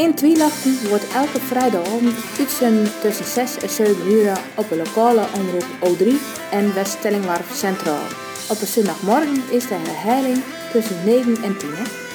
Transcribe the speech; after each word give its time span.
In 0.00 0.14
Twielachten 0.14 0.88
wordt 0.88 1.12
elke 1.14 1.40
vrijdagavond 1.40 2.14
uitzenden 2.38 3.00
tussen 3.00 3.24
6 3.24 3.58
en 3.58 3.68
7 3.68 4.12
uur 4.12 4.40
op 4.56 4.68
de 4.68 4.76
lokale 4.76 5.24
omroep 5.38 5.66
O3 5.86 6.04
en 6.50 6.74
West-Stellingwarf 6.74 7.54
Centraal. 7.54 8.06
Op 8.50 8.60
een 8.60 8.66
zondagmorgen 8.66 9.42
is 9.50 9.66
de 9.66 9.74
herhaling 9.74 10.38
tussen 10.72 11.04
9 11.04 11.42
en 11.42 11.58
10. 11.58 11.70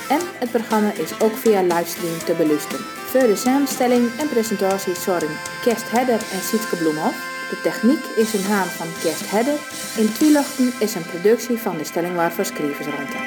En 0.09 0.21
het 0.39 0.51
programma 0.51 0.91
is 0.91 1.21
ook 1.21 1.35
via 1.35 1.61
livestream 1.61 2.17
te 2.25 2.33
beluisteren. 2.33 2.85
Voor 2.85 3.27
de 3.27 3.35
samenstelling 3.35 4.09
en 4.19 4.29
presentatie 4.29 4.95
zorgen 4.95 5.37
Kerst 5.63 5.91
Hedder 5.91 6.19
en 6.33 6.41
Sietke 6.41 6.75
Bloemhoff. 6.75 7.17
De 7.49 7.61
techniek 7.63 8.03
is 8.15 8.33
in 8.33 8.45
haan 8.51 8.67
van 8.67 8.87
Kerst 9.01 9.31
Hedder. 9.31 9.57
In 9.97 10.13
Twielachten 10.13 10.73
is 10.79 10.95
een 10.95 11.09
productie 11.13 11.57
van 11.57 11.77
de 11.77 11.83
Stellingwarf 11.83 12.39
Schrijversruimte. 12.41 13.17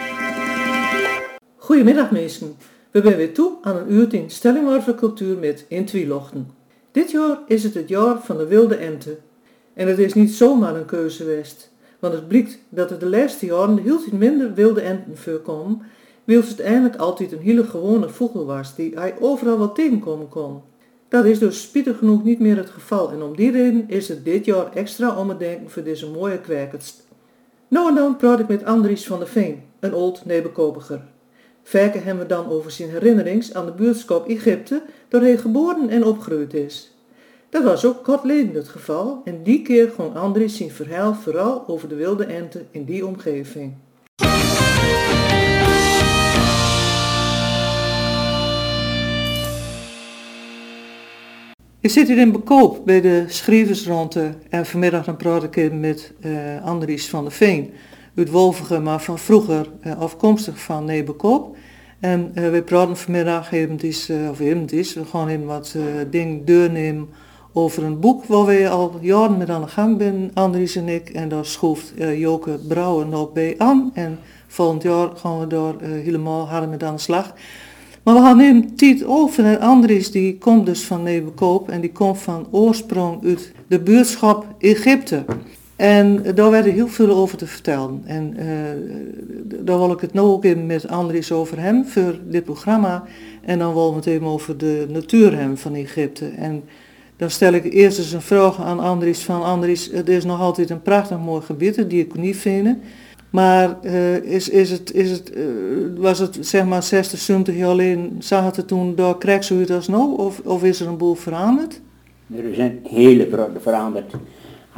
Goedemiddag 1.56 2.10
mensen. 2.10 2.56
We 2.98 3.04
zijn 3.04 3.16
weer 3.16 3.34
toe 3.34 3.52
aan 3.62 3.76
een 3.76 3.92
uur 3.92 4.14
in 4.14 4.30
Stellingwarver 4.30 4.94
cultuur 4.94 5.38
met 5.38 5.64
in 5.68 5.84
Twielachten. 5.84 6.50
Dit 6.92 7.10
jaar 7.10 7.38
is 7.46 7.62
het 7.62 7.74
het 7.74 7.88
jaar 7.88 8.20
van 8.20 8.36
de 8.36 8.46
wilde 8.46 8.74
ente. 8.74 9.16
En 9.74 9.88
het 9.88 9.98
is 9.98 10.14
niet 10.14 10.30
zomaar 10.30 10.76
een 10.76 10.84
keuze 10.84 11.16
geweest. 11.16 11.70
Want 11.98 12.14
het 12.14 12.28
blijkt 12.28 12.58
dat 12.68 12.90
er 12.90 12.98
de 12.98 13.08
laatste 13.08 13.46
jaren 13.46 13.78
heel 13.78 13.98
veel 13.98 14.18
minder 14.18 14.54
wilde 14.54 14.80
enten 14.80 15.16
voorkomen, 15.16 15.82
wils 16.24 16.48
het 16.48 16.60
eigenlijk 16.60 16.96
altijd 16.96 17.32
een 17.32 17.38
hele 17.38 17.64
gewone 17.64 18.08
vogel 18.08 18.46
was 18.46 18.74
die 18.74 18.92
hij 18.94 19.14
overal 19.20 19.58
wat 19.58 19.74
tegenkomen 19.74 20.28
kon. 20.28 20.60
Dat 21.08 21.24
is 21.24 21.38
dus 21.38 21.62
spietig 21.62 21.98
genoeg 21.98 22.24
niet 22.24 22.40
meer 22.40 22.56
het 22.56 22.70
geval 22.70 23.10
en 23.10 23.22
om 23.22 23.36
die 23.36 23.50
reden 23.50 23.84
is 23.88 24.08
het 24.08 24.24
dit 24.24 24.44
jaar 24.44 24.72
extra 24.72 25.16
om 25.16 25.28
het 25.28 25.38
denken 25.38 25.70
voor 25.70 25.82
deze 25.82 26.10
mooie 26.10 26.40
kwijkers. 26.40 26.94
Nou 27.68 27.88
en 27.88 27.94
dan 27.94 28.16
praat 28.16 28.40
ik 28.40 28.48
met 28.48 28.64
Andries 28.64 29.06
van 29.06 29.18
der 29.18 29.28
Veen, 29.28 29.62
een 29.80 29.94
oud 29.94 30.24
nebekopiger. 30.24 31.16
Verken 31.68 32.02
hebben 32.02 32.22
we 32.22 32.34
dan 32.34 32.50
over 32.50 32.70
zijn 32.70 32.90
herinnerings 32.90 33.54
aan 33.54 33.66
de 33.66 33.72
buurtschap 33.72 34.28
Egypte, 34.28 34.82
waar 35.10 35.20
hij 35.20 35.36
geboren 35.36 35.88
en 35.88 36.04
opgegroeid 36.04 36.54
is. 36.54 36.92
Dat 37.50 37.64
was 37.64 37.84
ook 37.84 38.04
kort 38.04 38.20
geleden 38.20 38.54
het 38.54 38.68
geval 38.68 39.20
en 39.24 39.42
die 39.42 39.62
keer 39.62 39.90
gewoon 39.90 40.16
Andries 40.16 40.56
zijn 40.56 40.70
verhaal 40.70 41.14
vooral 41.14 41.68
over 41.68 41.88
de 41.88 41.94
wilde 41.94 42.24
enten 42.24 42.66
in 42.70 42.84
die 42.84 43.06
omgeving. 43.06 43.74
Ik 51.80 51.90
zit 51.90 52.08
hier 52.08 52.18
in 52.18 52.32
Bekoop 52.32 52.84
bij 52.84 53.00
de 53.00 53.24
schrijversronde 53.26 54.34
en 54.48 54.66
vanmiddag 54.66 55.04
dan 55.04 55.16
praat 55.16 55.56
ik 55.56 55.72
met 55.72 56.12
uh, 56.20 56.64
Andries 56.64 57.08
van 57.08 57.24
der 57.24 57.32
Veen. 57.32 57.72
Uit 58.18 58.82
maar 58.82 59.02
van 59.02 59.18
vroeger 59.18 59.66
uh, 59.86 59.98
afkomstig 59.98 60.60
van 60.60 60.84
Nebekoop. 60.84 61.56
En 62.00 62.32
uh, 62.34 62.50
we 62.50 62.62
praten 62.62 62.96
vanmiddag 62.96 63.52
uh, 64.10 64.30
of 64.30 64.40
eventjes, 64.40 64.94
we 64.94 65.04
gaan 65.04 65.28
even 65.28 65.46
wat 65.46 65.74
uh, 65.76 65.82
dingen 66.10 66.44
doornemen 66.44 67.08
over 67.52 67.84
een 67.84 68.00
boek 68.00 68.24
waar 68.24 68.44
we 68.44 68.68
al 68.68 68.98
jaren 69.00 69.36
met 69.36 69.50
aan 69.50 69.60
de 69.60 69.68
gang 69.68 70.00
zijn, 70.00 70.30
Andries 70.34 70.76
en 70.76 70.88
ik. 70.88 71.10
En 71.10 71.28
daar 71.28 71.44
schooft 71.44 71.92
Joke 72.16 72.58
Brouwen 72.68 73.08
nog 73.08 73.32
bij 73.32 73.54
aan. 73.58 73.90
En 73.94 74.18
volgend 74.46 74.82
jaar 74.82 75.08
gaan 75.14 75.38
we 75.38 75.46
daar 75.46 75.74
helemaal 75.80 76.48
harder 76.48 76.68
met 76.68 76.82
aan 76.82 76.94
de 76.94 77.00
slag. 77.00 77.34
Maar 78.02 78.14
we 78.14 78.20
hadden 78.20 78.46
een 78.46 78.76
tijd 78.76 79.04
over 79.04 79.44
en 79.44 79.60
Andries 79.60 80.10
die 80.10 80.38
komt 80.38 80.66
dus 80.66 80.84
van 80.84 81.02
Nebekoop 81.02 81.68
en 81.68 81.80
die 81.80 81.92
komt 81.92 82.18
van 82.18 82.46
oorsprong 82.50 83.24
uit 83.24 83.52
de 83.68 83.80
buurtschap 83.80 84.46
Egypte. 84.58 85.24
En 85.78 86.22
daar 86.34 86.50
werd 86.50 86.66
er 86.66 86.72
heel 86.72 86.88
veel 86.88 87.10
over 87.10 87.38
te 87.38 87.46
vertellen. 87.46 88.02
En 88.04 88.34
uh, 88.38 88.44
daar 89.64 89.78
wil 89.78 89.92
ik 89.92 90.00
het 90.00 90.12
nu 90.12 90.20
ook 90.20 90.44
even 90.44 90.66
met 90.66 90.88
Andries 90.88 91.32
over 91.32 91.60
hem 91.60 91.84
voor 91.84 92.18
dit 92.24 92.44
programma. 92.44 93.04
En 93.42 93.58
dan 93.58 93.74
wil 93.74 93.90
we 93.90 93.96
het 93.96 94.06
even 94.06 94.26
over 94.26 94.58
de 94.58 94.86
natuur 94.88 95.38
hebben 95.38 95.58
van 95.58 95.74
Egypte. 95.74 96.28
En 96.28 96.62
dan 97.16 97.30
stel 97.30 97.52
ik 97.52 97.72
eerst 97.72 97.98
eens 97.98 98.12
een 98.12 98.20
vraag 98.20 98.62
aan 98.62 98.80
Andries 98.80 99.22
van 99.22 99.42
Andries, 99.42 99.90
het 99.92 100.08
is 100.08 100.24
nog 100.24 100.40
altijd 100.40 100.70
een 100.70 100.82
prachtig 100.82 101.18
mooi 101.18 101.42
gebied, 101.42 101.90
die 101.90 102.04
ik 102.04 102.14
niet 102.14 102.36
vinden. 102.36 102.80
Maar 103.30 103.76
uh, 103.82 104.16
is, 104.16 104.48
is 104.48 104.70
het, 104.70 104.94
is 104.94 105.10
het, 105.10 105.36
uh, 105.36 105.44
was 105.96 106.18
het 106.18 106.38
zeg 106.40 106.64
maar 106.64 106.82
60, 106.82 107.18
70 107.18 107.56
jaar 107.56 107.68
geleden, 107.68 108.16
zag 108.18 108.52
toen 108.52 108.94
door 108.94 109.18
krijg 109.18 109.44
zoiets 109.44 109.70
als 109.70 109.88
nou? 109.88 110.18
Of, 110.18 110.40
of 110.44 110.64
is 110.64 110.80
er 110.80 110.86
een 110.86 110.96
boel 110.96 111.14
veranderd? 111.14 111.80
Er 112.36 112.54
zijn 112.54 112.78
hele 112.82 113.28
grote 113.32 113.60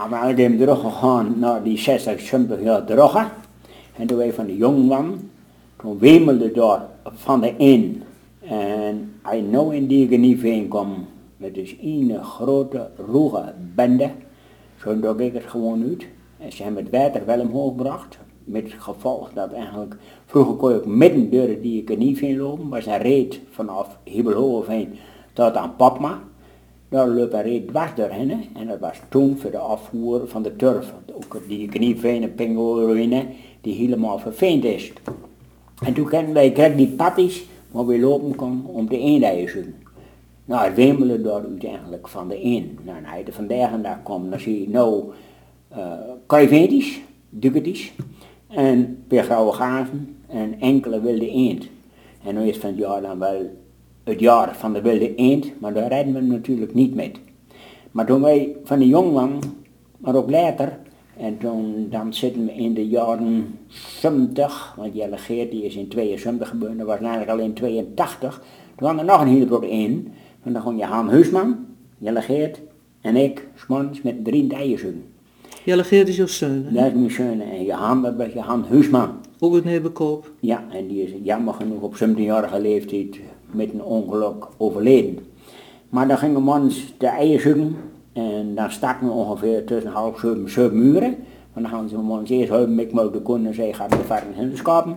We 0.08 0.32
zijn 0.36 0.58
teruggegaan 0.58 1.34
naar 1.38 1.62
die 1.62 1.78
60, 1.78 2.20
70 2.20 2.62
jaar 2.62 2.84
terug. 2.84 3.14
En 3.96 4.06
toen 4.06 4.16
wij 4.16 4.32
van 4.32 4.46
de 4.46 4.56
jong 4.56 4.88
waren, 4.88 5.30
toen 5.76 5.98
wemelde 5.98 6.52
daar 6.52 6.82
van 7.04 7.40
de 7.40 7.54
in. 7.56 8.02
En 8.40 9.12
je 9.32 9.42
nou 9.42 9.74
in 9.74 9.86
die 9.86 10.08
genieveen 10.08 10.68
kwam, 10.68 11.06
met 11.36 11.54
dus 11.54 11.76
een 11.82 12.24
grote 12.24 12.90
roege 13.06 13.52
bende, 13.74 14.10
zo 14.82 15.00
dok 15.00 15.20
ik 15.20 15.32
het 15.32 15.44
gewoon 15.46 15.82
uit. 15.82 16.06
En 16.38 16.52
ze 16.52 16.62
hebben 16.62 16.82
het 16.84 16.92
water 16.92 17.26
wel 17.26 17.40
omhoog 17.40 17.68
gebracht, 17.76 18.18
met 18.44 18.72
het 18.72 18.82
gevolg 18.82 19.32
dat 19.32 19.52
eigenlijk, 19.52 19.96
vroeger 20.26 20.54
kon 20.54 20.70
je 20.70 20.76
ook 20.76 20.86
midden 20.86 21.30
door 21.30 21.60
die 21.62 21.80
ik 21.82 21.90
er 21.90 21.96
niet 21.96 22.18
in 22.18 22.36
lopen, 22.36 22.68
was 22.68 22.86
een 22.86 22.98
reed 22.98 23.40
vanaf 23.50 23.98
heen 24.66 24.98
tot 25.32 25.54
aan 25.54 25.76
Papma. 25.76 26.20
Daar 26.90 27.08
liep 27.08 27.32
een 27.32 27.42
reed 27.42 27.68
dwars 27.68 27.94
doorheen 27.94 28.30
en 28.54 28.66
dat 28.66 28.78
was 28.78 29.00
toen 29.08 29.38
voor 29.38 29.50
de 29.50 29.58
afvoer 29.58 30.28
van 30.28 30.42
de 30.42 30.56
turf. 30.56 30.94
Ook 31.12 31.42
die 31.48 31.68
knieveen 31.68 32.22
en 32.22 32.34
pingelruïne 32.34 33.26
die 33.60 33.74
helemaal 33.74 34.18
verveend 34.18 34.64
is. 34.64 34.92
En 35.84 35.94
toen 35.94 36.04
kregen 36.04 36.32
wij 36.32 36.52
kreeg 36.52 36.76
die 36.76 36.88
patties 36.88 37.44
waar 37.70 37.86
we 37.86 37.98
lopen 37.98 38.34
kon 38.34 38.66
om 38.66 38.88
de 38.88 38.98
eendijen 38.98 39.48
zoeken. 39.48 39.74
Nou, 40.44 40.64
het 40.64 40.74
wemelen 40.74 41.22
daar 41.22 41.44
uiteindelijk 41.44 42.08
van 42.08 42.28
de 42.28 42.44
een. 42.44 42.78
Nou, 42.82 42.98
je 43.18 43.24
er 43.24 43.32
vandaag 43.32 43.72
en 43.72 43.82
daar 43.82 44.00
komt, 44.02 44.30
dan 44.30 44.40
zie 44.40 44.60
je 44.60 44.68
nou 44.68 45.04
uh, 45.72 45.92
Caivetisch, 46.26 47.00
Ducatisch 47.28 47.92
en 48.48 49.04
weer 49.08 49.24
grauwe 49.24 49.52
gaven 49.52 50.16
en 50.28 50.60
enkele 50.60 51.00
wilde 51.00 51.30
eend. 51.30 51.66
En 52.24 52.34
nu 52.34 52.48
is 52.48 52.58
van 52.58 52.74
jaar 52.74 53.00
dan 53.02 53.18
wel 53.18 53.58
het 54.04 54.20
jaar 54.20 54.56
van 54.56 54.72
de 54.72 54.80
wilde 54.80 55.14
eend, 55.14 55.60
maar 55.60 55.74
daar 55.74 55.88
rijden 55.88 56.14
we 56.14 56.20
natuurlijk 56.20 56.74
niet 56.74 56.94
mee. 56.94 57.12
Maar 57.90 58.06
toen 58.06 58.20
wij 58.20 58.56
van 58.64 58.78
de 58.78 58.86
jong 58.86 59.12
waren, 59.12 59.38
maar 59.98 60.14
ook 60.14 60.30
later, 60.30 60.78
en 61.16 61.38
toen 61.38 61.86
dan 61.90 62.14
zitten 62.14 62.44
we 62.44 62.52
in 62.52 62.74
de 62.74 62.88
jaren 62.88 63.58
70, 63.68 64.74
want 64.76 64.94
Jelle 64.94 65.18
Geert 65.18 65.50
die 65.50 65.64
is 65.64 65.76
in 65.76 65.88
72 65.88 66.48
gebeurd, 66.48 66.78
dat 66.78 66.86
was 66.86 66.98
eigenlijk 66.98 67.30
al 67.30 67.38
in 67.38 67.54
82. 67.54 68.34
Toen 68.66 68.76
kwam 68.76 68.98
er 68.98 69.04
nog 69.04 69.20
een 69.20 69.28
heleboel 69.28 69.62
in, 69.62 70.12
en 70.42 70.52
dan 70.52 70.62
gewoon 70.62 70.76
je 70.76 70.84
Han 70.84 71.08
Huisman, 71.08 71.66
Jelle 71.98 72.22
Geert 72.22 72.60
en 73.00 73.16
ik, 73.16 73.48
smans 73.54 74.02
met 74.02 74.24
drie 74.24 74.46
dijen 74.46 75.04
Jelle 75.64 75.84
Geert 75.84 76.08
is 76.08 76.16
jouw 76.16 76.26
zoon, 76.26 76.64
hè? 76.64 76.72
Dat 76.72 76.86
is 76.86 76.92
mijn 76.92 77.10
zoon. 77.10 77.40
En 77.40 77.64
Johan, 77.64 78.02
dat 78.02 78.16
was 78.16 78.32
Johan 78.32 78.64
Huisman. 78.68 79.10
Ook 79.38 79.54
het 79.54 79.64
Nebekoop? 79.64 80.32
Ja, 80.40 80.64
en 80.70 80.86
die 80.86 81.02
is 81.02 81.10
jammer 81.22 81.54
genoeg 81.54 81.80
op 81.80 81.94
17-jarige 81.94 82.60
leeftijd 82.60 83.20
met 83.52 83.72
een 83.72 83.82
ongeluk 83.82 84.46
overleden. 84.56 85.18
Maar 85.88 86.08
dan 86.08 86.18
gingen 86.18 86.44
we 86.44 86.50
ons 86.50 86.94
de 86.98 87.06
eieren 87.06 87.40
zoeken. 87.40 87.76
En 88.12 88.54
dan 88.54 88.70
staken 88.70 89.06
we 89.06 89.12
ongeveer 89.12 89.64
tussen 89.64 89.90
half 89.90 90.18
zeven, 90.18 90.50
zeven 90.50 90.76
uren. 90.76 91.16
Want 91.52 91.66
dan 91.66 91.68
gaan 91.68 91.88
ze 91.88 91.96
ons 91.96 92.30
eerst 92.30 92.48
helpen 92.48 92.74
met 92.74 92.90
de 92.90 93.20
konden 93.22 93.46
en 93.46 93.54
zei, 93.54 93.72
gaat 93.72 93.90
de 93.90 93.96
varkens 93.96 94.36
in 94.36 94.50
de. 94.50 94.94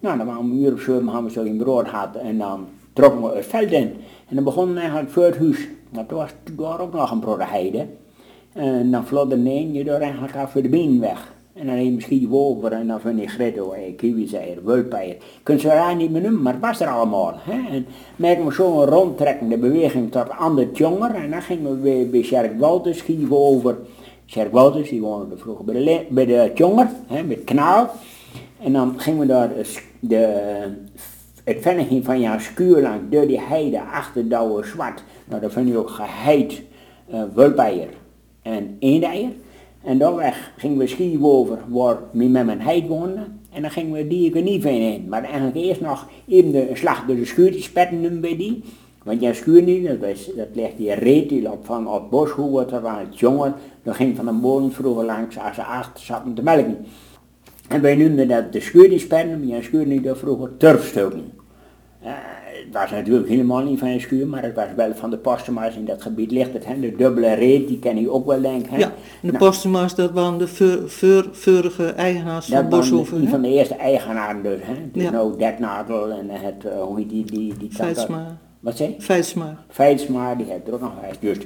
Nou, 0.00 0.16
dan 0.16 0.26
waren 0.26 0.48
we 0.48 0.50
een 0.50 0.62
uur 0.62 0.72
of 0.72 0.80
zeven, 0.80 1.06
hadden 1.06 1.24
we 1.24 1.30
zo 1.30 1.44
een 1.44 1.56
brood 1.56 1.88
gehad 1.88 2.16
en 2.16 2.38
dan 2.38 2.66
trokken 2.92 3.22
we 3.22 3.36
het 3.36 3.46
veld 3.46 3.70
in. 3.70 3.94
En 4.28 4.34
dan 4.34 4.44
begonnen 4.44 4.74
we 4.74 4.80
eigenlijk 4.80 5.10
voor 5.10 5.24
het 5.24 5.38
huis. 5.38 5.68
Toen 6.06 6.18
was 6.18 6.30
daar 6.56 6.80
ook 6.80 6.92
nog 6.92 7.10
een 7.10 7.20
brood 7.20 7.42
heide. 7.42 7.86
En 8.52 8.90
dan 8.90 9.06
vlot 9.06 9.30
de 9.30 9.36
neem 9.36 9.72
je 9.72 9.84
door 9.84 9.98
eigenlijk 9.98 10.36
af 10.36 10.50
voor 10.50 10.62
de 10.62 10.68
been 10.68 11.00
weg. 11.00 11.34
En 11.58 11.66
dan 11.66 11.94
misschien 11.94 12.28
over 12.32 12.72
en 12.72 12.86
dan 12.86 13.00
van 13.00 13.16
die 13.16 13.28
gretto, 13.28 13.74
kiwizeier, 13.96 14.64
wulpeier. 14.64 15.16
Kunt 15.42 15.60
ze 15.60 15.66
daar 15.66 15.96
niet 15.96 16.10
meer 16.10 16.22
noemen, 16.22 16.42
maar 16.42 16.52
het 16.52 16.62
was 16.62 16.80
er 16.80 16.88
allemaal. 16.88 17.34
Hè? 17.36 17.74
En 17.74 17.86
merken 18.16 18.46
we 18.46 18.52
zo'n 18.52 18.84
rondtrekkende 18.84 19.58
beweging 19.58 20.10
tot 20.10 20.30
ander 20.30 20.72
jonger. 20.72 21.14
En 21.14 21.30
dan 21.30 21.42
gingen 21.42 21.82
we 21.82 22.08
bij 22.10 22.22
Sjerk 22.22 22.58
Wouters 22.58 22.98
schieven 22.98 23.36
over. 23.36 23.76
Sjerk 24.26 24.52
Wouters, 24.52 24.88
die 24.88 25.00
woonde 25.00 25.36
vroeger 25.36 25.64
bij 25.64 25.84
de, 25.84 26.06
bij 26.08 26.26
de 26.26 26.50
jonger, 26.54 26.88
hè, 27.06 27.22
met 27.22 27.44
knaal. 27.44 27.90
En 28.62 28.72
dan 28.72 29.00
gingen 29.00 29.20
we 29.20 29.26
daar 29.26 29.50
de, 30.00 30.42
het 31.44 31.58
venniging 31.60 32.04
van 32.04 32.20
jouw 32.20 32.38
skuur 32.38 32.82
lang 32.82 33.00
door 33.10 33.26
die 33.26 33.40
heide 33.40 33.82
achter 33.82 34.28
Douwe 34.28 34.64
Zwart. 34.64 35.02
Nou, 35.24 35.40
dat 35.40 35.52
vind 35.52 35.68
je 35.68 35.76
ook 35.76 35.90
geheid 35.90 36.62
uh, 37.12 37.22
wulpeier 37.34 37.88
en 38.42 38.76
eendeier. 38.78 39.30
En 39.86 39.98
dan 39.98 40.20
gingen 40.56 40.78
we 40.78 40.86
schieven 40.86 41.26
over 41.26 41.58
waar 41.68 41.96
we 42.10 42.24
met 42.24 42.46
mijn 42.46 42.60
heid 42.60 42.86
woonden. 42.86 43.40
En 43.52 43.62
dan 43.62 43.70
gingen 43.70 43.92
we 43.92 44.08
die 44.08 44.34
niet 44.34 44.64
in. 44.64 45.06
Maar 45.08 45.24
eigenlijk 45.24 45.56
eerst 45.56 45.80
nog 45.80 46.08
even 46.28 46.52
de 46.52 46.70
slag 46.72 47.04
door 47.06 47.16
de 47.16 47.24
schuur 47.24 47.52
te 47.52 47.62
spetten 47.62 48.20
bij 48.20 48.36
die. 48.36 48.62
Want 49.02 49.20
jij 49.20 49.34
schuur 49.34 49.62
niet, 49.62 49.86
dat, 49.86 49.98
was, 49.98 50.30
dat 50.36 50.48
ligt 50.52 50.76
die 50.76 50.92
reet 50.92 51.28
die 51.28 51.50
op 51.50 51.64
van 51.64 51.88
op 51.88 52.10
boshoeven, 52.10 52.68
dat 52.68 52.82
waren 52.82 53.06
het 53.06 53.18
jongen. 53.18 53.54
Dan 53.82 53.94
ging 53.94 54.16
van 54.16 54.28
een 54.28 54.40
bodem 54.40 54.72
vroeger 54.72 55.04
langs 55.04 55.38
als 55.38 55.54
ze 55.54 55.64
achter 55.64 56.04
zaten 56.04 56.34
te 56.34 56.42
melken. 56.42 56.76
En 57.68 57.80
wij 57.80 57.94
noemden 57.96 58.28
dat 58.28 58.52
de 58.52 58.60
schuur 58.60 58.88
die 58.88 58.98
spetten, 58.98 59.48
maar 59.48 59.62
schuur 59.62 59.86
niet 59.86 60.08
vroeger 60.12 60.56
turfstukken. 60.56 61.32
Het 62.66 62.74
was 62.74 62.90
natuurlijk 62.90 63.28
helemaal 63.28 63.62
niet 63.62 63.78
van 63.78 63.88
een 63.88 64.00
schuur, 64.00 64.26
maar 64.26 64.42
het 64.42 64.54
was 64.54 64.66
wel 64.76 64.94
van 64.94 65.10
de 65.10 65.16
postemaars 65.16 65.76
in 65.76 65.84
dat 65.84 66.02
gebied 66.02 66.30
ligt 66.30 66.52
het. 66.52 66.66
Hè? 66.66 66.80
De 66.80 66.96
dubbele 66.96 67.32
reet, 67.34 67.68
die 67.68 67.78
ken 67.78 68.00
je 68.00 68.10
ook 68.10 68.26
wel 68.26 68.40
denk 68.40 68.64
ik. 68.64 68.70
hè? 68.70 68.76
Ja, 68.78 68.84
en 68.86 68.92
de 69.20 69.26
Nou, 69.26 69.38
postema's, 69.38 69.94
dat 69.94 70.10
waren 70.10 70.38
de 70.38 70.46
vorige 71.32 71.84
eigenaars 71.86 72.46
dat 72.46 72.64
van 72.70 73.20
hè? 73.22 73.28
van 73.28 73.42
de 73.42 73.48
eerste 73.48 73.74
eigenaren 73.74 74.42
dus. 74.42 74.58
Hè? 74.62 74.74
Dus 74.92 75.02
Ja. 75.02 75.10
nou 75.10 75.38
Detnadel 75.38 76.10
en 76.10 76.30
het, 76.30 76.64
eh, 76.64 76.82
hoe 76.82 76.98
heet 76.98 77.08
die, 77.10 77.24
die, 77.24 77.54
die 77.58 77.70
Feitsma. 77.72 78.38
Wat 78.66 78.76
zei? 78.76 78.96
Feitsma. 78.98 79.56
Feitsma, 79.68 80.34
die 80.34 80.46
heeft 80.48 80.66
er 80.66 80.74
ook 80.74 80.80
nog 80.80 80.92
geweest. 81.00 81.20
Dus, 81.20 81.36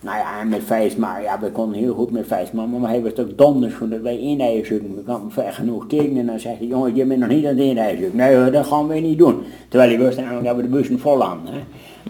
nou 0.00 0.16
ja, 0.16 0.40
en 0.40 0.48
met 0.48 0.62
Feitsma, 0.62 1.18
ja, 1.18 1.40
we 1.40 1.50
konden 1.50 1.78
heel 1.78 1.94
goed 1.94 2.10
met 2.10 2.26
Feitsma, 2.26 2.66
maar 2.66 2.90
hij 2.90 3.02
was 3.02 3.16
ook 3.18 3.38
donders 3.38 3.74
goed 3.74 3.90
dat 3.90 4.00
wij 4.00 4.62
zoeken. 4.64 4.94
We 4.94 5.02
kwamen 5.02 5.32
ver 5.32 5.52
genoeg 5.52 5.86
tegen 5.86 6.16
en 6.16 6.26
dan 6.26 6.40
zegt 6.40 6.58
hij, 6.58 6.66
jongens, 6.66 6.96
je 6.96 7.04
bent 7.04 7.20
nog 7.20 7.28
niet 7.28 7.46
aan 7.46 7.56
het 7.56 7.98
zoeken. 7.98 8.16
Nee 8.16 8.36
hoor, 8.36 8.50
dat 8.50 8.66
gaan 8.66 8.88
we 8.88 8.94
niet 8.94 9.18
doen. 9.18 9.42
Terwijl 9.68 9.90
hij 9.90 9.98
wist 10.04 10.16
eigenlijk 10.16 10.46
dat 10.46 10.56
we 10.56 10.62
de 10.62 10.68
bussen 10.68 10.98
vol 10.98 11.24
aan. 11.24 11.40
Hè. 11.44 11.58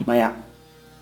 Maar 0.05 0.17
ja, 0.17 0.35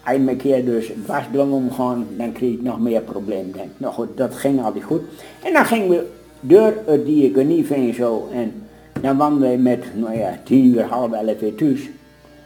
een 0.04 0.36
keer 0.36 0.64
dus 0.64 0.88
het 0.88 1.06
was 1.06 1.24
dwang 1.32 1.52
omgaan, 1.52 2.06
dan 2.16 2.32
kreeg 2.32 2.52
ik 2.52 2.62
nog 2.62 2.80
meer 2.80 3.00
problemen. 3.00 3.52
Denk. 3.52 3.70
Nou 3.76 3.94
goed, 3.94 4.16
dat 4.16 4.34
ging 4.34 4.62
altijd 4.62 4.84
goed. 4.84 5.02
En 5.44 5.52
dan 5.52 5.64
gingen 5.64 5.88
we 5.88 6.06
door 6.40 6.72
het 6.86 7.06
diaconie 7.06 7.74
en 7.74 7.94
zo 7.94 8.28
en 8.32 8.52
dan 9.00 9.16
waren 9.16 9.40
wij 9.40 9.58
met, 9.58 9.84
nou 9.94 10.18
ja, 10.18 10.38
tien 10.44 10.64
uur, 10.64 10.84
half 10.84 11.12
elf 11.12 11.38
weer 11.38 11.54
thuis. 11.54 11.88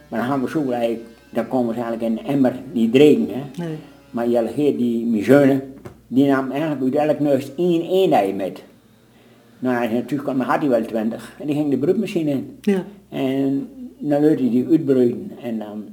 Maar 0.07 0.19
dan 0.19 0.29
gaan 0.29 0.41
we 0.41 0.49
zo 0.49 0.69
eigenlijk, 0.69 1.07
dan 1.29 1.47
komen 1.47 1.73
ze 1.73 1.81
eigenlijk 1.81 2.11
in 2.11 2.17
een 2.17 2.33
emmer 2.33 2.53
niet 2.71 2.91
drinken. 2.91 3.35
Hè. 3.35 3.63
Nee. 3.65 3.75
Maar 4.09 4.29
Jelle 4.29 4.47
Geert, 4.47 4.77
die 4.77 5.05
miseune, 5.05 5.63
die 6.07 6.27
nam 6.27 6.51
eigenlijk 6.51 6.95
uit 6.95 7.09
elk 7.09 7.19
neus 7.19 7.55
één 7.55 7.81
eenij 7.81 8.33
met. 8.33 8.63
Nou, 9.59 9.93
natuurlijk 9.93 10.23
kwam, 10.23 10.39
had 10.39 10.59
hij 10.59 10.69
wel 10.69 10.85
twintig. 10.85 11.35
En 11.39 11.47
die 11.47 11.55
ging 11.55 11.69
de 11.69 11.77
broodmachine 11.77 12.31
in. 12.31 12.57
Ja. 12.61 12.83
En 13.09 13.69
dan 13.99 14.21
wilde 14.21 14.41
hij 14.41 14.49
die 14.49 14.67
uitbreiden. 14.67 15.31
En 15.41 15.59
dan 15.59 15.83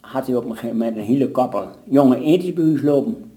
had 0.00 0.26
hij 0.26 0.36
op 0.36 0.44
een 0.44 0.52
gegeven 0.52 0.76
moment 0.76 0.96
een 0.96 1.02
hele 1.02 1.30
koppel 1.30 1.68
jonge 1.84 2.20
eentjes 2.20 2.52
bij 2.52 2.64
huis 2.64 2.82
lopen. 2.82 3.31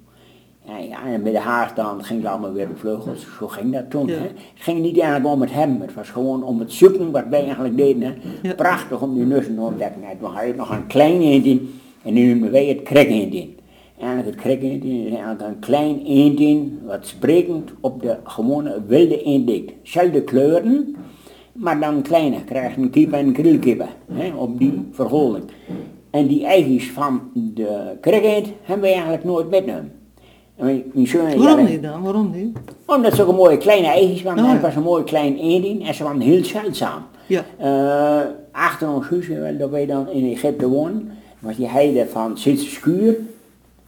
Ja, 0.67 0.77
ja, 0.77 1.05
en 1.05 1.23
bij 1.23 1.31
de 1.31 1.39
haarstand 1.39 2.05
ging 2.05 2.21
het 2.21 2.31
allemaal 2.31 2.53
weer 2.53 2.69
op 2.69 2.79
vleugels. 2.79 3.27
Zo 3.39 3.47
ging 3.47 3.73
dat 3.73 3.89
toen. 3.89 4.07
Ja. 4.07 4.13
Hè. 4.13 4.21
Het 4.21 4.33
ging 4.55 4.81
niet 4.81 4.99
eigenlijk 4.99 5.33
om 5.33 5.41
het 5.41 5.51
hem, 5.51 5.81
het 5.81 5.93
was 5.93 6.09
gewoon 6.09 6.43
om 6.43 6.59
het 6.59 6.71
zoeken 6.73 7.11
wat 7.11 7.23
wij 7.29 7.43
eigenlijk 7.43 7.77
deden. 7.77 8.01
Hè. 8.01 8.13
Ja. 8.41 8.53
Prachtig 8.53 9.01
om 9.01 9.13
die 9.13 9.25
nussen 9.25 9.55
te 9.55 9.61
ontdekken. 9.61 10.03
En 10.03 10.17
Toen 10.19 10.31
had 10.31 10.47
je 10.47 10.53
nog 10.53 10.69
een 10.69 10.87
klein 10.87 11.21
eendje 11.21 11.61
en 12.03 12.13
nu 12.13 12.27
noemen 12.27 12.51
wij 12.51 12.65
het 12.65 12.83
krek 12.83 13.07
eendje. 13.07 13.47
Eigenlijk 13.99 14.35
het 14.35 14.43
krek 14.43 14.61
eendje 14.61 14.89
is 14.89 15.09
eigenlijk 15.11 15.41
een 15.41 15.59
klein 15.59 16.05
eendje 16.05 16.63
wat 16.85 17.07
sprekend 17.07 17.71
op 17.79 18.01
de 18.01 18.17
gewone 18.23 18.83
wilde 18.87 19.23
eend 19.23 19.49
lijkt. 19.49 19.73
Zelfde 19.83 20.23
kleuren, 20.23 20.95
maar 21.53 21.79
dan 21.79 22.01
kleiner. 22.01 22.41
Krijgt 22.41 22.77
een 22.77 22.89
kip 22.89 23.11
en 23.11 23.25
een 23.25 23.33
krulkippen, 23.33 23.87
hè, 24.11 24.35
op 24.35 24.59
die 24.59 24.87
verhouding. 24.91 25.43
En 26.09 26.27
die 26.27 26.45
eigens 26.45 26.85
van 26.85 27.21
de 27.33 27.97
krek 28.01 28.45
hebben 28.61 28.81
wij 28.81 28.93
eigenlijk 28.93 29.23
nooit 29.23 29.49
metgenomen. 29.49 29.91
Waarom 31.43 31.65
niet 31.65 31.81
dan? 31.83 32.01
Waarom 32.03 32.31
niet? 32.31 32.57
omdat 32.85 33.13
ze 33.15 33.21
ook 33.21 33.27
een 33.29 33.35
mooie 33.35 33.57
kleine 33.57 33.87
eitjes 33.87 34.21
waren. 34.21 34.39
Oh, 34.43 34.45
ja. 34.45 34.53
Het 34.53 34.61
was 34.61 34.75
een 34.75 34.83
mooi 34.83 35.03
klein 35.03 35.37
eending 35.37 35.87
en 35.87 35.93
ze 35.93 36.03
waren 36.03 36.19
heel 36.19 36.43
zeldzaam. 36.45 37.03
Ja. 37.27 37.43
Eh, 37.57 38.29
achter 38.51 38.89
ons 38.93 39.07
huis, 39.09 39.29
eh, 39.29 39.59
dat 39.59 39.69
wij 39.69 39.85
dan 39.85 40.09
in 40.09 40.31
Egypte 40.31 40.67
woonden, 40.67 41.11
was 41.39 41.55
die 41.55 41.67
heide 41.67 42.07
van 42.07 42.37
Zitse 42.37 42.69
Schuur. 42.69 43.15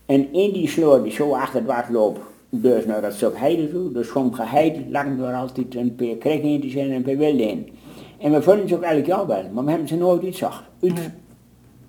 En 0.06 0.34
in 0.34 0.52
die 0.54 0.68
sloot 0.68 1.04
die 1.04 1.12
zo 1.12 1.32
achter 1.34 1.56
het 1.60 1.68
water 1.68 1.94
loopt, 1.94 2.20
dus 2.50 2.86
naar 2.86 3.02
dat 3.02 3.14
stuk 3.14 3.38
heide 3.38 3.72
toe, 3.72 3.92
dus 3.92 4.08
sommige 4.10 4.44
heide 4.46 4.80
lagen 4.90 5.20
er 5.20 5.34
altijd 5.34 5.76
een 5.76 5.96
paar 5.96 6.16
krekeentjes 6.20 6.74
in 6.74 6.86
en 6.90 6.92
een 6.92 7.02
paar 7.02 7.18
wilde 7.18 7.44
in. 7.44 7.68
En 8.20 8.32
we 8.32 8.42
vonden 8.42 8.68
ze 8.68 8.76
ook 8.76 8.82
elk 8.82 9.06
jaar 9.06 9.28
wel, 9.28 9.44
maar 9.54 9.64
we 9.64 9.70
hebben 9.70 9.88
ze 9.88 9.96
nooit 9.96 10.22
iets 10.24 10.38
zag. 10.38 10.64
Uit, 10.82 10.94
Nee. 10.94 11.06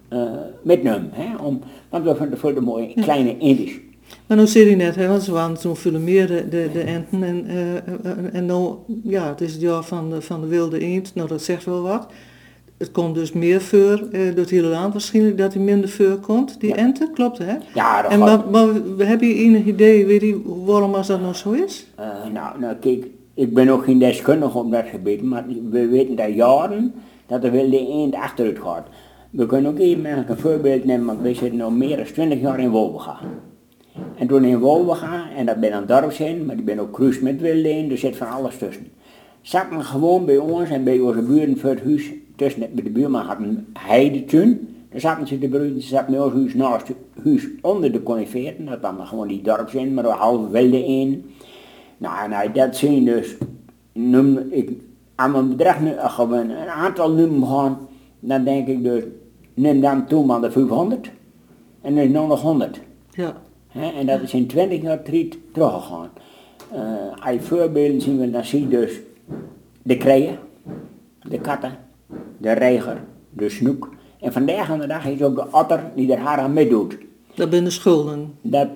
eh, 0.08 0.30
metnemen, 0.62 1.10
hè, 1.12 1.36
om, 1.44 1.60
want 1.88 2.04
we 2.04 2.14
vonden 2.16 2.38
voor 2.38 2.54
de 2.54 2.60
mooie 2.60 2.92
kleine 3.00 3.38
eendjes. 3.38 3.78
Maar 4.26 4.36
nou 4.36 4.48
zei 4.48 4.70
je 4.70 4.76
net, 4.76 4.94
hè, 4.94 5.08
want 5.08 5.22
ze 5.22 5.32
waren 5.32 5.60
toen 5.60 5.76
veel 5.76 5.98
meer 5.98 6.26
de, 6.26 6.48
de, 6.48 6.68
de 6.72 6.80
enten. 6.80 7.22
En, 7.22 7.46
eh, 7.46 8.34
en 8.34 8.46
nou, 8.46 8.74
ja, 9.02 9.28
het 9.28 9.40
is 9.40 9.52
het 9.52 9.60
jaar 9.60 9.82
van 9.82 10.10
de, 10.10 10.22
van 10.22 10.40
de 10.40 10.46
wilde 10.46 10.80
eend. 10.80 11.14
Nou, 11.14 11.28
dat 11.28 11.42
zegt 11.42 11.64
wel 11.64 11.82
wat. 11.82 12.06
Het 12.78 12.90
komt 12.90 13.14
dus 13.14 13.32
meer 13.32 13.60
voor 13.60 14.08
eh, 14.12 14.20
door 14.26 14.36
het 14.36 14.50
hele 14.50 14.66
land 14.68 14.92
waarschijnlijk 14.92 15.38
dat 15.38 15.54
hij 15.54 15.62
minder 15.62 15.88
voor 15.88 16.16
komt. 16.16 16.60
Die 16.60 16.68
Ja. 16.68 16.76
enten, 16.76 17.12
klopt 17.12 17.38
hè? 17.38 17.54
Ja, 17.74 18.02
dat 18.02 18.10
En 18.10 18.18
maar, 18.18 18.50
maar 18.50 18.68
heb 18.98 19.20
je 19.20 19.34
enig 19.34 19.64
idee, 19.64 20.06
weet 20.06 20.20
je, 20.20 20.40
waarom 20.64 20.94
als 20.94 21.06
dat 21.06 21.20
nou 21.20 21.34
zo 21.34 21.50
is? 21.50 21.86
Nou, 22.32 22.60
nou, 22.60 22.74
kijk, 22.74 23.06
ik 23.34 23.54
ben 23.54 23.68
ook 23.68 23.84
geen 23.84 23.98
deskundige 23.98 24.58
op 24.58 24.70
dat 24.70 24.86
gebied, 24.86 25.22
maar 25.22 25.44
we 25.70 25.86
weten 25.86 26.16
dat 26.16 26.34
jaren 26.34 26.94
dat 27.26 27.44
er 27.44 27.50
wilde 27.50 27.88
eend 27.88 28.14
achteruit 28.14 28.58
gaat. 28.58 28.86
We 29.30 29.46
kunnen 29.46 29.70
ook 29.70 29.78
even 29.78 30.30
een 30.30 30.38
voorbeeld 30.38 30.84
nemen, 30.84 31.06
want 31.06 31.20
wij 31.20 31.34
zitten 31.34 31.58
nu 31.58 31.70
meer 31.70 31.96
dan 31.96 32.06
20 32.06 32.40
jaar 32.40 32.60
in 32.60 32.70
Wolbega. 32.70 33.18
En 34.18 34.26
toen 34.26 34.44
in 34.44 34.58
Wolbega, 34.58 35.30
en 35.36 35.46
dat 35.46 35.60
ben 35.60 35.72
een 35.72 35.86
dorpsheen, 35.86 36.46
maar 36.46 36.56
die 36.56 36.64
ben 36.64 36.78
ook 36.78 36.92
cruise 36.92 37.22
met 37.22 37.40
wilde 37.40 37.68
eend, 37.68 37.90
er 37.90 37.98
zit 37.98 38.16
van 38.16 38.28
alles 38.28 38.58
tussen. 38.58 38.86
Zaten 39.40 39.84
gewoon 39.84 40.24
bij 40.24 40.36
ons 40.36 40.70
en 40.70 40.84
bij 40.84 40.98
onze 40.98 41.22
buren 41.22 41.58
voor 41.58 41.70
het 41.70 41.84
huis, 41.84 42.12
tussen 42.36 42.60
bij 42.60 42.84
de 42.84 42.90
buurman 42.90 43.24
had 43.24 43.38
een 43.38 43.66
heidetuin. 43.72 44.76
Daar 44.90 45.00
zaten 45.00 45.26
ze 45.26 45.38
de 45.38 45.48
broeden, 45.48 45.82
ze 45.82 45.88
zaten 45.88 46.12
bij 46.12 46.20
ons 46.20 46.32
huis 46.32 46.54
naast 46.54 46.88
het 46.88 46.96
huis 47.24 47.46
onder 47.60 47.92
de 47.92 48.02
coniferen, 48.02 48.64
dat 48.64 48.82
dan 48.82 49.06
gewoon 49.06 49.28
die 49.28 49.42
dorpsheen, 49.42 49.94
maar 49.94 50.04
een 50.04 50.10
half 50.10 50.48
wilde 50.48 50.84
eend. 50.84 51.24
Nou, 51.98 52.42
je 52.42 52.52
dat 52.52 52.76
zien 52.76 53.04
dus, 53.04 53.36
noem 53.92 54.38
ik 54.50 54.70
aan 55.14 55.30
mijn 55.30 55.48
bedrag 55.48 55.76
als 55.98 56.28
we 56.28 56.36
een 56.36 56.68
aantal 56.68 57.10
nummer 57.10 57.48
gaan, 57.48 57.78
dan 58.20 58.44
denk 58.44 58.68
ik 58.68 58.82
dus, 58.82 59.02
neem 59.54 59.80
dan 59.80 60.06
toen 60.06 60.26
maar 60.26 60.40
de 60.40 60.50
500 60.50 61.10
en 61.80 61.94
dan 61.94 62.04
is 62.04 62.10
nog 62.10 62.42
100. 62.42 62.80
Ja, 63.10 63.36
En 63.72 64.06
dat 64.06 64.20
is 64.20 64.34
in 64.34 64.46
20 64.46 64.82
jaar 64.82 65.02
terug 65.02 65.26
teruggegaan. 65.52 66.10
Eh 66.72 67.24
als 67.24 67.34
je 67.34 67.40
voorbeelden 67.40 68.00
zien 68.00 68.18
we, 68.18 68.30
dan 68.30 68.44
zie 68.44 68.60
je 68.60 68.68
dus 68.68 69.00
de 69.82 69.96
kreien, 69.96 70.38
de 71.22 71.40
katten, 71.40 71.78
de 72.36 72.52
reiger, 72.52 73.00
de 73.30 73.48
snoek. 73.48 73.88
En 74.20 74.32
vandaag 74.32 74.70
aan 74.70 74.78
de 74.78 74.86
dag 74.86 75.06
is 75.06 75.22
ook 75.22 75.36
de 75.36 75.46
otter 75.50 75.82
die 75.94 76.12
er 76.12 76.18
haar 76.18 76.38
aan 76.38 76.52
meedoet. 76.52 76.98
dat 77.34 77.48
zijn 77.50 77.64
de 77.64 77.70
schulden. 77.70 78.34
Dat 78.40 78.68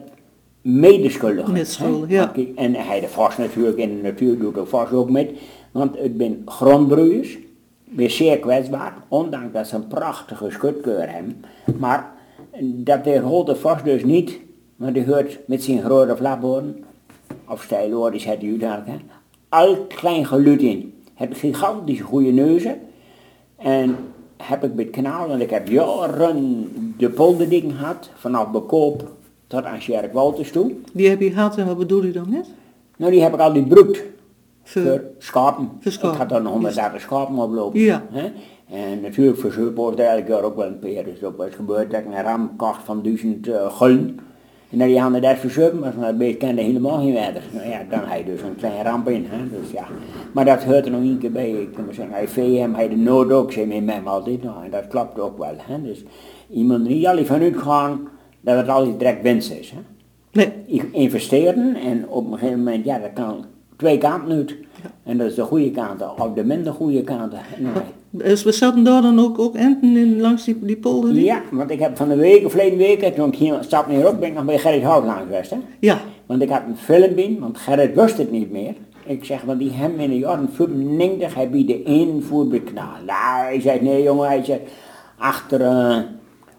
medeschuldigen. 0.62 1.54
Hè. 1.54 2.14
ja. 2.14 2.32
En 2.56 2.74
hij 2.74 3.00
de 3.00 3.08
vast 3.08 3.38
natuurlijk, 3.38 3.76
in 3.76 3.96
de 3.96 4.02
natuur 4.02 4.38
doet 4.38 4.56
er 4.56 4.66
vast 4.66 4.92
ook 4.92 5.10
met. 5.10 5.30
Want 5.70 5.98
het 5.98 6.12
zijn 6.16 6.42
grondbroeiers, 6.46 7.38
weer 7.84 8.10
zeer 8.10 8.38
kwetsbaar, 8.38 8.94
ondanks 9.08 9.52
dat 9.52 9.66
ze 9.66 9.76
een 9.76 9.86
prachtige 9.86 10.50
schutkeur 10.50 11.12
hebben. 11.12 11.44
Maar 11.78 12.12
dat 12.62 13.04
weerholt 13.04 13.46
de 13.46 13.56
vast 13.56 13.84
dus 13.84 14.04
niet, 14.04 14.38
want 14.82 14.94
die 14.94 15.06
hoort 15.06 15.38
met 15.46 15.62
zijn 15.62 15.82
grote 15.82 16.16
flapboren, 16.16 16.84
of 17.48 17.62
stijloor, 17.62 18.10
zet 18.12 18.40
hij 18.40 18.50
uiteindelijk, 18.50 18.86
hè, 18.86 18.96
al 19.48 19.76
klein 19.76 20.26
geluid 20.26 20.60
in. 20.60 20.94
Heb 21.14 21.34
gigantische 21.34 22.02
goede 22.02 22.30
neuzen. 22.30 22.80
En 23.56 23.96
heb 24.36 24.64
ik 24.64 24.70
het 24.76 24.90
kanaal, 24.90 25.28
want 25.28 25.42
ik 25.42 25.50
heb 25.50 25.68
jaren 25.68 26.70
de 26.98 27.10
polderding 27.10 27.72
gehad, 27.78 28.10
vanaf 28.14 28.50
Bekoop 28.50 29.10
tot 29.46 29.64
aan 29.64 29.80
Sjerk 29.80 30.12
Walters 30.12 30.52
toe. 30.52 30.72
Die 30.92 31.08
heb 31.08 31.20
je 31.20 31.30
gehad 31.30 31.56
en 31.56 31.66
wat 31.66 31.78
bedoel 31.78 32.04
je 32.04 32.12
dan 32.12 32.30
net? 32.30 32.46
Nou, 32.96 33.12
die 33.12 33.22
heb 33.22 33.34
ik 33.34 33.40
al 33.40 33.52
die 33.52 33.66
broekt 33.66 34.02
Voor, 34.62 34.82
voor 34.82 35.02
schapen. 35.18 35.70
Voor 35.80 35.92
schapen. 35.92 36.12
Ik 36.12 36.16
had 36.16 36.28
dan 36.28 36.46
130 36.46 37.00
schapen 37.00 37.34
oplopen. 37.34 37.80
Ja. 37.80 38.06
Hè? 38.10 38.32
En 38.76 39.00
natuurlijk 39.00 39.38
voor 39.38 39.94
elk 39.96 40.26
jaar 40.26 40.42
ook 40.42 40.56
wel 40.56 40.66
een 40.66 40.78
peer. 40.78 41.04
Dus 41.04 41.20
wel 41.20 41.44
eens 41.44 41.54
gebeurd 41.54 41.90
dat 41.90 42.00
ik 42.00 42.06
een 42.06 42.22
ram 42.22 42.56
kocht 42.56 42.82
van 42.84 43.02
1000 43.02 43.48
eh 43.48 43.76
gulden. 43.76 44.18
En 44.72 44.78
dan 44.78 44.86
die 44.86 45.00
handen 45.00 45.22
daar 45.22 45.36
verzuipen, 45.36 45.78
maar 45.78 45.92
van 45.92 46.02
dat 46.02 46.18
beest 46.18 46.36
kende 46.36 46.62
helemaal 46.62 46.98
geen 46.98 47.14
verder. 47.16 47.42
Nou 47.52 47.68
ja, 47.68 47.82
dan 47.90 48.00
heb 48.04 48.18
je 48.18 48.32
dus 48.32 48.42
een 48.42 48.56
kleine 48.56 48.82
ramp 48.82 49.08
in. 49.08 49.26
Hè? 49.28 49.60
Dus 49.60 49.70
ja. 49.70 49.86
Maar 50.32 50.44
dat 50.44 50.64
hoort 50.64 50.84
er 50.84 50.90
nog 50.90 51.00
een 51.00 51.18
keer 51.18 51.32
bij. 51.32 51.50
Ik 51.50 51.72
kan 51.72 51.84
maar 51.84 51.94
zeggen, 51.94 52.14
hij 52.14 52.28
VM, 52.28 52.74
hij 52.74 52.88
de 52.88 52.96
nood 52.96 53.32
ook, 53.32 53.52
zei 53.52 53.66
mijn 53.66 53.84
mem 53.84 54.08
altijd. 54.08 54.42
Nou, 54.42 54.64
en 54.64 54.70
dat 54.70 54.88
klopt 54.88 55.20
ook 55.20 55.38
wel. 55.38 55.54
Hè? 55.58 55.82
Dus 55.82 56.04
iemand 56.50 56.88
niet 56.88 57.06
al 57.06 57.24
van 57.24 57.40
uitgaan 57.40 58.08
dat 58.40 58.56
het 58.56 58.68
altijd 58.68 58.98
direct 58.98 59.22
winst 59.22 59.52
is. 59.52 59.70
Hè? 59.70 59.78
nee, 60.32 60.82
investeren 60.92 61.74
en 61.74 62.08
op 62.08 62.32
een 62.32 62.38
gegeven 62.38 62.58
moment, 62.58 62.84
ja, 62.84 62.98
dat 62.98 63.12
kan 63.14 63.44
twee 63.76 63.98
kanten 63.98 64.36
uit. 64.36 64.56
En 65.02 65.18
dat 65.18 65.26
is 65.26 65.34
de 65.34 65.42
goede 65.42 65.70
kant, 65.70 66.02
of 66.18 66.32
de 66.32 66.44
minder 66.44 66.72
goede 66.72 67.02
kant. 67.02 67.34
Dus 68.12 68.42
we 68.42 68.52
zaten 68.52 68.84
daar 68.84 69.02
dan 69.02 69.18
ook, 69.20 69.38
ook 69.38 69.54
enten 69.54 69.96
in, 69.96 70.20
langs 70.20 70.44
die, 70.44 70.58
die 70.60 70.76
polder? 70.76 71.12
die? 71.12 71.24
ja, 71.24 71.42
want 71.50 71.70
ik 71.70 71.78
heb 71.78 71.96
van 71.96 72.08
de 72.08 72.16
week, 72.16 72.50
verleden 72.50 72.78
week, 72.78 73.14
toen 73.14 73.28
ik 73.28 73.34
hier 73.34 73.58
stap 73.60 73.86
meer 73.86 74.08
op, 74.08 74.20
ben 74.20 74.28
ik 74.28 74.34
nog 74.34 74.44
bij 74.44 74.58
Gerrit 74.58 74.82
Houtlaan 74.82 75.22
geweest. 75.22 75.50
Hè? 75.50 75.56
Ja, 75.78 76.00
Want 76.26 76.42
ik 76.42 76.48
had 76.48 76.62
een 76.68 76.76
film 76.76 77.18
in, 77.18 77.38
want 77.40 77.58
Gerrit 77.58 77.94
wist 77.94 78.18
het 78.18 78.30
niet 78.30 78.50
meer. 78.50 78.74
Ik 79.06 79.24
zeg, 79.24 79.42
want 79.42 79.58
die 79.58 79.70
hem 79.70 80.00
in 80.00 80.10
de 80.10 80.18
jaren 80.18 80.48
95, 80.52 81.34
hij 81.34 81.50
biedt 81.50 81.68
de 81.68 81.82
invoer 81.82 82.48
bij 82.48 82.60
kanaal. 82.60 82.96
Nou, 83.06 83.44
hij 83.44 83.60
zei, 83.60 83.80
nee 83.80 84.02
jongen, 84.02 84.26
hij 84.26 84.44
zei, 84.44 84.60
achter 85.18 85.60
uh, 85.60 85.98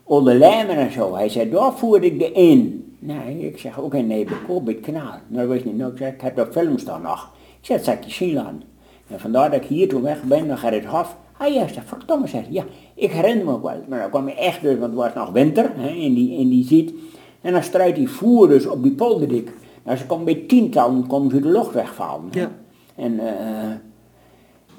Olle 0.04 0.34
Lijmen 0.34 0.76
en 0.76 0.92
zo. 0.92 1.16
Hij 1.16 1.30
zei, 1.30 1.50
daar 1.50 1.74
voerde 1.74 2.06
ik 2.06 2.20
de 2.20 2.32
in. 2.32 2.88
Nee, 3.00 3.40
ik 3.40 3.60
zeg, 3.60 3.80
ook 3.80 3.94
in 3.94 4.12
het 4.12 4.80
kanaal. 4.82 5.20
Nou, 5.28 5.48
wist 5.48 5.66
niet, 5.66 5.78
nou, 5.78 5.92
ik 5.92 5.98
zeg, 5.98 6.14
ik 6.14 6.22
heb 6.22 6.36
dat 6.36 6.52
film 6.52 6.78
staan 6.78 7.02
nog. 7.02 7.32
Ik 7.60 7.66
zeg, 7.66 7.84
dat 7.84 7.94
ik 7.94 8.04
je 8.04 8.12
zien 8.12 8.34
laten. 8.34 8.73
En 9.14 9.20
vandaar 9.20 9.52
dat 9.52 9.62
ik 9.62 9.68
hier 9.68 9.90
toen 9.90 10.02
weg 10.02 10.24
ben 10.24 10.46
naar 10.46 10.58
Gerrit 10.58 10.86
Hof, 10.86 11.18
Ah 11.38 11.54
ja, 11.54 11.68
zeg, 11.68 11.86
verdomme 11.86 12.28
zeg. 12.28 12.44
Ja, 12.50 12.64
ik 12.94 13.12
herinner 13.12 13.46
me 13.46 13.52
ook 13.52 13.64
wel. 13.64 13.84
Maar 13.88 14.00
dan 14.00 14.10
kwam 14.10 14.28
je 14.28 14.36
echt 14.36 14.62
dus, 14.62 14.78
want 14.78 14.92
het 14.92 15.02
was 15.02 15.14
nog 15.14 15.32
winter 15.32 15.72
hè, 15.76 15.90
in 15.90 16.14
die, 16.14 16.40
in 16.40 16.50
die 16.50 16.66
ziet. 16.66 16.94
En 17.42 17.54
dan 17.54 17.64
struit 17.64 17.96
die 17.96 18.10
voer 18.10 18.48
dus 18.48 18.66
op 18.66 18.84
die 18.84 18.92
polderdik. 18.92 19.52
Nou, 19.84 19.98
ze 19.98 20.06
komen 20.06 20.26
bij 20.26 20.44
tientallen, 20.48 21.08
komen 21.08 21.32
ze 21.32 21.40
de 21.40 21.48
lucht 21.48 21.74
wegvallen. 21.74 22.28
Ja. 22.32 22.52
En, 22.96 23.20
eh, 23.20 23.70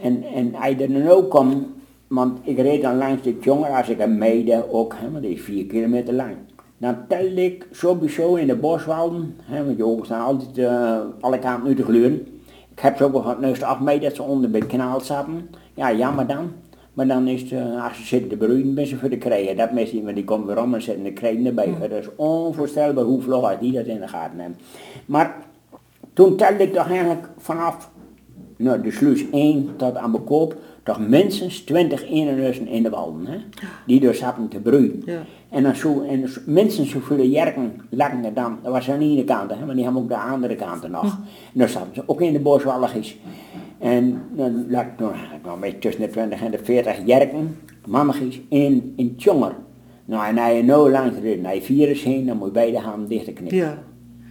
en, 0.00 0.22
en 0.34 0.46
je 0.46 0.76
er 0.84 0.92
dan 0.92 1.08
ook 1.08 1.30
kwam, 1.30 1.66
want 2.06 2.38
ik 2.42 2.58
reed 2.58 2.82
dan 2.82 2.96
langs 2.96 3.22
dit 3.22 3.44
jonger 3.44 3.70
als 3.70 3.88
ik 3.88 3.98
hem 3.98 4.18
meede 4.18 4.64
ook, 4.72 4.94
hè, 4.96 5.10
want 5.10 5.22
die 5.22 5.34
is 5.34 5.40
vier 5.40 5.66
kilometer 5.66 6.14
lang. 6.14 6.34
Dan 6.78 6.96
telde 7.08 7.44
ik 7.44 7.68
sowieso 7.70 8.34
in 8.34 8.46
de 8.46 8.56
boswalden, 8.56 9.36
hè, 9.42 9.64
want 9.64 9.76
je 9.76 9.84
ogen 9.84 10.04
staan 10.04 10.24
altijd 10.24 10.58
eh, 10.58 10.98
alle 11.20 11.38
kanten 11.38 11.68
nu 11.68 11.74
te 11.74 11.84
gluren. 11.84 12.26
Ik 12.74 12.80
heb 12.80 12.96
ze 12.96 13.04
ook 13.04 13.22
gehad, 13.22 13.40
neus 13.40 13.62
af 13.62 13.80
mee 13.80 14.00
dat 14.00 14.14
ze 14.14 14.22
onder 14.22 14.50
bij 14.50 14.60
het 14.60 14.68
kanaal 14.68 15.00
zaten. 15.00 15.50
Ja, 15.74 15.92
jammer 15.92 16.26
dan. 16.26 16.52
Maar 16.92 17.06
dan 17.06 17.28
is 17.28 17.40
het, 17.40 17.52
eh, 17.52 17.84
als 17.84 17.96
ze 17.96 18.04
zitten 18.04 18.28
te 18.28 18.36
broeien, 18.36 18.74
ben 18.74 18.86
ze 18.86 18.96
voor 18.96 19.08
de 19.08 19.18
krijgen. 19.18 19.56
Dat 19.56 19.72
mensen, 19.72 20.04
want 20.04 20.14
die 20.14 20.24
komen 20.24 20.46
weer 20.46 20.62
om 20.62 20.74
en 20.74 20.82
zetten 20.82 21.04
de 21.04 21.12
krijgen 21.12 21.46
erbij. 21.46 21.74
Dat 21.80 21.90
is 21.90 22.08
onvoorstelbaar 22.16 23.04
hoe 23.04 23.22
vlog 23.22 23.58
die 23.58 23.72
dat 23.72 23.86
in 23.86 24.00
de 24.00 24.08
gaten 24.08 24.38
hebben. 24.38 24.58
Maar 25.06 25.36
toen 26.12 26.36
telde 26.36 26.62
ik 26.62 26.72
toch 26.72 26.88
eigenlijk 26.88 27.28
vanaf 27.38 27.90
nou, 28.56 28.82
de 28.82 28.90
sluis 28.90 29.24
1 29.30 29.76
tot 29.76 29.96
aan 29.96 30.12
bekoop, 30.12 30.56
toch 30.84 31.08
minstens 31.08 31.60
20 31.60 32.04
eenenrussen 32.08 32.66
in 32.66 32.82
de 32.82 32.90
walden, 32.90 33.26
hè? 33.26 33.36
die 33.86 34.00
dus 34.00 34.18
zaten 34.18 34.48
te 34.48 34.60
broeien. 34.60 35.02
Ja. 35.04 35.22
En, 35.50 35.62
dan 35.62 35.76
zo, 35.76 36.02
en 36.02 36.28
minstens 36.46 36.90
zoveel 36.90 37.24
jerken 37.24 37.80
er 37.98 38.34
dan, 38.34 38.58
dat 38.62 38.72
was 38.72 38.90
aan 38.90 38.98
de 38.98 39.04
ene 39.04 39.24
kant, 39.24 39.50
hè, 39.50 39.66
maar 39.66 39.74
die 39.74 39.84
hebben 39.84 40.02
ook 40.02 40.08
de 40.08 40.16
andere 40.16 40.56
kanten 40.56 40.90
nog. 40.90 41.04
En 41.04 41.58
dan 41.58 41.68
zaten 41.68 41.94
ze 41.94 42.02
ook 42.06 42.20
in 42.20 42.32
de 42.32 42.40
boswalligjes. 42.40 43.16
En 43.78 44.22
dan 44.32 44.70
lag 44.70 44.84
ik 44.84 44.98
nog, 44.98 45.14
nog 45.44 45.58
met 45.58 45.80
tussen 45.80 46.02
de 46.02 46.10
20 46.10 46.42
en 46.42 46.50
de 46.50 46.58
40 46.62 46.96
jerken, 47.06 47.56
mammigjes, 47.86 48.40
in, 48.48 48.92
in 48.96 49.16
tjonger. 49.16 49.54
Nou, 50.04 50.26
en 50.26 50.38
als 50.38 50.52
je 50.56 50.62
nou 50.62 50.90
lang 50.90 51.14
gereden 51.14 51.42
naar 51.42 51.54
je 51.54 51.62
virus 51.62 52.02
heen, 52.02 52.26
dan 52.26 52.36
moet 52.36 52.46
je 52.46 52.52
beide 52.52 52.78
handen 52.78 53.08
dichtknippen. 53.08 53.56
Ja. 53.56 53.78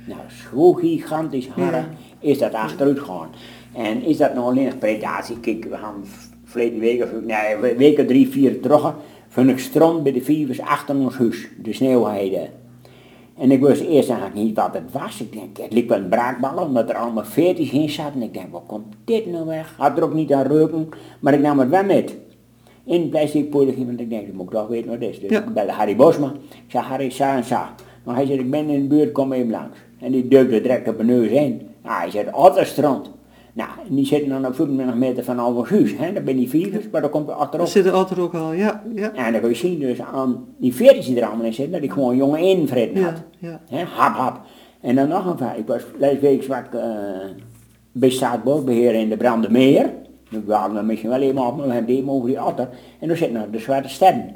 Nou, 0.07 0.19
zo 0.51 0.73
gigantisch 0.73 1.47
harde 1.47 1.83
is 2.19 2.37
dat 2.37 2.53
achteruit 2.53 2.99
gegaan. 2.99 3.29
En 3.73 4.03
is 4.03 4.17
dat 4.17 4.33
nou 4.33 4.45
alleen 4.45 4.65
nog 4.65 4.77
predatie? 4.77 5.39
Kijk, 5.39 5.63
we 5.63 5.77
gaan 5.77 6.03
verleden 6.53 6.79
week, 6.79 7.03
of 7.03 7.09
nee, 7.25 7.75
weken 7.75 8.07
drie, 8.07 8.27
vier 8.29 8.59
terug, 8.61 8.95
van 9.27 9.49
ik 9.49 9.59
strand 9.59 10.03
bij 10.03 10.11
de 10.11 10.21
vivers 10.21 10.61
achter 10.61 10.95
ons 10.95 11.17
huis, 11.17 11.47
de 11.63 11.73
sneeuwheide. 11.73 12.49
En 13.37 13.51
ik 13.51 13.61
wist 13.61 13.81
eerst 13.81 14.09
eigenlijk 14.09 14.39
niet 14.41 14.55
wat 14.55 14.73
het 14.73 14.91
was. 14.91 15.21
Ik 15.21 15.31
denk, 15.33 15.57
het 15.57 15.73
liep 15.73 15.89
wel 15.89 15.97
een 15.97 16.09
braakballen, 16.09 16.63
omdat 16.63 16.89
er 16.89 16.95
allemaal 16.95 17.25
veertjes 17.25 17.71
in 17.71 17.89
zaten. 17.89 18.21
Ik 18.21 18.33
denk, 18.33 18.51
wat 18.51 18.63
komt 18.67 18.85
dit 19.05 19.25
nou 19.25 19.45
weg? 19.45 19.73
Had 19.77 19.97
er 19.97 20.03
ook 20.03 20.13
niet 20.13 20.33
aan 20.33 20.45
reuken, 20.47 20.89
maar 21.19 21.33
ik 21.33 21.39
nam 21.41 21.59
het 21.59 21.69
wel 21.69 21.83
met. 21.83 22.15
In 22.85 23.01
een 23.01 23.09
plastic 23.09 23.49
poedertje, 23.49 23.85
want 23.85 23.99
ik 23.99 24.09
denk, 24.09 24.25
dat 24.25 24.35
moet 24.35 24.45
ik 24.45 24.51
toch 24.51 24.67
weten 24.67 24.89
wat 24.89 24.99
het 24.99 25.09
is. 25.09 25.19
Dus 25.19 25.29
Ja. 25.29 25.39
ik 25.43 25.53
belde 25.53 25.71
Harry 25.71 25.95
Bosma. 25.95 26.33
Ik 26.49 26.63
zei, 26.71 26.83
Harry, 26.83 27.09
sa 27.09 27.35
en 27.35 27.43
sa. 27.43 27.75
Maar 28.03 28.15
hij 28.15 28.25
zei, 28.25 28.39
ik 28.39 28.49
ben 28.51 28.69
in 28.69 28.81
de 28.81 28.87
buurt, 28.95 29.11
kom 29.11 29.31
even 29.33 29.49
langs. 29.49 29.77
En 29.99 30.11
die 30.11 30.27
deukte 30.27 30.61
direct 30.61 30.87
op 30.89 30.95
mijn 30.95 31.07
neus 31.07 31.29
heen. 31.29 31.61
Nou, 31.83 31.99
hij 31.99 32.09
zei, 32.11 32.27
Otterstrand. 32.31 33.09
Nou, 33.53 33.69
die 33.89 34.05
zitten 34.05 34.29
dan 34.29 34.45
op 34.45 34.55
25 34.55 34.95
meter 34.95 35.23
van 35.23 35.39
ons 35.43 35.69
huis. 35.69 35.97
Hè? 35.97 36.13
Dat 36.13 36.23
ben 36.23 36.35
die 36.35 36.49
vivers, 36.49 36.89
maar 36.91 37.01
dan 37.01 37.09
komt 37.09 37.27
er 37.27 37.33
Er 37.33 37.39
achterop. 37.39 37.67
zitten 37.67 37.93
altijd 37.93 38.19
ook 38.19 38.33
al, 38.33 38.53
ja, 38.53 38.83
ja. 38.95 39.13
En 39.13 39.31
dan 39.31 39.41
kun 39.41 39.49
je 39.49 39.55
zien 39.55 39.79
dus 39.79 40.01
aan 40.01 40.45
die 40.57 40.73
veertjes 40.75 41.05
die 41.05 41.19
er 41.21 41.27
allemaal 41.27 41.45
in 41.45 41.53
zitten, 41.53 41.73
dat 41.73 41.83
ik 41.83 41.91
gewoon 41.91 42.15
jonge 42.15 42.39
invreden 42.39 43.03
had. 43.03 43.21
Ja, 43.39 43.49
ja. 43.49 43.61
Hè, 43.77 43.83
hap, 43.83 44.15
hap. 44.15 44.41
En 44.81 44.95
dan 44.95 45.07
nog 45.07 45.25
een 45.25 45.37
vraag. 45.37 45.55
Ik 45.55 45.67
was 45.67 45.81
laatst 45.99 46.21
week 46.21 46.43
zwak 46.43 46.73
eh 46.73 46.81
bij 47.91 48.09
Staatsbosbeheer 48.09 48.93
in 48.93 49.09
de 49.09 49.17
Brandemeer. 49.17 49.91
We 50.45 50.53
hadden 50.53 50.77
hem 50.77 50.85
misschien 50.85 51.09
wel 51.09 51.21
even 51.21 51.47
op, 51.47 51.57
maar 51.57 51.67
we 51.67 51.73
hebben 51.73 52.09
over 52.09 52.27
die 52.29 52.43
otter. 52.45 52.69
En 52.99 53.07
daar 53.07 53.17
zitten 53.17 53.37
nou 53.37 53.51
de 53.51 53.59
zwarte 53.59 53.89
sterren. 53.89 54.35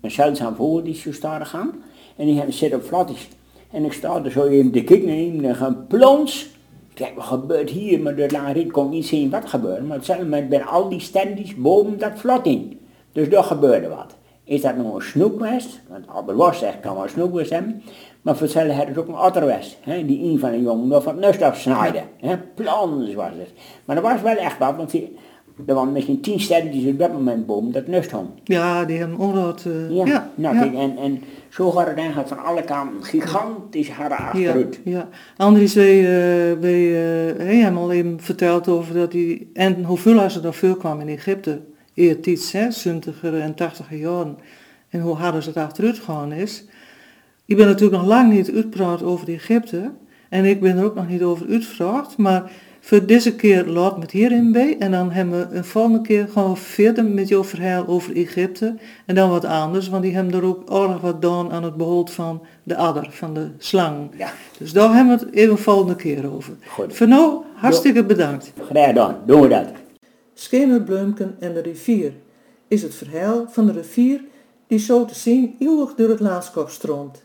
Een 0.00 0.10
zeldzaam 0.10 0.54
voer 0.54 0.82
die 0.84 0.94
zo 0.94 1.12
starig 1.12 1.48
gaan. 1.48 1.70
En 2.16 2.26
die 2.26 2.36
hebben- 2.36 2.54
zitten 2.54 2.78
op 2.78 2.84
flatties. 2.84 3.28
En 3.70 3.84
ik 3.84 3.92
sta 3.92 4.24
er 4.24 4.30
zo 4.30 4.44
even 4.44 4.70
te 4.70 4.84
kijken 4.84 5.08
en 5.08 5.42
dan 5.42 5.54
gaan 5.54 5.86
plons. 5.88 6.56
Denk, 6.98 7.16
wat 7.16 7.24
gebeurt 7.24 7.70
hier? 7.70 8.00
Maar 8.00 8.14
de 8.14 8.30
laariet 8.30 8.72
kon 8.72 8.88
niet 8.88 9.06
zien 9.06 9.30
wat 9.30 9.48
gebeurde. 9.48 9.82
Maar 9.82 9.90
op 9.90 9.96
hetzelfde 9.96 10.24
moment 10.24 10.48
ben 10.48 10.66
al 10.66 10.88
die 10.88 11.00
standies 11.00 11.54
boven 11.54 11.98
dat 11.98 12.12
vlot 12.14 12.46
in. 12.46 12.80
Dus 13.12 13.28
daar 13.28 13.44
gebeurde 13.44 13.88
wat. 13.88 14.16
Is 14.44 14.60
dat 14.60 14.76
nou 14.76 14.94
een 14.94 15.02
snoepwest? 15.02 15.80
Want 15.88 16.06
Albert 16.08 16.36
Los 16.36 16.58
zegt, 16.58 16.80
kan 16.80 16.94
wel 16.94 17.02
een 17.02 17.08
snoepwest 17.08 17.50
hebben. 17.50 17.82
Maar 18.22 18.34
voor 18.34 18.42
hetzelfde 18.42 18.72
had 18.72 18.86
het 18.86 18.98
ook 18.98 19.08
een 19.08 19.18
otterwest. 19.18 19.78
Hè? 19.80 20.06
Die 20.06 20.30
een 20.30 20.38
van 20.38 20.52
een 20.52 20.62
jongen 20.62 20.88
nog 20.88 21.02
van 21.02 21.12
het 21.12 21.24
nest 21.24 21.42
afsnijden. 21.42 22.02
Hè? 22.16 22.38
Plans 22.38 23.14
was 23.14 23.30
het. 23.38 23.52
Maar 23.84 23.96
dat 23.96 24.04
was 24.04 24.22
wel 24.22 24.36
echt 24.36 24.58
wat, 24.58 24.76
want 24.76 24.90
die, 24.90 25.16
er 25.66 25.74
waren 25.74 25.92
misschien 25.92 26.20
tien 26.20 26.40
standies 26.40 26.86
op 26.86 26.98
dat 26.98 27.12
moment 27.12 27.46
boven 27.46 27.72
dat 27.72 27.86
nest 27.86 28.10
hong. 28.10 28.28
Ja, 28.44 28.84
die 28.84 28.98
hebben 28.98 29.18
onrood. 29.18 29.64
eh 29.66 29.90
Ja, 29.90 30.06
ja, 30.06 30.30
nou, 30.34 30.54
ja. 30.54 30.60
Kijk, 30.62 30.74
en, 30.74 30.96
en 30.96 31.22
zo 31.48 31.70
gaat 31.70 31.86
het 31.86 31.96
eigenlijk 31.96 32.28
van 32.28 32.38
alle 32.44 32.62
kanten 32.62 33.04
gigantisch 33.04 33.90
harde 33.90 34.14
Ja, 34.14 34.20
achteruit. 34.20 34.80
ja. 34.84 35.08
Andries, 35.36 35.74
wij, 35.74 35.98
eh, 35.98 36.58
wij 36.60 36.80
hij 37.44 37.56
hebben 37.56 37.80
al 37.82 37.92
even 37.92 38.20
verteld 38.20 38.68
over 38.68 38.94
dat 38.94 39.12
hij, 39.12 39.46
en 39.52 39.84
hoeveel 39.84 40.20
als 40.20 40.36
er 40.36 40.42
dan 40.42 40.54
veel 40.54 40.76
kwam 40.76 41.00
in 41.00 41.08
Egypte, 41.08 41.60
eertijds, 41.94 42.52
hè, 42.52 42.70
70er 42.70 43.40
en 43.40 43.54
80er 43.54 43.96
jaren, 43.96 44.36
en 44.88 45.00
hoe 45.00 45.14
hard 45.14 45.46
het 45.46 45.56
achteruit 45.56 45.98
gegaan 45.98 46.32
is. 46.32 46.64
Ik 47.44 47.56
ben 47.56 47.66
natuurlijk 47.66 48.00
nog 48.00 48.08
lang 48.10 48.32
niet 48.32 48.52
uitgepraat 48.54 49.02
over 49.02 49.28
Egypte, 49.28 49.90
en 50.28 50.44
ik 50.44 50.60
ben 50.60 50.76
er 50.78 50.84
ook 50.84 50.94
nog 50.94 51.08
niet 51.08 51.22
over 51.22 51.46
uitgevraagd, 51.48 52.16
maar 52.16 52.50
voor 52.88 53.06
deze 53.06 53.34
keer 53.34 53.66
laat 53.66 53.98
met 53.98 54.10
hierin 54.10 54.52
bij, 54.52 54.76
en 54.78 54.90
dan 54.90 55.10
hebben 55.10 55.48
we 55.48 55.56
een 55.56 55.64
volgende 55.64 56.00
keer 56.00 56.28
gewoon 56.28 56.56
verder 56.56 57.04
met 57.04 57.28
jouw 57.28 57.44
verhaal 57.44 57.86
over 57.86 58.16
Egypte, 58.16 58.74
en 59.06 59.14
dan 59.14 59.30
wat 59.30 59.44
anders, 59.44 59.88
want 59.88 60.02
die 60.02 60.14
hebben 60.14 60.34
er 60.34 60.44
ook 60.44 60.70
aardig 60.70 61.00
wat 61.00 61.14
gedaan 61.14 61.52
aan 61.52 61.62
het 61.62 61.76
behoud 61.76 62.10
van 62.10 62.42
de 62.62 62.76
adder, 62.76 63.08
van 63.10 63.34
de 63.34 63.50
slang. 63.58 64.10
Ja, 64.16 64.32
Dus 64.58 64.72
daar 64.72 64.94
hebben 64.94 65.18
we 65.18 65.24
het 65.24 65.34
even 65.34 65.58
volgende 65.58 65.96
keer 65.96 66.32
over. 66.34 66.52
Goed. 66.66 66.96
Voor 66.96 67.08
nu, 67.08 67.28
hartstikke 67.54 68.04
bedankt. 68.04 68.52
graag 68.70 68.86
gedaan. 68.86 69.16
Doen 69.26 69.40
we 69.40 69.48
dat. 69.48 69.66
Schemerbleumken 70.34 71.36
en 71.38 71.54
de 71.54 71.60
rivier 71.60 72.12
is 72.68 72.82
het 72.82 72.94
verhaal 72.94 73.46
van 73.48 73.66
de 73.66 73.72
rivier 73.72 74.20
die 74.66 74.78
zo 74.78 75.04
te 75.04 75.14
zien 75.14 75.56
eeuwig 75.58 75.94
door 75.94 76.08
het 76.08 76.20
landschap 76.20 76.68
stroomt. 76.68 77.22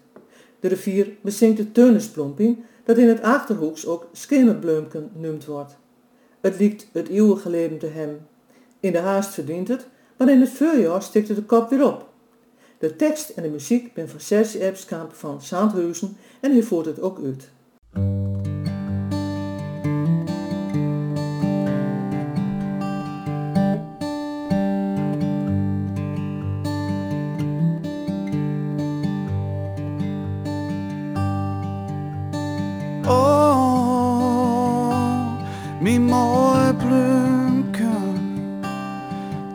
De 0.59 0.67
rivier 0.67 1.07
bezinkt 1.21 1.57
de 1.57 1.71
Teunisbloemping, 1.71 2.57
dat 2.83 2.97
in 2.97 3.07
het 3.07 3.21
Achterhoeks 3.21 3.85
ook 3.85 4.07
Schemerbleumken 4.11 5.09
genoemd 5.13 5.45
wordt. 5.45 5.75
Het 6.41 6.59
liekt 6.59 6.87
het 6.91 7.07
eeuwige 7.07 7.49
leven 7.49 7.77
te 7.77 7.85
hem. 7.85 8.27
In 8.79 8.91
de 8.91 8.99
haast 8.99 9.33
verdient 9.33 9.67
het, 9.67 9.87
maar 10.17 10.29
in 10.29 10.39
het 10.39 10.49
voorjaar 10.49 11.01
het 11.27 11.27
de 11.27 11.43
kop 11.43 11.69
weer 11.69 11.85
op. 11.85 12.09
De 12.77 12.95
tekst 12.95 13.29
en 13.29 13.43
de 13.43 13.49
muziek 13.49 13.93
zijn 13.93 14.09
van 14.09 14.19
Serge 14.19 14.59
Epskamp 14.59 15.13
van 15.13 15.41
Zandhuizen 15.41 16.17
en 16.39 16.51
hij 16.51 16.63
voert 16.63 16.85
het 16.85 17.01
ook 17.01 17.19
uit. 17.23 17.51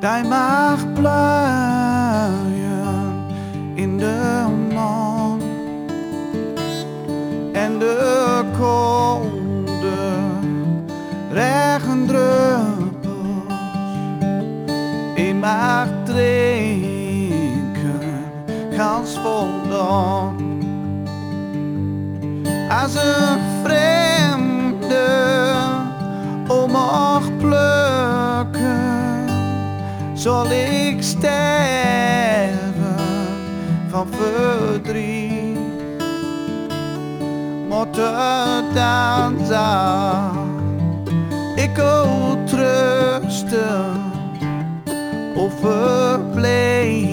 Die 0.08 0.24
mag 0.24 0.92
bloeien 0.92 2.56
in 3.74 3.98
de 3.98 4.46
maan. 4.74 5.40
En 7.52 7.78
de 7.78 8.44
koude 8.58 9.96
regendruppels, 11.32 13.54
ik 15.14 15.34
mag 15.34 15.88
drinken, 16.04 18.00
gans 18.76 19.18
voldaan 19.22 20.36
als 22.68 22.94
een 22.94 23.47
sterven 31.18 32.96
van 33.88 34.06
verdriet. 34.10 35.58
Moet 37.68 37.96
het 37.96 38.74
dan 38.74 39.46
zijn, 39.46 40.36
ik 41.56 41.76
wil 41.76 42.36
trusten 42.44 43.86
of 45.34 45.52
verblijden 45.60 47.07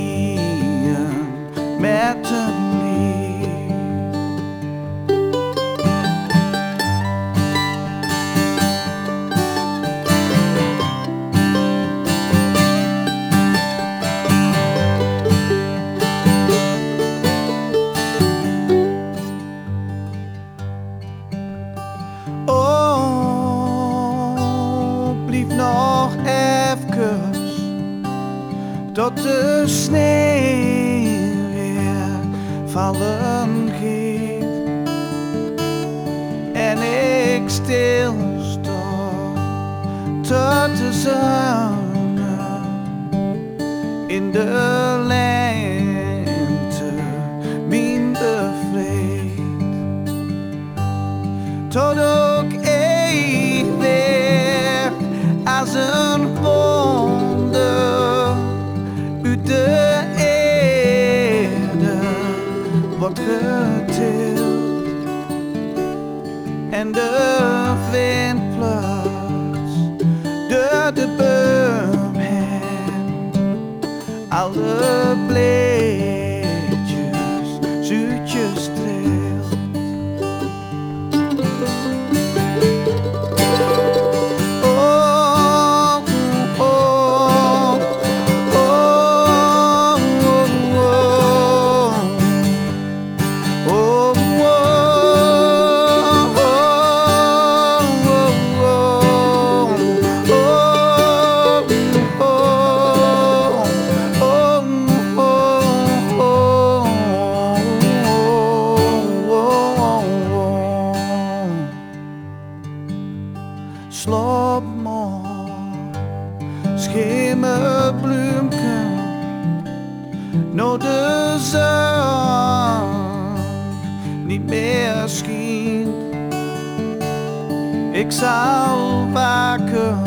Ik 127.96 128.12
zal 128.12 129.12
waken 129.12 130.00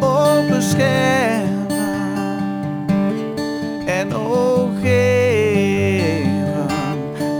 op 0.00 0.48
beschermen 0.48 1.68
en 3.86 4.14
ook 4.14 4.70
geven 4.82 6.66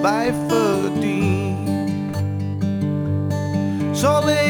bij 0.02 0.32
verdien. 0.48 1.56
Zal 3.92 4.28
ik 4.28 4.43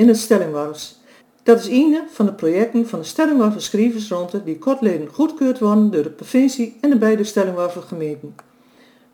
in 0.00 0.08
het 0.08 0.18
Stellingwars. 0.18 0.94
Dat 1.42 1.60
is 1.60 1.68
een 1.68 1.98
van 2.10 2.26
de 2.26 2.32
projecten 2.32 2.88
van 2.88 2.98
de 2.98 3.04
Stellingwarver 3.04 3.62
Schrijversronde 3.62 4.44
die 4.44 4.58
kortleden 4.58 5.08
goedkeurd 5.08 5.58
worden 5.58 5.90
door 5.90 6.02
de 6.02 6.10
provincie 6.10 6.76
en 6.80 6.90
de 6.90 6.96
beide 6.96 7.24
Stellingwarver 7.24 7.82
gemeenten. 7.82 8.34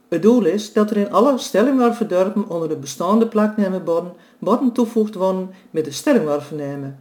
Het 0.09 0.23
doel 0.23 0.45
is 0.45 0.73
dat 0.73 0.91
er 0.91 0.97
in 0.97 1.13
alle 1.13 1.39
Stellingwarver 1.39 2.09
dorpen 2.09 2.49
onder 2.49 2.69
de 2.69 2.77
bestaande 2.77 3.27
plaknamenborden 3.27 4.13
borden 4.39 4.73
toevoegd 4.73 5.15
worden 5.15 5.51
met 5.71 5.85
de 5.85 5.91
Stellingwarvernamen. 5.91 6.99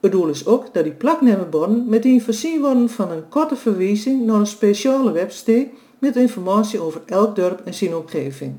Het 0.00 0.12
doel 0.12 0.28
is 0.28 0.46
ook 0.46 0.74
dat 0.74 0.84
die 0.84 0.92
plaknamenborden 0.92 1.88
meteen 1.88 2.22
voorzien 2.22 2.60
worden 2.60 2.90
van 2.90 3.10
een 3.10 3.28
korte 3.28 3.56
verwijzing 3.56 4.26
naar 4.26 4.40
een 4.40 4.46
speciale 4.46 5.12
website 5.12 5.68
met 5.98 6.16
informatie 6.16 6.80
over 6.80 7.02
elk 7.06 7.36
dorp 7.36 7.60
en 7.64 7.74
zijn 7.74 7.96
omgeving. 7.96 8.56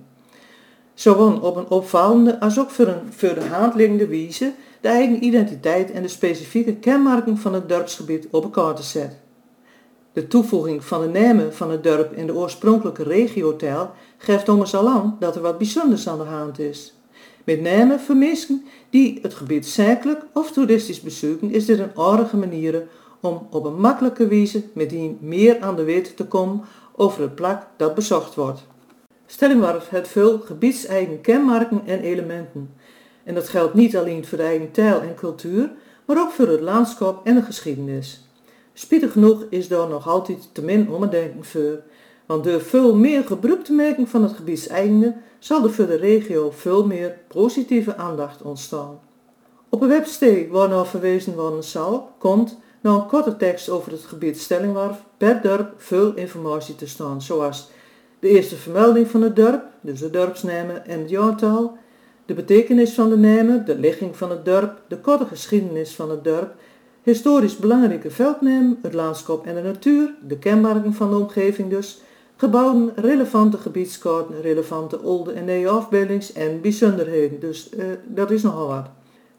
Zowel 0.95 1.39
op 1.39 1.55
een 1.55 1.69
opvallende 1.69 2.39
als 2.39 2.60
ook 2.60 2.69
voor 2.69 2.88
een 2.88 3.13
voor 3.13 3.34
de 3.34 3.45
hand 3.45 3.75
liggende 3.75 4.08
wijze 4.08 4.53
de 4.81 4.88
eigen 4.88 5.23
identiteit 5.23 5.91
en 5.91 6.01
de 6.01 6.08
specifieke 6.08 6.75
kenmerken 6.75 7.38
van 7.38 7.53
het 7.53 7.69
dorpsgebied 7.69 8.27
op 8.31 8.43
elkaar 8.43 8.75
te 8.75 8.84
zetten. 8.84 9.19
De 10.13 10.27
toevoeging 10.27 10.84
van 10.84 11.01
de 11.01 11.19
namen 11.19 11.53
van 11.53 11.71
het 11.71 11.84
dorp 11.84 12.13
in 12.13 12.27
de 12.27 12.36
oorspronkelijke 12.36 13.03
regiotaal 13.03 13.93
geeft 14.17 14.49
ons 14.49 14.75
al 14.75 14.89
aan 14.89 15.17
dat 15.19 15.36
er 15.36 15.41
wat 15.41 15.58
bijzonders 15.58 16.08
aan 16.08 16.17
de 16.17 16.23
hand 16.23 16.60
is. 16.60 16.93
Met 17.43 17.62
name 17.62 17.99
voor 17.99 18.15
die 18.89 19.19
het 19.21 19.34
gebied 19.34 19.67
zakelijk 19.67 20.25
of 20.34 20.51
toeristisch 20.51 21.01
bezoeken 21.01 21.51
is 21.51 21.65
dit 21.65 21.79
een 21.79 21.95
aardige 21.95 22.38
manier 22.38 22.88
om 23.19 23.47
op 23.49 23.65
een 23.65 23.79
makkelijke 23.79 24.27
wijze 24.27 24.63
met 24.73 24.89
die 24.89 25.17
meer 25.21 25.62
aan 25.62 25.75
de 25.75 25.84
weten 25.84 26.15
te 26.15 26.25
komen 26.25 26.62
over 26.95 27.21
het 27.21 27.36
plak 27.36 27.67
dat 27.77 27.95
bezocht 27.95 28.36
wordt. 28.36 28.65
Stellingwarf 29.25 29.89
heeft 29.89 30.07
veel 30.07 30.39
gebiedseigen 30.39 31.21
kenmerken 31.21 31.81
en 31.85 31.99
elementen. 31.99 32.73
En 33.23 33.35
dat 33.35 33.49
geldt 33.49 33.73
niet 33.73 33.97
alleen 33.97 34.25
voor 34.25 34.38
de 34.38 34.43
eigen 34.43 34.71
taal 34.71 35.01
en 35.01 35.15
cultuur, 35.15 35.71
maar 36.05 36.19
ook 36.19 36.31
voor 36.31 36.47
het 36.47 36.61
landschap 36.61 37.25
en 37.25 37.35
de 37.35 37.41
geschiedenis. 37.41 38.27
Spietig 38.73 39.11
genoeg 39.11 39.45
is 39.49 39.67
daar 39.67 39.88
nog 39.88 40.07
altijd 40.07 40.49
te 40.51 40.61
min 40.61 41.07
denken 41.09 41.43
voor, 41.43 41.81
want 42.25 42.43
door 42.43 42.61
veel 42.61 42.95
meer 42.95 43.23
gebruik 43.23 43.63
te 43.63 43.73
maken 43.73 44.07
van 44.07 44.23
het 44.23 44.33
gebiedseigende 44.33 45.15
zal 45.39 45.63
er 45.63 45.73
voor 45.73 45.85
de 45.85 45.95
regio 45.95 46.51
veel 46.51 46.85
meer 46.85 47.17
positieve 47.27 47.95
aandacht 47.95 48.41
ontstaan. 48.41 48.99
Op 49.69 49.81
een 49.81 49.88
website 49.88 50.47
waar 50.49 50.69
naar 50.69 50.88
verwezen 50.88 51.35
worden 51.35 51.63
zal, 51.63 52.09
komt 52.17 52.57
na 52.81 52.91
een 52.91 53.07
korte 53.07 53.38
tekst 53.38 53.69
over 53.69 53.91
het 53.91 54.03
gebied 54.03 54.39
Stellingwarf 54.39 55.03
per 55.17 55.41
dorp 55.41 55.73
veel 55.77 56.13
informatie 56.13 56.75
te 56.75 56.88
staan, 56.88 57.21
zoals 57.21 57.69
de 58.19 58.30
eerste 58.30 58.56
vermelding 58.56 59.08
van 59.08 59.21
het 59.21 59.36
dorp, 59.36 59.63
dus 59.82 59.99
de 59.99 60.10
dorpsnamen 60.10 60.86
en 60.86 60.99
het 60.99 61.10
jaartal, 61.10 61.78
de 62.25 62.34
betekenis 62.34 62.93
van 62.93 63.10
de 63.10 63.17
namen, 63.17 63.65
de 63.65 63.78
ligging 63.78 64.17
van 64.17 64.30
het 64.30 64.45
dorp, 64.45 64.82
de 64.88 64.97
korte 64.97 65.25
geschiedenis 65.25 65.95
van 65.95 66.10
het 66.10 66.23
dorp, 66.23 66.54
historisch 67.04 67.58
belangrijke 67.58 68.12
veldnamen, 68.12 68.80
het 68.82 68.93
landschap 68.93 69.45
en 69.45 69.56
de 69.56 69.62
natuur, 69.62 70.13
de 70.28 70.38
kenmerken 70.38 70.93
van 70.93 71.10
de 71.10 71.17
omgeving 71.17 71.69
dus, 71.69 72.01
gebouwen, 72.36 72.91
relevante 72.95 73.58
gebiedskaarten, 73.58 74.41
relevante 74.41 74.97
oude 74.97 75.32
en 75.32 75.45
nieuwe 75.45 75.69
afbeeldings 75.69 76.34
en 76.34 76.62
bijzonderheden, 76.62 77.39
dus 77.39 77.69
eh, 77.69 77.86
dat 78.08 78.32
is 78.32 78.41
nogal 78.41 78.67
wat. 78.67 78.89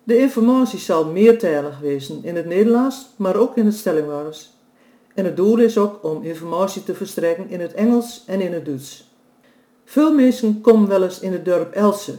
De 0.03 0.19
informatie 0.19 0.79
zal 0.79 1.07
meertalig 1.07 1.79
wezen 1.79 2.25
in 2.25 2.37
het 2.37 2.47
Nederlands, 2.47 3.07
maar 3.17 3.37
ook 3.37 3.57
in 3.57 3.67
het 3.67 3.75
stellingwars. 3.75 4.56
En 5.17 5.25
het 5.25 5.37
doel 5.37 5.59
is 5.59 5.79
ook 5.79 6.05
om 6.05 6.23
informatie 6.23 6.83
te 6.85 6.95
verstrekken 6.95 7.49
in 7.49 7.61
het 7.61 7.75
Engels 7.75 8.23
en 8.27 8.41
in 8.41 8.53
het 8.53 8.65
Duits. 8.65 9.15
Veel 9.85 10.15
mensen 10.15 10.61
komen 10.61 10.89
wel 10.89 11.03
eens 11.03 11.21
in 11.21 11.33
het 11.33 11.45
dorp 11.45 11.73
Else. 11.73 12.15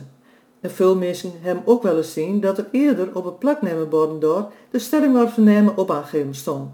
En 0.62 0.72
veel 0.72 0.96
mensen 0.96 1.32
hebben 1.42 1.64
ook 1.68 1.84
wel 1.84 1.98
eens 1.98 2.14
zien 2.14 2.40
dat 2.40 2.58
er 2.58 2.68
eerder 2.72 3.10
op 3.14 3.26
het 3.26 3.40
plaknemenborden 3.40 4.20
door 4.20 4.52
de 4.72 4.80
stellingwar 4.80 5.30
vernemen 5.30 5.78
op 5.78 5.92
aangegeven 5.92 6.36
stond. 6.36 6.70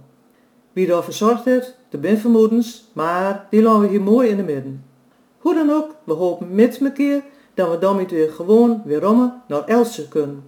Wie 0.74 0.88
daarvoor 0.88 1.14
zorgt 1.14 1.46
heeft, 1.46 1.78
de 1.90 1.98
ben 1.98 2.18
vermoedens, 2.18 2.90
maar 2.94 3.48
die 3.50 3.62
laten 3.62 3.82
we 3.82 3.88
hier 3.88 4.02
mooi 4.02 4.30
in 4.30 4.38
de 4.38 4.44
midden. 4.44 4.86
Hoe 5.38 5.54
dan 5.54 5.70
ook, 5.70 5.96
we 6.04 6.14
hopen 6.14 6.56
met 6.56 6.92
keer 6.94 7.24
dat 7.54 7.70
we 7.70 7.78
dan 7.78 8.08
weer 8.08 8.32
gewoon 8.32 8.82
weer 8.86 9.00
rommen 9.00 9.42
naar 9.48 9.64
Else 9.66 10.08
kunnen. 10.08 10.44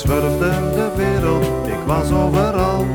Zwerfde 0.00 0.50
de 0.74 0.90
wereld, 0.96 1.44
ik 1.66 1.82
was 1.86 2.12
overal. 2.12 2.86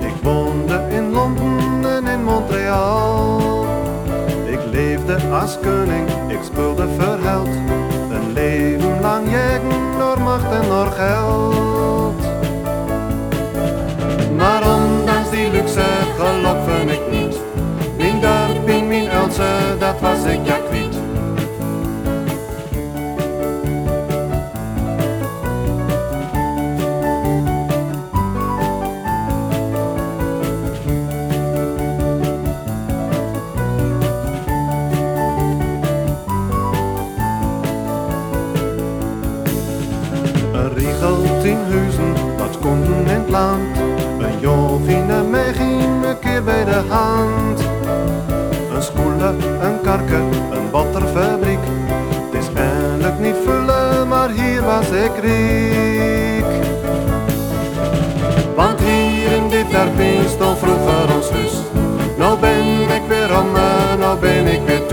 Ik 0.00 0.14
woonde 0.22 0.86
in 0.90 1.10
Londen 1.10 1.94
en 1.94 2.06
in 2.06 2.24
Montreal. 2.24 3.66
Ik 4.46 4.58
leefde 4.70 5.16
als 5.40 5.58
koning, 5.62 6.08
ik 6.28 6.38
speelde 6.44 6.86
verheld. 6.98 7.48
Een 8.10 8.32
leven 8.32 9.00
lang 9.00 9.30
jagen 9.30 9.98
door 9.98 10.20
macht 10.20 10.52
en 10.52 10.68
door 10.68 10.90
geld. 10.90 12.22
Maar 14.36 14.62
ondanks 14.74 15.30
die 15.30 15.50
luxe 15.50 15.84
geluk 16.18 16.90
ik 16.90 17.10
niet. 17.10 17.36
Mijn 17.96 18.20
dorp 18.20 18.68
in 18.68 18.88
mijn 18.88 19.08
Else, 19.08 19.76
dat 19.78 20.00
was 20.00 20.24
ik 20.24 20.44
land. 43.34 43.78
Een 44.18 44.38
jochie 44.40 45.04
en 45.18 45.30
mij 45.30 45.52
ging 45.52 46.04
een 46.04 46.18
keer 46.18 46.42
bij 46.42 46.64
de 46.64 46.80
hand. 46.88 47.60
Een 48.74 48.82
spoele, 48.82 49.28
een 49.66 49.80
karke, 49.82 50.20
een 50.56 50.70
batterfabriek. 50.70 51.64
Het 52.24 52.42
is 52.42 52.48
eindelijk 52.54 53.18
niet 53.18 53.36
vullen, 53.44 54.08
maar 54.08 54.30
hier 54.30 54.62
was 54.62 54.88
ik 54.90 55.14
riek. 55.20 56.52
Want 58.56 58.80
hier 58.80 59.32
in 59.36 59.48
dit 59.48 59.70
dorpje 59.70 60.28
stond 60.28 60.58
vroeger 60.58 61.14
ons 61.16 61.30
huis. 61.30 61.54
Nou 62.18 62.38
ben 62.38 62.66
ik 62.98 63.02
weer 63.08 63.38
om, 63.40 63.52
nou 63.98 64.18
ben 64.18 64.46
ik 64.46 64.60
weer 64.66 64.83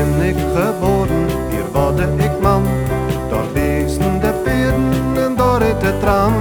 ben 0.00 0.28
ik 0.28 0.36
geboren, 0.54 1.26
hier 1.50 1.64
worde 1.72 2.02
ik 2.16 2.40
man. 2.40 2.62
Daar 3.30 3.44
beesten 3.52 4.20
de 4.20 4.32
paarden 4.44 5.24
en 5.24 5.36
daar 5.36 5.62
reed 5.62 5.80
de 5.80 5.92
tram. 6.00 6.32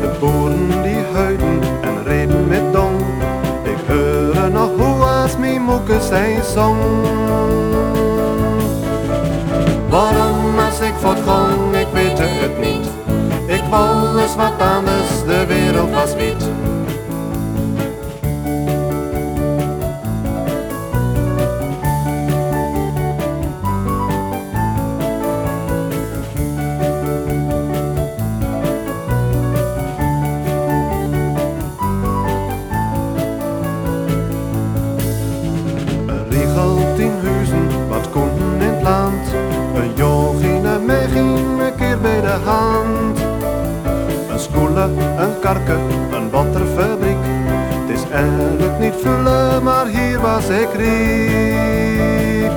De 0.00 0.10
boeren 0.20 0.82
die 0.82 1.02
huiden 1.12 1.60
en 1.80 2.04
reden 2.04 2.48
met 2.48 2.72
dong. 2.72 3.00
Ik 3.62 3.78
hoor 3.88 4.50
nog 4.50 4.70
hoe 4.76 5.04
als 5.04 5.36
mijn 5.36 5.62
moeke 5.62 6.00
zijn 6.00 6.42
zong. 6.54 6.76
Waarom 9.88 10.58
als 10.58 10.80
ik 10.80 10.94
voortgong, 11.00 11.76
ik 11.76 11.88
weet 11.92 12.18
het 12.18 12.58
niet. 12.58 12.86
Ik 13.46 13.62
wou 13.70 14.20
eens 14.20 14.36
wat 14.36 14.52
anders, 14.58 15.24
de 15.26 15.46
wereld 15.46 15.90
was 15.90 16.14
wit. 16.14 16.65
Hand. 42.44 43.18
Een 44.30 44.38
skoele, 44.38 44.82
een 45.18 45.38
karke, 45.40 45.76
een 46.10 46.30
batterfabriek. 46.30 47.16
Het 47.86 47.98
is 47.98 48.10
eigenlijk 48.10 48.78
niet 48.78 48.94
vullen, 49.02 49.62
maar 49.62 49.86
hier 49.86 50.20
was 50.20 50.48
ik 50.48 50.68
riek. 50.76 52.52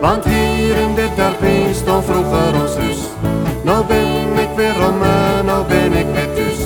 Want 0.00 0.24
hier 0.24 0.76
in 0.76 0.94
dit 0.94 1.16
dorpje 1.16 1.74
stond 1.74 2.04
vroeger 2.04 2.60
ons 2.62 2.76
huis. 2.76 2.98
Nou 3.62 3.86
ben 3.86 4.38
ik 4.38 4.48
weer 4.56 4.88
om, 4.88 5.02
en 5.02 5.44
nou 5.44 5.66
ben 5.66 5.92
ik 5.92 6.06
weer 6.12 6.34
thuis. 6.34 6.58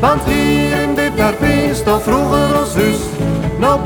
Want 0.00 0.22
hier 0.22 0.80
in 0.80 0.94
dit 0.94 1.16
dorpje 1.16 1.74
stond 1.74 2.02
vroeger 2.02 2.58
ons 2.60 2.74
huis. 2.74 2.98
Nou 3.58 3.80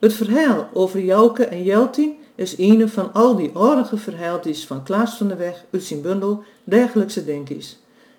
Het 0.00 0.12
verhaal 0.12 0.68
over 0.72 1.00
Jouke 1.00 1.44
en 1.44 1.62
Jeltien 1.62 2.18
is 2.34 2.58
een 2.58 2.88
van 2.88 3.12
al 3.12 3.36
die 3.36 3.50
aardige 3.54 3.96
verhaaltjes 3.96 4.66
van 4.66 4.82
Klaas 4.82 5.16
van 5.16 5.28
der 5.28 5.36
Weg 5.38 5.64
uit 5.72 5.82
zijn 5.82 6.02
bundel 6.02 6.42
Dagelijkse 6.64 7.24
Denkies. 7.24 7.78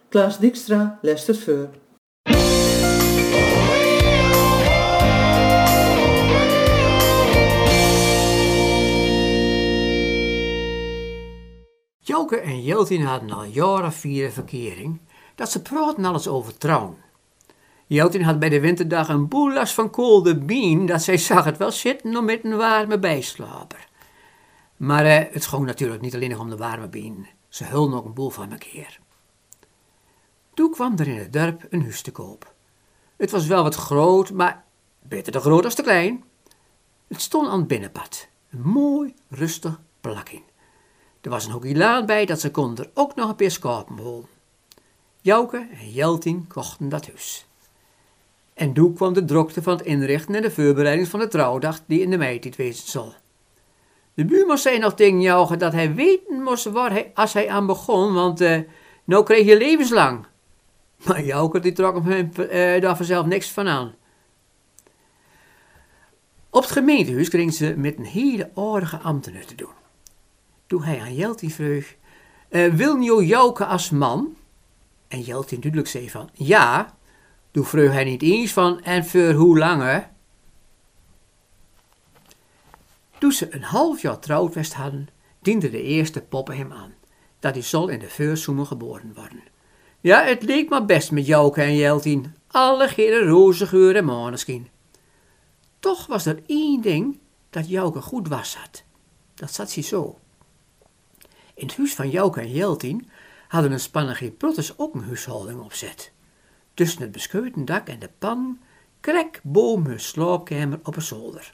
Klaas 0.10 0.39
Dijkstra 0.39 1.00
leest 1.02 1.28
het 1.28 1.38
voor. 1.38 1.70
Joke 12.00 12.38
en 12.38 12.63
Jeltien 12.63 13.02
hadden 13.02 13.32
al 13.32 13.44
jaren 13.44 13.94
vierde 13.94 14.32
verkering, 14.32 15.02
dat 15.36 15.52
ze 15.52 15.62
praten 15.62 16.06
alles 16.06 16.28
over 16.28 16.58
trouwen. 16.58 17.01
Jeltien 17.93 18.23
had 18.23 18.39
bij 18.39 18.49
de 18.49 18.60
winterdag 18.60 19.10
een 19.10 19.27
boel 19.27 19.54
last 19.54 19.73
van 19.73 19.89
koolde 19.89 20.38
bien, 20.38 20.86
dat 20.86 21.01
zij 21.01 21.17
zag 21.17 21.45
het 21.45 21.58
wel 21.58 21.71
zitten 21.71 22.17
om 22.17 22.25
met 22.25 22.43
een 22.43 22.58
warme 22.58 22.99
bijslaper. 22.99 23.88
Maar 24.77 25.06
eh, 25.06 25.34
het 25.34 25.45
ging 25.45 25.65
natuurlijk 25.65 26.01
niet 26.01 26.15
alleen 26.15 26.30
nog 26.30 26.39
om 26.39 26.49
de 26.49 26.58
warme 26.58 26.89
bien, 26.89 27.27
ze 27.49 27.63
hulden 27.63 27.97
ook 27.97 28.06
een 28.06 28.13
boel 28.13 28.30
van 28.30 28.51
elkaar. 28.51 28.99
Toen 30.54 30.71
kwam 30.71 30.97
er 30.97 31.08
in 31.08 31.17
het 31.17 31.34
dorp 31.34 31.65
een 31.69 31.82
huis 31.82 32.01
te 32.01 32.12
koop. 32.12 32.54
Het 33.17 33.32
was 33.32 33.47
wel 33.47 33.63
wat 33.63 33.75
groot, 33.75 34.32
maar 34.32 34.63
beter 34.99 35.32
te 35.32 35.39
groot 35.39 35.65
als 35.65 35.75
te 35.75 35.84
klein. 35.84 36.23
Het 37.08 37.21
stond 37.21 37.47
aan 37.47 37.60
het 37.60 37.67
binnenpad, 37.67 38.27
een 38.51 38.62
mooi, 38.62 39.13
rustig 39.30 39.80
plakje. 40.01 40.41
Er 41.21 41.30
was 41.30 41.45
een 41.45 41.51
hoekje 41.51 41.77
laan 41.77 42.06
bij 42.06 42.25
dat 42.25 42.39
ze 42.39 42.51
konden 42.51 42.86
er 42.86 42.91
ook 42.93 43.15
nog 43.15 43.30
een 43.30 43.36
paar 43.36 43.51
schapen 43.51 43.97
holen. 43.97 44.30
Jouke 45.21 45.67
en 45.71 45.91
Jeltien 45.91 46.47
kochten 46.47 46.89
dat 46.89 47.08
huis. 47.08 47.45
En 48.62 48.74
toen 48.74 48.93
kwam 48.93 49.13
de 49.13 49.26
drokte 49.26 49.62
van 49.62 49.78
het 49.78 49.86
inrichten 49.86 50.36
en 50.36 50.41
de 50.41 50.52
voorbereiding 50.52 51.08
van 51.08 51.19
de 51.19 51.28
trouwdag 51.28 51.80
die 51.86 52.02
in 52.02 52.10
de 52.10 52.17
meidienst 52.17 52.58
wezen 52.58 52.89
zal. 52.89 53.13
De 54.13 54.26
buurman 54.26 54.58
zei 54.58 54.80
nog 54.80 54.93
tegen 54.93 55.21
Jouke 55.21 55.58
dat 55.58 55.74
hij 55.74 55.93
weten 55.93 56.41
moest 56.41 56.65
waar 56.65 56.91
hij, 56.91 57.12
als 57.13 57.34
hij 57.34 57.50
aan 57.50 57.65
begon, 57.65 58.13
want 58.13 58.41
eh, 58.41 58.60
nou 59.04 59.24
kreeg 59.24 59.45
je 59.45 59.58
levenslang. 59.58 60.26
Maar 61.06 61.24
Jouke 61.24 61.60
die 61.60 61.71
trok 61.71 62.06
hem 62.06 62.32
eh, 62.34 62.82
daar 62.82 62.97
vanzelf 62.97 63.26
niks 63.26 63.50
van 63.50 63.67
aan. 63.67 63.95
Op 66.50 66.62
het 66.62 66.71
gemeentehuis 66.71 67.30
kregen 67.30 67.54
ze 67.54 67.74
met 67.78 67.97
een 67.97 68.06
hele 68.06 68.52
aardige 68.56 68.97
ambtenaar 68.97 69.45
te 69.45 69.56
doen. 69.56 69.74
Toen 70.67 70.84
hij 70.84 71.00
aan 71.00 71.15
Jeltien 71.15 71.52
vroeg 71.52 71.86
eh, 72.50 72.74
wil 72.74 73.02
Jouke 73.21 73.65
als 73.65 73.89
man? 73.89 74.36
En 75.08 75.21
Jeltien 75.21 75.60
duidelijk 75.60 75.89
zei 75.89 76.10
van, 76.10 76.30
ja. 76.34 77.00
Toen 77.52 77.66
vroeg 77.66 77.92
hij 77.92 78.04
niet 78.04 78.22
eens 78.22 78.52
van, 78.52 78.82
en 78.84 79.06
voor 79.06 79.32
hoe 79.32 79.58
lang, 79.58 80.06
Toen 83.18 83.32
ze 83.32 83.56
een 83.56 83.64
half 83.64 84.02
jaar 84.02 84.20
trouwd 84.20 84.74
hadden, 84.74 85.08
diende 85.40 85.70
de 85.70 85.82
eerste 85.82 86.22
poppen 86.22 86.58
hem 86.58 86.72
aan, 86.72 86.94
dat 87.40 87.54
hij 87.54 87.64
zal 87.64 87.88
in 87.88 88.00
de 88.00 88.10
voorzoemer 88.10 88.66
geboren 88.66 89.14
worden. 89.16 89.44
Ja, 90.00 90.24
het 90.24 90.44
leek 90.44 90.70
maar 90.70 90.86
best 90.86 91.12
met 91.12 91.26
Jouke 91.26 91.62
en 91.62 91.76
Jeltien, 91.76 92.36
alle 92.48 92.88
gele 92.88 93.26
roze 93.26 93.68
geur 93.68 93.96
en 93.96 94.06
maneschijn. 94.06 94.70
Toch 95.80 96.06
was 96.06 96.26
er 96.26 96.42
één 96.46 96.82
ding 96.82 97.20
dat 97.50 97.70
Jouke 97.70 98.02
goed 98.02 98.28
was 98.28 98.56
had. 98.56 98.84
Dat 99.34 99.54
zat 99.54 99.72
ze 99.72 99.82
zo. 99.82 100.20
In 101.54 101.68
het 101.68 101.78
huis 101.78 101.96
van 101.96 102.10
Jouke 102.10 102.40
en 102.40 102.52
Jeltien 102.52 103.10
hadden 103.48 103.72
een 103.72 103.80
spannige 103.80 104.32
prottes 104.32 104.78
ook 104.78 104.94
een 104.94 105.04
huishouding 105.04 105.60
opzet. 105.60 106.12
Tussen 106.73 107.01
het 107.01 107.12
beskeuten 107.12 107.65
dak 107.65 107.88
en 107.88 107.99
de 107.99 108.10
pan, 108.19 108.60
krek 108.99 109.39
boom 109.43 109.86
hun 109.86 109.99
slaapkamer 109.99 110.79
op 110.84 110.95
een 110.95 111.01
zolder. 111.01 111.53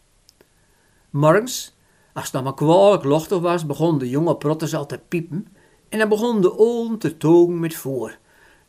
Morgens, 1.10 1.75
als 2.13 2.23
het 2.23 2.34
nog 2.34 2.43
maar 2.43 2.53
kwalijk 2.53 3.03
lochtig 3.03 3.39
was, 3.39 3.65
begon 3.65 3.97
de 3.97 4.10
jonge 4.10 4.36
prottes 4.36 4.75
al 4.75 4.86
te 4.86 4.99
piepen 5.08 5.47
en 5.89 5.99
dan 5.99 6.10
begon 6.10 6.41
de 6.41 6.58
oom 6.58 6.97
te 6.97 7.17
togen 7.17 7.60
met 7.60 7.75
voor. 7.75 8.17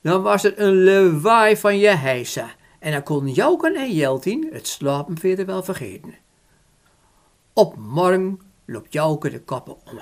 Dan 0.01 0.23
was 0.23 0.43
het 0.43 0.59
een 0.59 0.83
lewaai 0.83 1.57
van 1.57 1.79
je 1.79 1.89
heisa 1.89 2.51
en 2.79 2.93
dan 2.93 3.03
kon 3.03 3.29
Jouken 3.29 3.75
en 3.75 3.93
Jeltien 3.93 4.49
het 4.53 4.67
slapen 4.67 5.19
verder 5.19 5.47
wel 5.47 5.63
vergeten. 5.63 6.15
Op 7.53 7.77
morgen 7.77 8.41
loopt 8.65 8.93
Jouke 8.93 9.31
de 9.31 9.41
koppen 9.41 9.77
om 9.85 10.01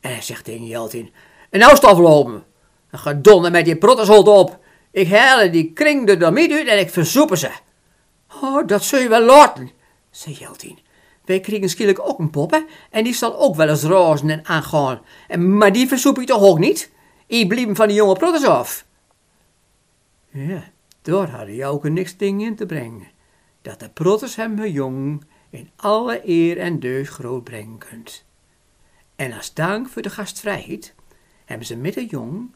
en 0.00 0.10
hij 0.10 0.22
zegt 0.22 0.44
tegen 0.44 0.66
Jeltien, 0.66 1.12
en 1.50 1.58
nou 1.58 1.72
is 1.72 1.80
afgelopen. 1.80 2.44
Dan 2.90 3.00
ga 3.00 3.12
donder 3.12 3.50
met 3.50 3.64
die 3.64 3.76
protteshold 3.76 4.28
op. 4.28 4.58
Ik 4.94 5.08
haal 5.08 5.50
die 5.50 5.72
kring 5.72 6.08
er 6.08 6.18
dan 6.18 6.36
uit 6.36 6.66
en 6.66 6.78
ik 6.78 6.90
verzoepen 6.90 7.38
ze. 7.38 7.50
Oh, 8.42 8.66
dat 8.66 8.84
zul 8.84 8.98
je 8.98 9.08
wel 9.08 9.22
laten, 9.24 9.70
zei 10.10 10.34
Jeltien. 10.34 10.78
Wij 11.24 11.40
kregen 11.40 11.68
schielijk 11.68 12.00
ook 12.00 12.18
een 12.18 12.30
poppen 12.30 12.66
en 12.90 13.04
die 13.04 13.14
zal 13.14 13.38
ook 13.38 13.56
wel 13.56 13.68
eens 13.68 13.82
rozen 13.82 14.30
en 14.30 14.44
aangaan. 14.44 15.00
En, 15.28 15.56
maar 15.56 15.72
die 15.72 15.88
versoep 15.88 16.16
je 16.16 16.24
toch 16.24 16.42
ook 16.42 16.58
niet? 16.58 16.90
Ik 17.26 17.48
blieb 17.48 17.76
van 17.76 17.88
die 17.88 17.96
jonge 17.96 18.14
prottes 18.14 18.44
af. 18.44 18.86
Ja, 20.30 20.64
daar 21.02 21.30
hadden 21.30 21.54
Jouke 21.54 21.88
niks 21.88 22.16
ding 22.16 22.42
in 22.42 22.56
te 22.56 22.66
brengen. 22.66 23.08
Dat 23.62 23.80
de 23.80 23.88
protters 23.88 24.36
hem 24.36 24.58
hun 24.58 24.72
jong 24.72 25.24
in 25.50 25.70
alle 25.76 26.28
eer 26.28 26.58
en 26.58 26.80
deus 26.80 27.08
groot 27.08 27.44
brengen 27.44 27.78
kunt. 27.78 28.24
En 29.16 29.32
als 29.32 29.54
dank 29.54 29.88
voor 29.88 30.02
de 30.02 30.10
gastvrijheid 30.10 30.94
hebben 31.44 31.66
ze 31.66 31.76
met 31.76 31.94
de 31.94 32.06
jong 32.06 32.50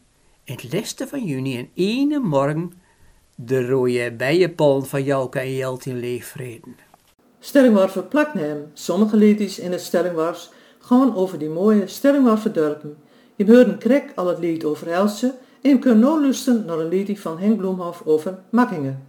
het 0.49 0.71
leste 0.71 1.07
van 1.07 1.23
juni 1.23 1.57
en 1.57 1.69
ene 1.73 2.19
morgen 2.19 2.71
de 3.35 3.67
rode 3.67 4.13
bijenpollen 4.17 4.85
van 4.85 5.03
Jouke 5.03 5.39
en 5.39 5.55
Jeltien 5.55 5.99
leefvreden. 5.99 6.75
Stellingwarver 7.39 8.03
plakneem. 8.03 8.69
Sommige 8.73 9.17
liedjes 9.17 9.59
in 9.59 9.71
het 9.71 9.81
Stellingwars 9.81 10.49
gaan 10.79 11.15
over 11.15 11.39
die 11.39 11.49
mooie 11.49 11.87
Stellingwarver 11.87 12.53
dorpen. 12.53 12.97
Je 13.35 13.45
hoort 13.45 13.67
een 13.67 13.77
krek 13.77 14.11
al 14.15 14.27
het 14.27 14.39
lied 14.39 14.63
over 14.63 14.87
Elsje 14.87 15.35
en 15.61 15.69
je 15.69 15.79
kunt 15.79 15.97
nu 15.97 16.21
luisteren 16.21 16.65
naar 16.65 16.79
een 16.79 16.87
liedje 16.87 17.17
van 17.17 17.39
Henk 17.39 17.57
Bloemhof 17.57 18.01
over 18.05 18.39
Makkingen. 18.49 19.08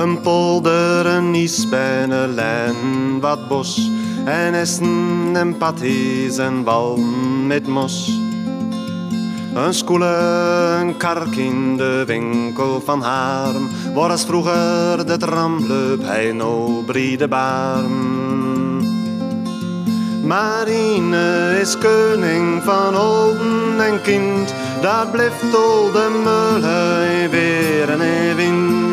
Een 0.00 0.20
polder, 0.20 1.06
een 1.06 1.34
ispen, 1.34 2.10
een 2.10 2.34
len, 2.34 3.20
wat 3.20 3.48
bos 3.48 3.90
en 4.24 4.54
essen 4.54 5.30
en 5.34 5.56
patties 5.56 6.38
en 6.38 6.64
bal 6.64 6.96
met 7.46 7.66
mos. 7.66 8.18
Een 9.54 9.74
skoele, 9.74 10.16
een 10.80 10.96
kark 10.96 11.36
in 11.36 11.76
de 11.76 12.02
winkel 12.06 12.82
van 12.84 13.02
Harm, 13.02 13.68
waar 13.94 14.10
als 14.10 14.24
vroeger 14.24 15.06
de 15.06 15.16
tram 15.18 15.56
liep 15.58 16.02
hij 16.02 16.32
no 16.32 16.82
brede 16.86 17.28
barm. 17.28 18.78
Marine 20.22 21.58
is 21.60 21.78
koning 21.78 22.62
van 22.62 22.96
olden 22.96 23.80
en 23.80 24.02
kind, 24.02 24.54
daar 24.80 25.06
blijft 25.06 25.40
de 25.40 26.20
mullen 26.24 27.30
weer 27.30 27.90
en 27.90 28.36
wind. 28.36 28.89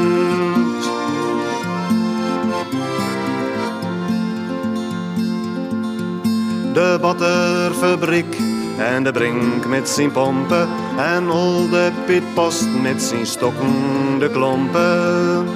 De 6.77 6.97
botterfabriek 7.01 8.37
en 8.77 9.03
de 9.03 9.11
brink 9.11 9.67
met 9.67 9.89
zijn 9.89 10.11
pompen 10.11 10.69
en 10.97 11.29
al 11.29 11.69
de 11.69 11.91
pitpost 12.05 12.67
met 12.81 13.01
zijn 13.01 13.25
stokken 13.25 14.19
de 14.19 14.29
klompen. 14.31 15.47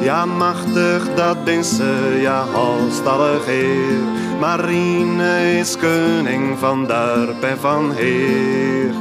Ja, 0.00 0.24
machtig, 0.24 1.14
dat 1.14 1.64
ze, 1.64 2.18
ja, 2.20 2.44
halstallig 2.52 3.46
heer. 3.46 4.02
Marine 4.40 5.58
is 5.58 5.76
koning 5.76 6.58
van 6.58 6.86
dorp 6.86 7.42
en 7.42 7.58
van 7.58 7.92
heer. 7.92 8.94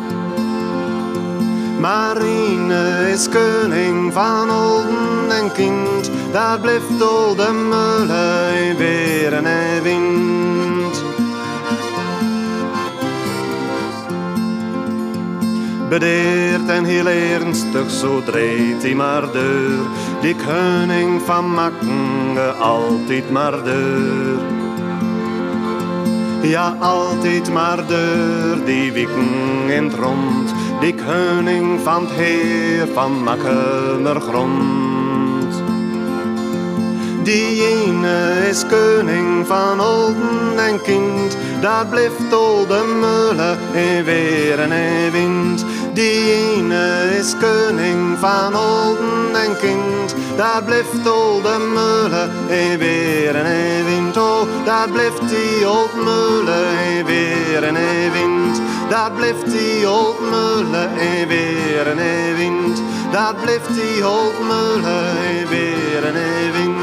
Marine 1.79 3.09
is 3.11 3.29
koning 3.29 4.13
van 4.13 4.49
olden 4.49 5.31
en 5.31 5.51
kind, 5.51 6.11
daar 6.31 6.59
blijft 6.59 7.01
al 7.01 7.35
de 7.35 7.51
mullen 7.69 8.77
weer 8.77 9.33
en 9.33 9.83
wind. 9.83 11.03
Bedeerd 15.89 16.69
en 16.69 16.83
heel 16.83 17.07
ernstig, 17.07 17.89
zo 17.89 18.23
dreigt 18.23 18.83
hij 18.83 18.95
maar 18.95 19.31
deur, 19.31 19.85
die 20.21 20.35
koning 20.35 21.21
van 21.25 21.53
makken 21.53 22.59
altijd 22.59 23.31
maar 23.31 23.63
deur. 23.63 24.39
Ja, 26.41 26.75
altijd 26.79 27.53
maar 27.53 27.87
deur, 27.87 28.65
die 28.65 28.91
wikken 28.91 29.69
in 29.69 29.83
het 29.83 29.93
rond, 29.93 30.53
die 30.79 30.93
koning 30.93 31.79
van 31.83 32.01
het 32.07 32.11
heer 32.11 32.87
van 32.93 33.23
Makkemer 33.23 34.21
grond. 34.21 35.53
Die 37.23 37.63
ene 37.63 38.47
is 38.49 38.65
koning 38.65 39.47
van 39.47 39.81
olden 39.81 40.59
en 40.59 40.81
kind, 40.81 41.37
daar 41.61 41.85
blijft 41.85 42.33
al 42.33 42.67
de 42.67 42.83
mullen 42.99 43.57
in 43.73 44.03
weer 44.03 44.59
en 44.59 45.11
wind. 45.11 45.65
Die 45.93 46.31
ene 46.31 47.15
is 47.19 47.35
koning 47.39 48.17
van 48.19 48.55
olden 48.55 49.35
en 49.35 49.57
kind, 49.57 50.15
daar 50.35 50.63
blijft 50.63 51.07
al 51.07 51.41
de 51.41 51.71
mullen 51.73 52.29
in 52.47 52.77
weer 52.77 53.35
en 53.35 53.85
wind. 53.85 54.17
Oh, 54.17 54.41
daar 54.65 54.89
blijft 54.89 55.29
die 55.29 55.69
old 55.69 55.95
mullen 55.95 56.67
in 56.97 57.05
weer 57.05 57.63
en 57.63 58.11
wind. 58.11 58.61
Daar 58.89 59.11
blijft 59.11 59.51
die 59.51 59.85
mullen 60.31 60.97
in 60.97 61.27
weer 61.27 61.87
en 61.87 62.35
wind. 62.35 62.81
Daar 63.11 63.35
blijft 63.35 63.73
die 63.73 64.03
mullen 64.47 65.17
in 65.39 65.47
weer 65.47 66.05
en 66.05 66.51
wind. 66.51 66.77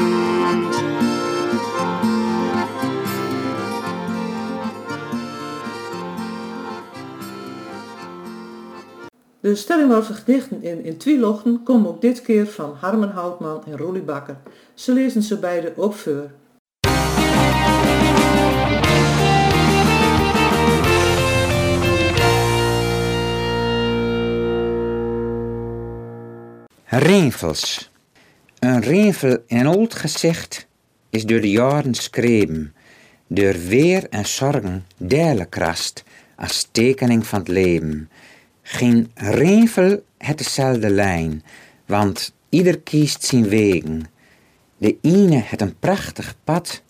De 9.39 9.55
Stellingwarse 9.55 10.13
gedichten 10.13 10.63
in, 10.63 10.83
in 10.83 10.97
Twielochten 10.97 11.63
komen 11.63 11.89
ook 11.89 12.01
dit 12.01 12.21
keer 12.21 12.47
van 12.47 12.75
Harmen 12.79 13.09
Houtman 13.09 13.63
en 13.65 13.77
Roelie 13.77 14.01
Bakker. 14.01 14.37
Ze 14.73 14.93
lezen 14.93 15.21
ze 15.21 15.39
beide 15.39 15.73
ook 15.75 15.93
voor. 15.93 16.29
Reenvels. 26.97 27.91
Een 28.59 28.81
reenvel 28.81 29.37
in 29.47 29.67
oud 29.67 29.93
gezicht 29.93 30.67
is 31.09 31.25
door 31.25 31.41
de 31.41 31.49
jaren 31.49 31.93
schreven, 31.93 32.73
door 33.27 33.53
weer 33.67 34.09
en 34.09 34.25
zorgen 34.25 34.85
delen 34.97 35.49
krast 35.49 36.03
als 36.35 36.67
tekening 36.71 37.27
van 37.27 37.39
het 37.39 37.47
leven. 37.47 38.09
Geen 38.61 39.11
reenvel 39.13 40.03
het 40.17 40.37
dezelfde 40.37 40.89
lijn, 40.89 41.43
want 41.85 42.33
ieder 42.49 42.79
kiest 42.79 43.23
zijn 43.23 43.49
wegen. 43.49 44.05
De 44.77 44.97
ene 45.01 45.41
het 45.45 45.61
een 45.61 45.79
prachtig 45.79 46.35
pad, 46.43 46.81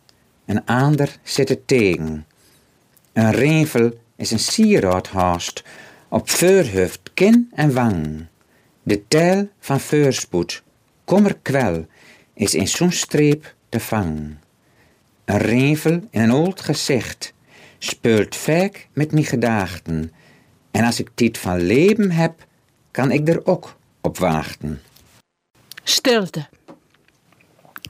een 0.46 0.66
ander 0.66 1.18
zit 1.24 1.50
er 1.50 1.66
tegen. 1.66 2.26
Een 3.14 3.32
reenvel 3.32 3.92
is 4.16 4.32
een 4.32 4.40
sieraad 4.40 5.08
haast, 5.08 5.64
op 6.10 6.30
voorhoofd, 6.30 7.00
kin 7.14 7.52
en 7.54 7.74
wang. 7.74 8.28
De 8.86 9.08
tel 9.08 9.50
van 9.60 9.80
voorspoed, 9.80 10.64
kommer 11.06 11.38
kwel, 11.42 11.86
is 12.34 12.54
in 12.54 12.68
zo'n 12.68 12.92
streep 12.92 13.56
te 13.70 13.80
vangen. 13.80 14.42
Een 15.26 15.38
revel 15.38 15.92
in 16.10 16.22
een 16.22 16.32
oud 16.32 16.62
gezicht 16.62 17.34
speelt 17.78 18.36
vaak 18.36 18.88
met 18.94 19.12
mijn 19.12 19.26
gedachten. 19.26 20.12
En 20.72 20.84
als 20.84 21.00
ik 21.00 21.10
tijd 21.14 21.38
van 21.38 21.62
leven 21.62 22.12
heb, 22.12 22.46
kan 22.92 23.12
ik 23.12 23.28
er 23.28 23.46
ook 23.46 23.78
op 24.02 24.18
wachten. 24.18 24.82
Stilte. 25.84 26.48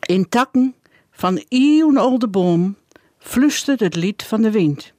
In 0.06 0.30
takken 0.30 0.76
van 1.12 1.44
eeuwenoude 1.48 2.28
boom 2.28 2.78
fluistert 3.18 3.80
het 3.80 3.96
lied 3.96 4.24
van 4.24 4.42
de 4.42 4.52
wind. 4.52 4.94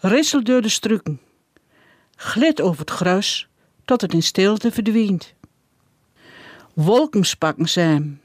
Rissel 0.00 0.44
door 0.44 0.62
de 0.62 0.68
strukken. 0.68 1.20
Glid 2.16 2.60
over 2.60 2.80
het 2.80 2.90
gras 2.90 3.48
tot 3.88 4.00
het 4.00 4.12
in 4.12 4.22
stilte 4.22 4.70
verdwijnt. 4.72 5.34
Wolken 6.74 7.24
spakken 7.24 7.68
zijn, 7.68 8.20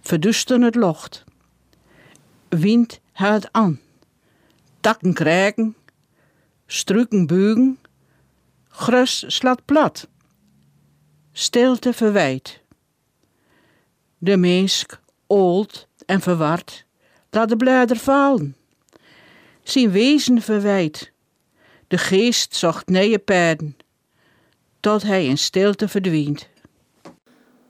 verdusten 0.00 0.62
het 0.62 0.74
locht. 0.74 1.24
Wind 2.48 3.00
haalt 3.12 3.52
aan, 3.52 3.80
takken 4.80 5.12
krijgen, 5.14 5.76
strukken 6.66 7.26
buigen, 7.26 7.78
gras 8.68 9.24
slaat 9.26 9.64
plat. 9.64 10.08
Stilte 11.32 11.92
verwijt. 11.92 12.60
De 14.18 14.36
meesk, 14.36 15.00
oud 15.26 15.88
en 16.06 16.20
verward, 16.20 16.84
laat 17.30 17.48
de 17.48 17.56
bladeren 17.56 18.02
vallen. 18.02 18.56
Zijn 19.62 19.90
wezen 19.90 20.42
verwijt. 20.42 21.12
De 21.88 21.98
geest 21.98 22.54
zocht 22.54 22.88
nieuwe 22.88 23.18
tot 24.80 25.02
hij 25.02 25.26
in 25.26 25.38
stilte 25.38 25.88
verdwijnt. 25.88 26.48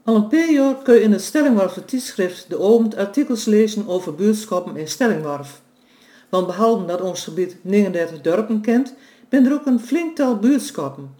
Al 0.04 0.14
een 0.14 0.28
paar 0.28 0.50
jaar 0.50 0.74
kun 0.74 0.94
je 0.94 1.00
in 1.00 1.12
het 1.12 1.22
Stellingwarfer 1.22 1.84
tijdschrift 1.84 2.48
de 2.48 2.58
Omend 2.58 2.96
artikels 2.96 3.44
lezen 3.44 3.88
over 3.88 4.14
buurtschappen 4.14 4.76
in 4.76 4.88
Stellingwarf. 4.88 5.62
Want 6.28 6.46
behalve 6.46 6.86
dat 6.86 7.00
ons 7.00 7.24
gebied 7.24 7.56
39 7.62 8.20
dorpen 8.20 8.60
kent, 8.60 8.94
ben 9.28 9.46
er 9.46 9.52
ook 9.52 9.66
een 9.66 9.80
flinktal 9.80 10.38
buurtschappen. 10.38 11.10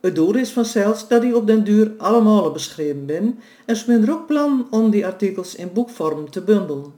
Het 0.00 0.14
doel 0.14 0.34
is 0.34 0.50
vanzelfs 0.50 1.08
dat 1.08 1.22
die 1.22 1.36
op 1.36 1.46
den 1.46 1.64
duur 1.64 1.92
allemaal 1.98 2.52
beschreven 2.52 3.06
ben 3.06 3.38
en 3.64 3.76
ze 3.76 3.84
zijn 3.84 4.02
er 4.02 4.12
ook 4.12 4.26
plan 4.26 4.66
om 4.70 4.90
die 4.90 5.06
artikels 5.06 5.54
in 5.54 5.72
boekvorm 5.72 6.30
te 6.30 6.40
bundelen. 6.40 6.92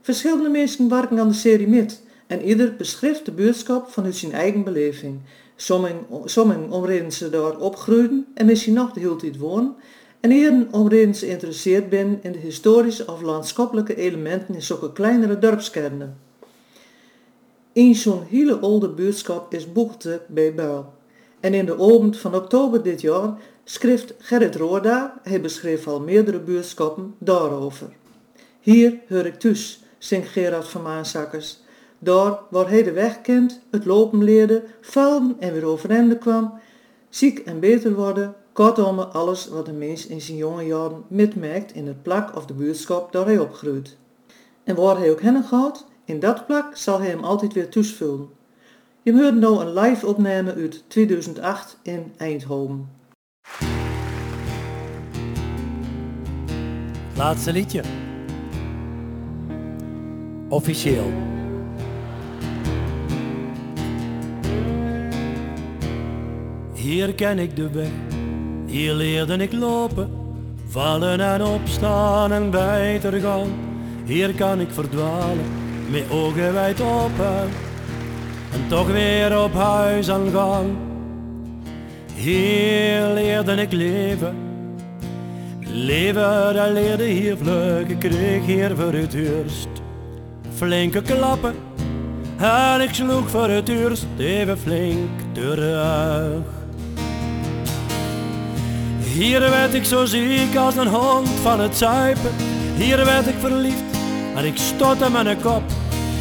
Verschillende 0.00 0.48
mensen 0.48 0.88
werken 0.88 1.18
aan 1.18 1.28
de 1.28 1.34
serie 1.34 1.68
met 1.68 2.02
en 2.26 2.42
ieder 2.42 2.76
beschrijft 2.76 3.24
de 3.24 3.32
buurtschap 3.32 3.90
vanuit 3.90 4.16
zijn 4.16 4.32
eigen 4.32 4.64
beleving. 4.64 5.20
Sommigen, 5.56 6.06
sommigen 6.24 6.70
om 6.70 6.84
reden 6.84 7.12
ze 7.12 7.30
daar 7.30 7.58
opgroeiden 7.58 8.26
en 8.34 8.46
misschien 8.46 8.74
nog 8.74 8.94
hele 8.94 9.16
tijd 9.16 9.38
wonen 9.38 9.76
en 10.22 10.30
ieren 10.30 10.68
om 10.70 10.88
reden 10.88 11.14
ze 11.14 11.26
geïnteresseerd 11.26 11.84
zijn 11.90 12.18
in 12.22 12.32
de 12.32 12.38
historische 12.38 13.06
of 13.06 13.20
landschappelijke 13.20 13.94
elementen 13.94 14.54
in 14.54 14.62
zulke 14.62 14.92
kleinere 14.92 15.38
dorpskernen. 15.38 16.18
In 17.72 17.94
zo'n 17.94 18.22
hele 18.22 18.58
oude 18.58 18.88
buurtschap 18.88 19.54
is 19.54 19.72
Boegelte 19.72 20.20
bij 20.28 20.54
Buil. 20.54 20.92
En 21.40 21.54
in 21.54 21.66
de 21.66 21.74
avond 21.74 22.18
van 22.18 22.34
oktober 22.34 22.82
dit 22.82 23.00
jaar 23.00 23.34
schrijft 23.64 24.14
Gerrit 24.18 24.56
Roorda, 24.56 25.20
hij 25.22 25.40
beschreef 25.40 25.86
al 25.86 26.00
meerdere 26.00 26.40
buurtschappen, 26.40 27.14
daarover. 27.18 27.88
Hier 28.60 28.98
hoor 29.08 29.26
ik 29.26 29.38
thuis, 29.38 29.82
zingt 29.98 30.28
Gerard 30.28 30.68
van 30.68 30.82
Maansakkers. 30.82 31.61
Daar 32.04 32.38
waar 32.50 32.68
hij 32.68 32.82
de 32.82 32.92
weg 32.92 33.20
kent, 33.20 33.60
het 33.70 33.84
lopen 33.84 34.24
leerde, 34.24 34.64
vallen 34.80 35.36
en 35.38 35.52
weer 35.52 35.64
overeind 35.64 36.18
kwam, 36.18 36.52
ziek 37.08 37.38
en 37.38 37.60
beter 37.60 37.94
worden, 37.94 38.34
kortom 38.52 38.98
alles 38.98 39.48
wat 39.48 39.68
een 39.68 39.78
mens 39.78 40.06
in 40.06 40.20
zijn 40.20 40.36
jonge 40.36 40.66
jaren 40.66 41.04
metmerkt 41.08 41.74
in 41.74 41.86
het 41.86 42.02
plak 42.02 42.36
of 42.36 42.46
de 42.46 42.54
buurtschap 42.54 43.12
daar 43.12 43.26
hij 43.26 43.38
opgroeit. 43.38 43.96
En 44.64 44.74
waar 44.76 44.98
hij 44.98 45.10
ook 45.10 45.20
heen 45.20 45.44
gaat, 45.44 45.86
in 46.04 46.20
dat 46.20 46.46
plak 46.46 46.76
zal 46.76 46.98
hij 46.98 47.08
hem 47.08 47.24
altijd 47.24 47.52
weer 47.52 47.68
toesvullen. 47.68 48.28
Je 49.02 49.12
hoort 49.12 49.34
nou 49.34 49.60
een 49.60 49.72
live 49.72 50.06
opname 50.06 50.54
uit 50.54 50.84
2008 50.88 51.78
in 51.82 52.12
Eindhoven. 52.16 52.90
Laatste 57.16 57.52
liedje. 57.52 57.82
Officieel. 60.48 61.31
Hier 66.82 67.14
ken 67.14 67.38
ik 67.38 67.56
de 67.56 67.70
weg, 67.70 67.90
hier 68.66 68.94
leerde 68.94 69.36
ik 69.36 69.52
lopen, 69.52 70.10
vallen 70.68 71.20
en 71.20 71.42
opstaan 71.42 72.32
en 72.32 72.50
beter 72.50 73.20
gaan. 73.20 73.48
Hier 74.04 74.34
kan 74.34 74.60
ik 74.60 74.68
verdwalen, 74.70 75.44
met 75.90 76.10
ogen 76.10 76.52
wijd 76.52 76.80
open, 76.80 77.48
en 78.52 78.68
toch 78.68 78.92
weer 78.92 79.42
op 79.42 79.54
huis 79.54 80.10
aan 80.10 80.30
gang. 80.32 80.70
Hier 82.14 83.06
leerde 83.14 83.52
ik 83.52 83.72
leven, 83.72 84.34
leven 85.60 86.54
dat 86.54 86.70
leerde 86.72 87.04
hier 87.04 87.36
vlug, 87.36 87.88
ik 87.88 87.98
kreeg 87.98 88.46
hier 88.46 88.76
voor 88.76 88.92
het 88.92 89.14
eerst 89.14 89.68
flinke 90.54 91.02
klappen. 91.02 91.54
En 92.38 92.80
ik 92.80 92.94
sloeg 92.94 93.30
voor 93.30 93.48
het 93.48 93.68
eerst 93.68 94.06
even 94.18 94.58
flink 94.58 95.10
terug. 95.32 96.60
Hier 99.12 99.40
werd 99.40 99.74
ik 99.74 99.84
zo 99.84 100.04
ziek 100.04 100.56
als 100.56 100.76
een 100.76 100.88
hond 100.88 101.28
van 101.28 101.60
het 101.60 101.76
zuipen. 101.76 102.30
Hier 102.76 103.04
werd 103.04 103.26
ik 103.26 103.34
verliefd 103.38 103.82
en 104.36 104.44
ik 104.44 104.56
stotte 104.56 105.10
mijn 105.10 105.40
kop. 105.40 105.62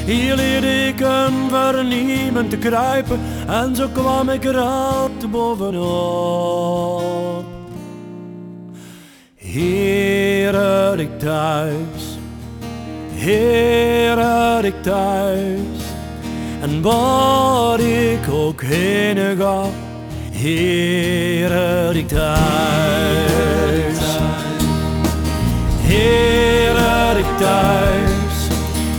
Hier 0.06 0.36
leerde 0.36 0.88
ik 0.88 1.00
een 1.00 1.50
verniemen 1.50 2.50
te 2.50 2.58
kruipen 2.58 3.20
en 3.48 3.76
zo 3.76 3.88
kwam 3.88 4.30
ik 4.30 4.46
er 4.46 4.58
altijd 4.58 5.32
bovenop. 5.32 7.44
Hier 9.36 10.56
er 10.56 11.00
ik 11.00 11.20
thuis, 11.20 12.18
hier 13.16 14.18
er 14.18 14.66
ik 14.66 14.84
thuis. 14.84 15.60
En 16.62 16.82
waar 16.82 17.80
ik 17.80 18.30
ook 18.32 18.62
heen 18.62 19.38
ga, 19.38 19.64
hier 20.32 21.21
er 21.92 21.98
ik 21.98 22.08
thuis. 22.08 22.28
Er 25.90 27.18
ik 27.18 27.38
thuis. 27.38 28.48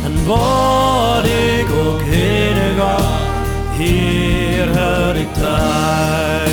En 0.05 0.26
waar 0.26 1.24
ik 1.24 1.66
ook 1.87 2.00
heen 2.02 2.76
ga, 2.76 2.98
hier 3.76 4.76
er 4.76 5.16
ik 5.16 5.35
thuis. 5.35 6.50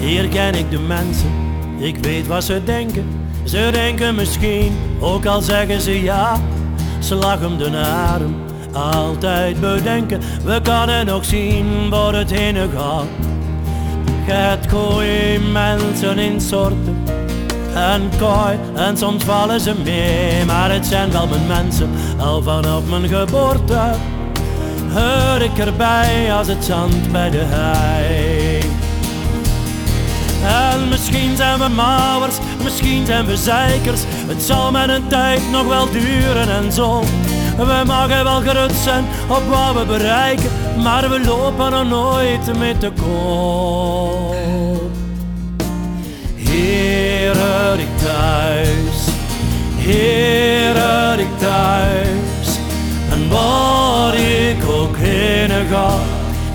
Hier 0.00 0.28
ken 0.28 0.54
ik 0.54 0.70
de 0.70 0.78
mensen, 0.78 1.30
ik 1.78 1.96
weet 1.96 2.26
wat 2.26 2.44
ze 2.44 2.64
denken. 2.64 3.06
Ze 3.44 3.68
denken 3.72 4.14
misschien, 4.14 4.72
ook 5.00 5.26
al 5.26 5.40
zeggen 5.40 5.80
ze 5.80 6.02
ja, 6.02 6.40
ze 6.98 7.14
lachen 7.14 7.58
de 7.58 7.76
adem. 7.76 8.45
Altijd 8.76 9.60
bedenken, 9.60 10.20
we 10.44 10.60
kunnen 10.62 11.06
nog 11.06 11.24
zien 11.24 11.88
waar 11.88 12.14
het 12.14 12.30
heen 12.30 12.56
gaat. 12.56 13.04
Het 14.20 14.70
gooi 14.70 15.38
mensen 15.38 16.18
in 16.18 16.40
soorten 16.40 17.04
en 17.74 18.10
kooi 18.18 18.58
en 18.74 18.96
soms 18.96 19.24
vallen 19.24 19.60
ze 19.60 19.74
mee. 19.84 20.44
Maar 20.44 20.72
het 20.72 20.86
zijn 20.86 21.10
wel 21.10 21.26
mijn 21.26 21.46
mensen, 21.46 21.90
al 22.18 22.42
vanaf 22.42 22.82
mijn 22.88 23.08
geboorte. 23.08 23.80
Hoor 24.92 25.40
ik 25.40 25.58
erbij 25.58 26.32
als 26.32 26.48
het 26.48 26.64
zand 26.64 27.12
bij 27.12 27.30
de 27.30 27.42
hei. 27.44 28.60
En 30.46 30.88
misschien 30.88 31.36
zijn 31.36 31.58
we 31.58 31.68
mauwers, 31.68 32.36
misschien 32.62 33.06
zijn 33.06 33.26
we 33.26 33.36
zeikers. 33.36 34.00
Het 34.26 34.42
zal 34.42 34.70
met 34.70 34.88
een 34.88 35.08
tijd 35.08 35.40
nog 35.50 35.66
wel 35.66 35.90
duren 35.90 36.50
en 36.50 36.72
zo. 36.72 37.02
We 37.56 37.82
mogen 37.86 38.24
wel 38.24 38.40
gerust 38.40 38.82
zijn 38.82 39.04
op 39.28 39.42
wat 39.48 39.74
we 39.74 39.84
bereiken, 39.86 40.50
maar 40.82 41.10
we 41.10 41.20
lopen 41.20 41.72
er 41.72 41.86
nooit 41.86 42.58
met 42.58 42.80
de 42.80 42.92
kop. 43.02 44.34
Hier 46.34 47.30
er 47.30 47.78
ik 47.78 47.98
thuis, 48.04 49.08
hier 49.76 50.76
er 50.76 51.18
ik 51.18 51.38
thuis. 51.38 52.58
En 53.10 53.28
waar 53.30 54.14
ik 54.14 54.68
ook 54.68 54.96
heen 54.96 55.50
ga, 55.70 55.90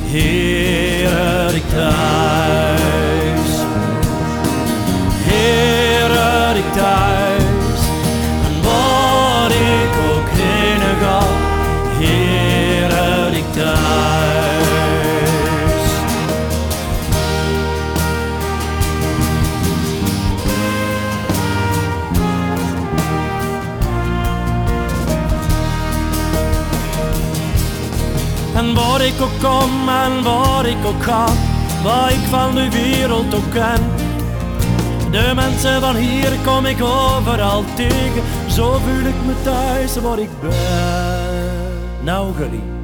hier 0.05 1.17
er 1.17 1.55
ik 1.55 1.69
thuis. 1.69 3.49
Hier 5.23 6.11
er 6.17 6.55
ik 6.55 6.73
thuis. 6.73 7.30
Waar 29.01 29.09
ik 29.09 29.21
ook 29.21 29.39
kom 29.39 29.89
en 29.89 30.23
waar 30.23 30.65
ik 30.65 30.85
ook 30.85 31.03
ga, 31.03 31.25
waar 31.83 32.11
ik 32.11 32.27
van 32.29 32.55
de 32.55 32.69
wereld 32.69 33.35
ook 33.35 33.51
ken. 33.51 33.91
De 35.11 35.31
mensen 35.35 35.81
van 35.81 35.95
hier 35.95 36.31
kom 36.45 36.65
ik 36.65 36.81
overal 36.81 37.63
tegen, 37.75 38.23
zo 38.49 38.71
voel 38.71 39.05
ik 39.05 39.15
me 39.25 39.33
thuis 39.43 39.95
waar 39.95 40.19
ik 40.19 40.29
ben. 40.41 42.03
Nou, 42.03 42.33
Gully. 42.35 42.80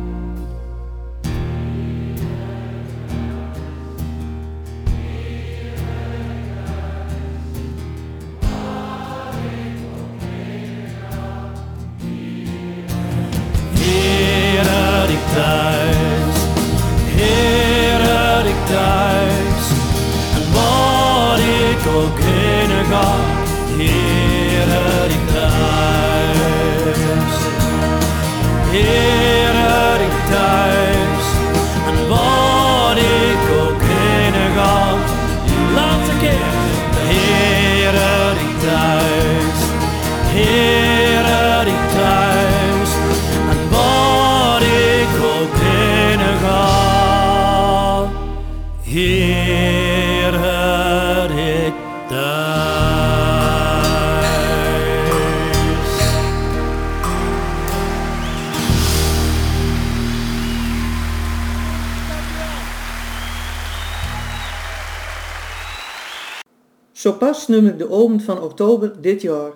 Zo 67.08 67.14
pas 67.14 67.48
noem 67.48 67.68
ik 67.68 67.78
de 67.78 67.90
omen 67.90 68.22
van 68.22 68.42
oktober 68.42 69.02
dit 69.02 69.22
jaar. 69.22 69.52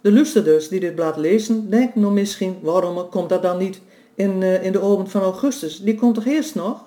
De 0.00 0.12
luisterders 0.12 0.68
die 0.68 0.80
dit 0.80 0.94
blad 0.94 1.16
lezen, 1.16 1.70
denken 1.70 2.00
nog 2.00 2.12
misschien, 2.12 2.56
waarom 2.62 3.08
komt 3.08 3.28
dat 3.28 3.42
dan 3.42 3.58
niet 3.58 3.80
in, 4.14 4.42
eh, 4.42 4.64
in 4.64 4.72
de 4.72 4.80
omen 4.80 5.08
van 5.08 5.22
augustus? 5.22 5.80
Die 5.80 5.94
komt 5.94 6.14
toch 6.14 6.24
eerst 6.24 6.54
nog? 6.54 6.84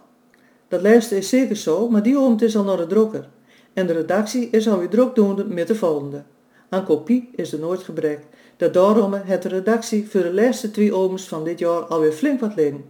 Dat 0.68 0.82
laatste 0.82 1.18
is 1.18 1.30
zeker 1.30 1.56
zo, 1.56 1.90
maar 1.90 2.04
die 2.04 2.18
omen 2.18 2.40
is 2.40 2.58
al 2.58 2.64
naar 2.64 2.78
de 2.78 2.88
drukker. 2.88 3.28
En 3.74 3.88
de 3.88 3.94
redactie 3.94 4.50
is 4.50 4.68
alweer 4.68 4.90
drukdoende 4.90 5.46
met 5.46 5.68
de 5.68 5.76
volgende. 5.76 6.24
Aan 6.70 6.86
kopie 6.86 7.30
is 7.36 7.54
er 7.54 7.60
nooit 7.60 7.84
gebrek. 7.84 8.20
Dat 8.58 8.74
daarom 8.74 9.14
het 9.14 9.42
de 9.42 9.50
redactie 9.50 10.10
voor 10.10 10.22
de 10.22 10.34
laatste 10.34 10.72
twee 10.72 10.96
omens 10.96 11.28
van 11.28 11.44
dit 11.44 11.60
jaar 11.60 11.82
alweer 11.82 12.12
flink 12.12 12.40
wat 12.40 12.56
liggen. 12.56 12.86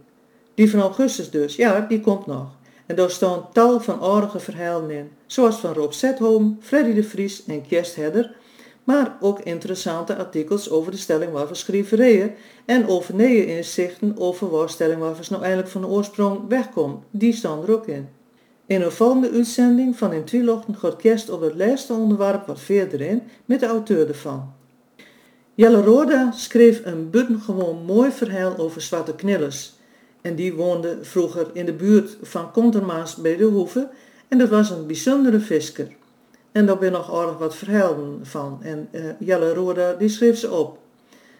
Die 0.54 0.70
van 0.70 0.80
augustus 0.80 1.30
dus, 1.30 1.56
ja, 1.56 1.80
die 1.88 2.00
komt 2.00 2.26
nog. 2.26 2.55
En 2.86 2.96
daar 2.96 3.10
staan 3.10 3.48
tal 3.52 3.80
van 3.80 4.00
aardige 4.00 4.38
verhalen 4.38 4.90
in, 4.90 5.10
zoals 5.26 5.56
van 5.56 5.72
Rob 5.72 5.92
Zethoom, 5.92 6.58
Freddy 6.60 6.94
de 6.94 7.04
Vries 7.04 7.44
en 7.44 7.66
Kerst 7.66 7.96
Hedder, 7.96 8.36
maar 8.84 9.16
ook 9.20 9.40
interessante 9.40 10.16
artikels 10.16 10.70
over 10.70 10.90
de 10.90 10.96
stellingwaffers 10.96 11.60
schrijverijen 11.60 12.34
en 12.64 12.88
over 12.88 13.14
nieuwe 13.14 13.46
inzichten 13.46 14.14
over 14.18 14.50
waar 14.50 14.68
stellingwaffers 14.68 15.28
nou 15.28 15.42
eigenlijk 15.42 15.72
van 15.72 15.80
de 15.80 15.86
oorsprong 15.86 16.40
wegkomt. 16.48 17.04
Die 17.10 17.32
staan 17.32 17.62
er 17.62 17.72
ook 17.72 17.86
in. 17.86 18.08
In 18.66 18.82
een 18.82 18.92
volgende 18.92 19.30
uitzending 19.30 19.96
van 19.96 20.12
In 20.12 20.24
Twilochten 20.24 20.76
gaat 20.76 20.96
Kerst 20.96 21.30
op 21.30 21.40
het 21.40 21.54
laatste 21.54 21.92
onderwerp 21.92 22.46
wat 22.46 22.60
verder 22.60 23.00
in 23.00 23.22
met 23.44 23.60
de 23.60 23.66
auteur 23.66 24.08
ervan. 24.08 24.52
Jelle 25.54 25.82
Roda 25.82 26.32
schreef 26.32 26.84
een 26.84 27.10
buitengewoon 27.10 27.84
mooi 27.84 28.10
verhaal 28.10 28.56
over 28.56 28.80
zwarte 28.80 29.14
knillers. 29.14 29.75
En 30.26 30.34
die 30.34 30.54
woonde 30.54 30.98
vroeger 31.02 31.46
in 31.52 31.66
de 31.66 31.72
buurt 31.72 32.16
van 32.22 32.50
Kontermaas 32.50 33.16
bij 33.16 33.36
de 33.36 33.44
Hoeve 33.44 33.88
en 34.28 34.38
dat 34.38 34.48
was 34.48 34.70
een 34.70 34.86
bijzondere 34.86 35.40
visker. 35.40 35.88
En 36.52 36.66
daar 36.66 36.78
ben 36.78 36.92
nog 36.92 37.14
aardig 37.14 37.38
wat 37.38 37.56
verhalen 37.56 38.18
van. 38.22 38.58
En 38.62 38.88
eh, 38.90 39.02
Jelle 39.18 39.54
Roda 39.54 39.92
die 39.92 40.08
schreef 40.08 40.38
ze 40.38 40.50
op. 40.50 40.78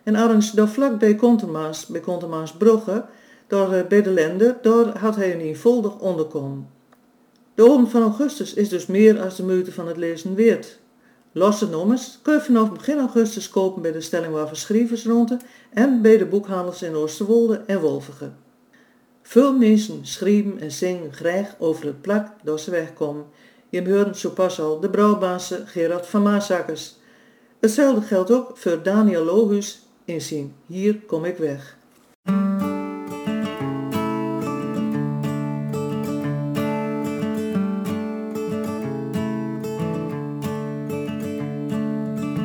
En 0.03 0.15
ergens 0.17 0.53
daar 0.53 0.69
vlak 0.69 0.99
bij 0.99 1.15
Kontermaas, 1.15 1.87
bij 1.87 2.01
Kontermaas 2.01 2.53
Brugge, 2.53 3.05
daar 3.47 3.73
eh, 3.73 3.87
bij 3.87 4.03
de 4.03 4.11
Lende, 4.11 4.57
daar 4.63 4.99
had 4.99 5.17
hij 5.17 5.35
een 5.35 5.41
eenvoudig 5.41 5.99
onderkomen. 5.99 6.69
De 7.55 7.71
oom 7.71 7.87
van 7.87 8.03
augustus 8.03 8.55
is 8.55 8.69
dus 8.69 8.87
meer 8.87 9.21
als 9.21 9.37
de 9.37 9.45
moeite 9.45 9.73
van 9.73 9.87
het 9.87 9.97
lezen 9.97 10.35
weert. 10.35 10.79
Losse 11.33 11.69
nommers 11.69 12.19
kun 12.23 12.35
je 12.35 12.41
vanaf 12.41 12.73
begin 12.73 12.99
augustus 12.99 13.49
kopen 13.49 13.83
bij 13.83 13.93
de 13.93 14.01
Stellingwaffen 14.01 14.57
Schrijversronde 14.57 15.39
en 15.73 16.03
bij 16.03 16.19
de 16.19 16.27
boekhandels 16.27 16.83
in 16.83 16.95
Oosterwolde 16.95 17.63
en 17.67 17.81
Wolvige. 17.81 18.31
Veel 19.29 19.57
mensen 19.57 20.07
schrijven 20.07 20.61
en 20.61 20.73
zingen 20.73 21.13
graag 21.13 21.55
over 21.59 21.87
het 21.87 22.01
plak 22.01 22.29
dat 22.43 22.61
ze 22.61 22.71
wegkomen. 22.71 23.25
Je 23.69 23.91
hoort 23.91 24.17
zo 24.17 24.31
pas 24.31 24.61
al 24.61 24.81
de 24.81 24.91
brouwbaas 24.91 25.55
Gerard 25.65 26.07
van 26.07 26.23
Maasakkers. 26.23 26.97
Hetzelfde 27.61 28.01
geldt 28.01 28.31
ook 28.31 28.57
voor 28.59 28.83
Daniel 28.83 29.25
Lohuus 29.25 29.81
in 30.05 30.21
zijn 30.21 30.55
Hier 30.67 30.97
kom 31.07 31.25
ik 31.25 31.37
weg. 31.37 31.77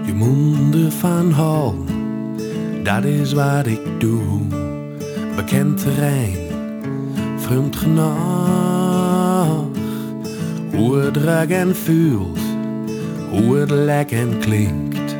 Je 0.05 0.13
monden 0.13 0.91
van 0.91 1.31
hal, 1.31 1.75
dat 2.83 3.03
is 3.03 3.33
wat 3.33 3.65
ik 3.65 3.99
doe. 3.99 4.41
Bekend 5.35 5.81
terrein, 5.81 6.40
Hoe 10.75 10.97
het 10.97 11.17
ruikt 11.17 11.51
en 11.51 11.75
voelt, 11.75 12.39
hoe 13.29 13.57
het 13.57 13.71
lijkt 13.71 14.11
en 14.11 14.39
klinkt. 14.39 15.15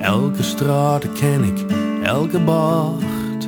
Elke 0.00 0.42
straat 0.42 1.12
ken 1.12 1.44
ik, 1.44 1.64
elke 2.02 2.40
bocht. 2.40 3.46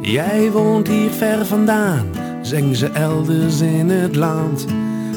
Jij 0.00 0.50
woont 0.52 0.88
hier 0.88 1.10
ver 1.10 1.46
vandaan, 1.46 2.06
zingen 2.42 2.76
ze 2.76 2.90
elders 2.90 3.60
in 3.60 3.90
het 3.90 4.16
land. 4.16 4.66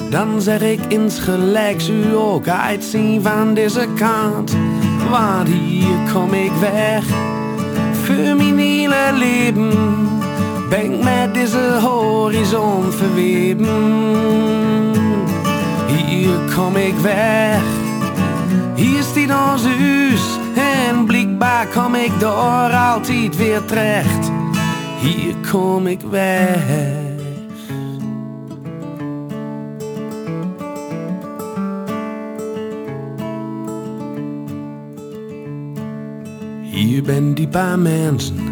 Dan 0.10 0.42
zeg 0.42 0.62
ik 0.62 0.80
insgelijks 0.88 1.90
u 1.90 2.16
ook 2.16 2.48
uitzien 2.48 3.22
van 3.22 3.54
deze 3.54 3.88
kant. 3.96 4.56
Want 5.10 5.48
hier 5.48 6.12
kom 6.14 6.34
ik 6.34 6.52
weg, 6.52 7.06
voor 7.92 8.36
mijn 8.36 8.58
hele 8.58 9.14
leven. 9.18 10.17
Ben 10.70 10.92
ik 10.92 11.04
met 11.04 11.34
deze 11.34 11.80
horizon 11.82 12.92
verweven. 12.92 13.66
Hier 15.88 16.56
kom 16.56 16.76
ik 16.76 16.96
weg, 16.96 17.62
hier 18.76 19.04
stiet 19.04 19.30
ons 19.30 19.64
huis. 19.64 20.38
En 20.90 21.06
blijkbaar 21.06 21.68
kom 21.68 21.96
ik 21.96 22.20
door 22.20 22.74
altijd 22.74 23.38
weer 23.38 23.66
terecht. 23.66 24.32
Hier 25.02 25.36
kom 25.52 25.88
ik 25.88 26.02
weg. 26.10 26.96
Hier 36.62 37.04
ben 37.04 37.34
die 37.34 37.48
paar 37.48 37.80
mensen, 37.80 38.47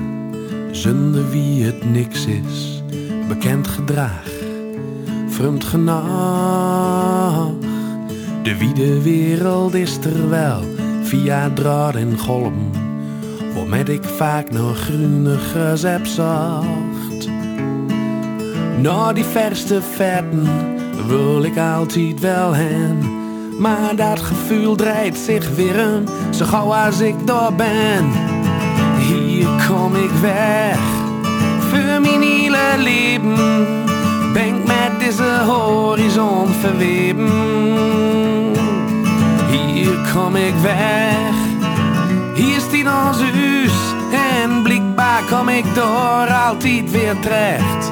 zonder 0.86 1.30
wie 1.30 1.64
het 1.64 1.92
niks 1.92 2.26
is, 2.26 2.84
bekend 3.28 3.68
gedrag, 3.68 4.30
vreemd 5.28 5.64
genoeg. 5.64 7.54
De 8.44 8.58
wiede 8.58 9.02
wereld 9.02 9.74
is 9.74 9.98
er 9.98 10.30
wel, 10.30 10.62
via 11.02 11.50
draad 11.54 11.96
en 11.96 12.18
golm, 12.18 12.72
waarmet 13.56 13.90
ik 13.90 14.04
vaak 14.04 14.52
nog 14.52 14.78
groenigers 14.78 15.82
heb 15.82 16.06
zocht. 16.06 17.30
Naar 18.82 19.14
die 19.14 19.24
verste 19.24 19.82
vetten 19.82 20.48
wil 21.08 21.44
ik 21.44 21.58
altijd 21.58 22.20
wel 22.20 22.54
heen. 22.54 22.98
Maar 23.60 23.96
dat 23.96 24.20
gevoel 24.20 24.76
draait 24.76 25.18
zich 25.18 25.56
weer 25.56 25.88
om, 25.88 26.04
zo 26.34 26.46
gauw 26.46 26.74
als 26.74 27.00
ik 27.00 27.28
daar 27.28 27.56
ben. 27.56 28.25
Hier 29.36 29.68
kom 29.68 29.96
ik 29.96 30.10
weg, 30.22 30.78
voor 31.60 32.02
mijn 32.02 32.22
hele 32.22 32.78
leven. 32.78 33.36
Ben 34.34 34.46
ik 34.46 34.66
met 34.66 35.00
deze 35.00 35.44
horizon 35.46 36.48
verweven. 36.60 37.30
Hier 39.50 40.14
kom 40.14 40.36
ik 40.36 40.54
weg, 40.62 41.36
hier 42.34 42.60
stiet 42.60 42.86
ons 42.86 43.22
huis. 43.22 43.74
En 44.42 44.64
blijkbaar 44.64 45.24
kom 45.30 45.50
ik 45.50 45.66
door 45.74 46.28
altijd 46.48 46.92
weer 46.92 47.20
terecht. 47.20 47.92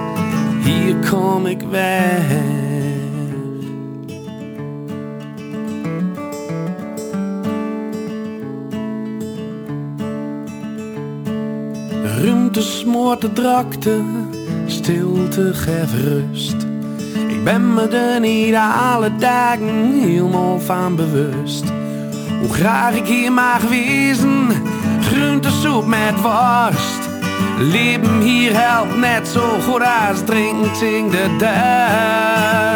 Hier 0.63 0.95
kom 1.09 1.45
ik 1.45 1.61
weg. 1.69 2.62
De 12.53 13.33
drakte, 13.33 14.01
stilte 14.65 15.53
geeft 15.53 15.93
rust. 15.93 16.55
Ik 17.27 17.43
ben 17.43 17.73
me 17.73 17.87
er 17.87 18.19
niet 18.19 18.55
alle 18.55 19.15
dagen 19.15 19.91
helemaal 19.99 20.59
van 20.59 20.95
bewust. 20.95 21.63
Hoe 22.39 22.49
graag 22.49 22.95
ik 22.95 23.05
hier 23.05 23.31
mag 23.31 23.61
wezen, 23.61 24.47
groentesoep 25.01 25.85
met 25.85 26.21
worst. 26.21 27.09
Leven 27.59 28.21
hier 28.21 28.51
helpt 28.53 28.97
net 28.97 29.27
zo 29.27 29.59
goed 29.69 29.81
als 30.09 30.21
drinken 30.25 30.95
in 30.95 31.09
de 31.09 31.35
dust. 31.37 32.72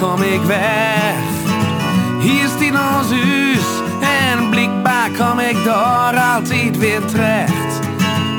Kom 0.00 0.22
ik 0.22 0.42
weg. 0.42 1.16
Hier 2.20 2.44
is 2.44 2.58
die 2.58 2.70
ons 2.70 3.10
huis. 3.10 3.66
En 4.00 4.50
blijkbaar 4.50 5.10
kom 5.10 5.38
ik 5.38 5.64
door 5.64 6.20
altijd 6.34 6.78
weer 6.78 7.04
terecht. 7.04 7.80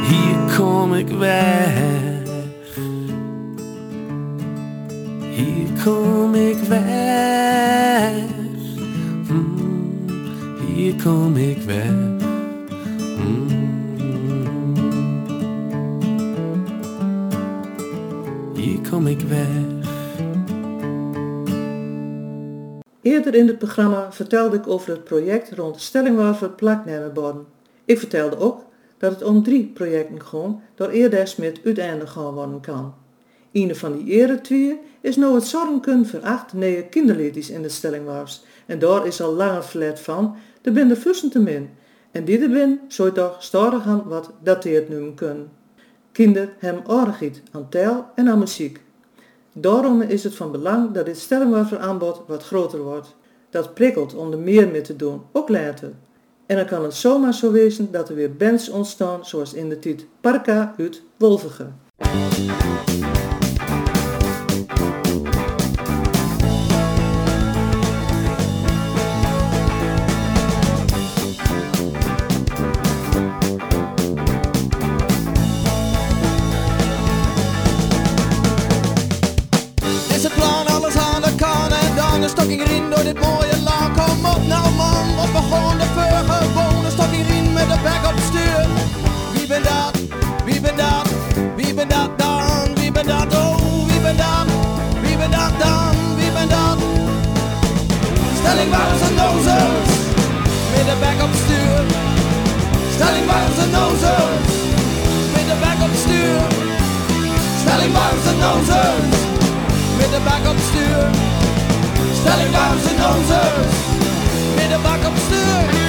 Hier 0.08 0.58
kom 0.58 0.94
ik 0.94 1.08
weg. 1.08 1.72
Hier 5.20 5.84
kom 5.84 6.36
ik 6.36 6.58
weg. 6.68 8.12
Mm, 9.30 10.06
hier 10.68 10.96
kom 11.04 11.36
ik 11.36 11.62
weg. 11.62 11.92
Mm. 13.18 13.48
Hier 18.56 18.80
kom 18.90 19.08
ik 19.08 19.22
weg. 19.22 19.69
Eerder 23.20 23.36
in 23.36 23.48
het 23.48 23.58
programma 23.58 24.12
vertelde 24.12 24.58
ik 24.58 24.68
over 24.68 24.90
het 24.90 25.04
project 25.04 25.52
rond 25.52 25.76
de 25.76 25.82
stellingwerver 25.82 26.50
plaknemenborden. 26.50 27.46
Ik 27.86 28.00
vertelde 28.00 28.38
ook 28.38 28.66
dat 28.98 29.12
het 29.12 29.24
om 29.24 29.44
drie 29.44 29.66
projecten 29.66 30.24
ging 30.24 30.60
door 30.76 30.90
eerder 30.90 31.34
met 31.38 31.60
uiteindelijk 31.66 32.10
gaan 32.10 32.34
worden 32.34 32.60
kan. 32.62 32.94
Een 33.52 33.76
van 33.76 33.98
die 33.98 34.14
ere 34.14 34.42
twee 34.42 34.80
is 35.02 35.16
nou 35.16 35.36
het 35.36 35.44
zorgen 35.44 36.06
voor 36.06 36.20
acht 36.20 36.54
nieuwe 36.54 36.84
kinderliedjes 36.84 37.50
in 37.50 37.62
de 37.62 37.70
stellingwars. 37.70 38.44
En 38.66 38.80
daar 38.80 39.06
is 39.06 39.22
al 39.22 39.34
langer 39.34 39.64
verlet 39.64 40.00
van, 40.00 40.36
er 40.62 40.96
fussen 40.96 41.30
te 41.30 41.40
min. 41.40 41.70
En 42.12 42.26
die 42.26 42.40
er 42.40 42.50
ben, 42.50 42.80
zou 42.88 43.12
toch 43.12 43.44
stadig 43.44 43.86
aan 43.86 44.04
wat 44.06 44.32
dateerd 44.44 44.90
noemen 44.90 45.16
kunnen. 45.16 45.52
Kinder 46.12 46.54
hebben 46.58 46.88
aardigheid 46.88 47.42
aan 47.52 47.70
taal 47.70 48.12
en 48.16 48.30
aan 48.30 48.40
muziek. 48.40 48.82
Daarom 49.62 50.02
is 50.02 50.24
het 50.24 50.36
van 50.36 50.52
belang 50.52 50.92
dat 50.92 51.06
dit 51.06 51.18
aanbod 51.78 52.22
wat 52.28 52.44
groter 52.44 52.80
wordt. 52.80 53.16
Dat 53.50 53.74
prikkelt 53.74 54.16
om 54.16 54.32
er 54.32 54.40
meer 54.40 54.68
mee 54.68 54.82
te 54.82 54.96
doen, 54.96 55.22
ook 55.32 55.50
later. 55.50 55.92
En 56.46 56.56
dan 56.56 56.66
kan 56.66 56.84
het 56.84 56.94
zomaar 56.94 57.34
zo 57.34 57.52
wezen 57.52 57.92
dat 57.92 58.10
er 58.10 58.16
weer 58.16 58.36
bands 58.36 58.70
ontstaan 58.70 59.26
zoals 59.26 59.54
in 59.54 59.70
de 59.70 59.80
tijd 59.80 60.06
Parka 60.22 60.74
uit 60.78 61.02
Wolvige. 61.18 61.68
Een 82.30 82.38
stokking 82.38 82.62
erin 82.62 82.90
door 82.90 83.04
dit 83.04 83.20
mooie 83.20 83.58
land. 83.64 83.92
Kom 83.98 84.26
op 84.26 84.44
nou 84.48 84.72
man, 84.72 85.16
wat 85.16 85.32
begon 85.32 85.78
de 85.78 85.86
voor 85.96 86.62
gewoon 86.62 86.86
een 86.86 86.92
stokking 86.92 87.26
erin 87.26 87.54
met 87.54 87.68
de 87.72 87.78
bek 87.84 88.02
op 88.10 88.16
het 88.16 88.24
stuur. 88.32 88.66
Wie 89.34 89.48
ben 89.48 89.64
dat? 89.64 89.94
Wie 90.46 90.62
ben 90.62 90.76
dat? 90.76 91.08
Wie 91.56 91.74
ben 91.74 91.88
dat 91.88 92.10
dan? 92.20 92.76
Wie 92.76 92.92
ben 92.92 93.08
dat? 93.08 93.36
Oh, 93.36 93.88
wie 93.88 94.00
ben 94.00 94.18
dat? 94.18 94.48
Wie 95.02 95.18
ben 95.18 95.32
dat 95.32 95.54
dan? 95.64 95.94
Wie 96.18 96.32
ben 96.32 96.50
dat? 96.50 96.78
Stelling 98.40 98.70
waren 98.76 98.98
ze 99.04 99.10
nozels, 99.22 99.90
met 100.74 100.86
de 100.90 100.96
bek 101.04 101.18
op 101.26 101.32
het 101.34 101.42
stuur. 101.46 101.84
Stelling 102.96 103.26
waren 103.32 103.56
ze 103.60 103.66
nozels, 103.78 104.52
met 105.34 105.46
de 105.52 105.58
bek 105.64 105.80
op 105.86 105.92
het 105.96 106.02
stuur. 106.06 106.42
Stelling 107.62 107.94
waren 107.98 108.22
ze 108.26 108.34
nozels 108.46 109.28
met 110.00 110.12
de 110.12 110.20
bak 110.24 110.52
op 110.52 110.56
het 110.56 110.66
stuur. 110.72 111.39
Stelling 112.20 112.52
warm 112.52 112.80
zijn 112.84 112.96
nozers, 112.96 113.76
met 114.56 114.70
de 114.70 114.80
bak 114.84 115.08
op 115.08 115.18
stuur. 115.26 115.88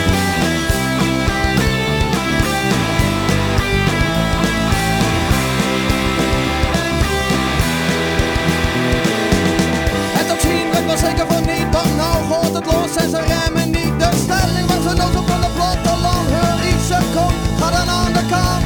Het 10.12 10.32
ook 10.32 10.40
zien 10.40 10.70
werd 10.72 10.86
wel 10.86 10.96
zeker 10.96 11.26
van 11.26 11.40
niet, 11.40 11.66
want 11.72 11.96
nou 11.96 12.16
gaat 12.30 12.54
het 12.54 12.66
los 12.66 12.96
en 12.96 13.10
ze 13.10 13.20
remmen 13.20 13.70
niet. 13.70 13.98
De 13.98 14.10
stelling 14.24 14.66
was 14.66 14.94
nozel 14.96 15.22
van 15.26 15.40
de 15.40 15.50
platteland, 15.54 16.26
heur 16.30 16.68
iets 16.72 16.86
ze 16.86 16.98
komt, 17.14 17.62
ga 17.62 17.70
dan 17.70 17.88
aan 17.88 18.12
de 18.12 18.24
kant. 18.30 18.64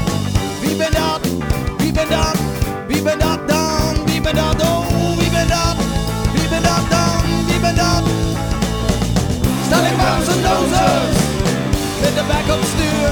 Wie 0.61 0.77
ben 0.77 0.93
dat? 0.93 1.21
Wie 1.79 1.93
ben 1.93 2.09
dat? 2.09 2.37
Wie 2.87 3.03
ben 3.03 3.19
dat 3.19 3.49
dan? 3.49 4.05
Wie 4.05 4.21
ben 4.21 4.35
dat? 4.35 4.63
Oh, 4.63 4.94
arms 10.25 10.37
and 10.37 10.43
noses 10.43 11.17
Met 12.01 12.15
de 12.15 12.25
back 12.29 12.57
op 12.57 12.65
stuur. 12.65 13.11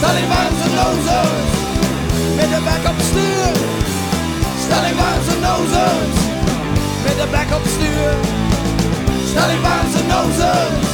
Talibans 0.00 0.60
en 0.66 0.74
nozers 0.74 1.50
Met 2.36 2.48
de 2.54 2.60
back 2.64 2.84
op 2.90 3.00
stuur. 3.10 3.52
Talibans 4.68 5.26
en 5.34 5.40
nozers 5.40 6.18
Met 7.04 7.16
de 7.20 7.26
back 7.30 7.50
op 7.58 7.66
stuur. 7.74 8.12
Talibans 9.34 9.94
en 10.00 10.06
nozers 10.06 10.86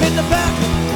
Met 0.00 0.14
de 0.14 0.24
back 0.28 0.87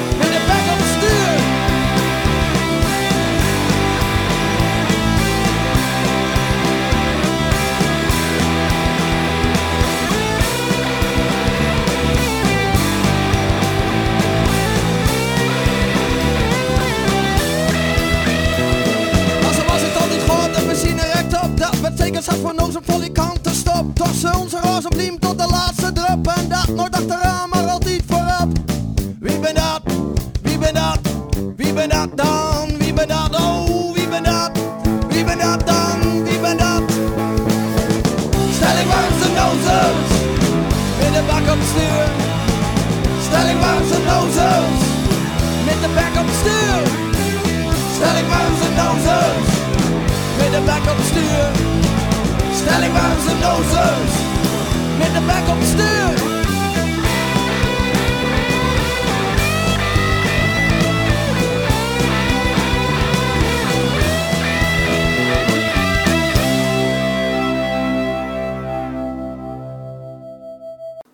betekent 22.03 22.25
zat 22.25 22.37
voor 22.37 22.67
ons 22.67 22.77
op 22.77 22.85
volle 22.85 23.13
kanten 23.13 23.55
stop. 23.55 23.95
Toch 23.95 24.15
ze 24.15 24.39
onze 24.39 24.61
roze 24.61 24.89
Met 54.99 55.12
de 55.12 55.20
bek 55.27 55.49
op 55.49 55.59
het 55.59 55.68
stuur. 55.68 56.31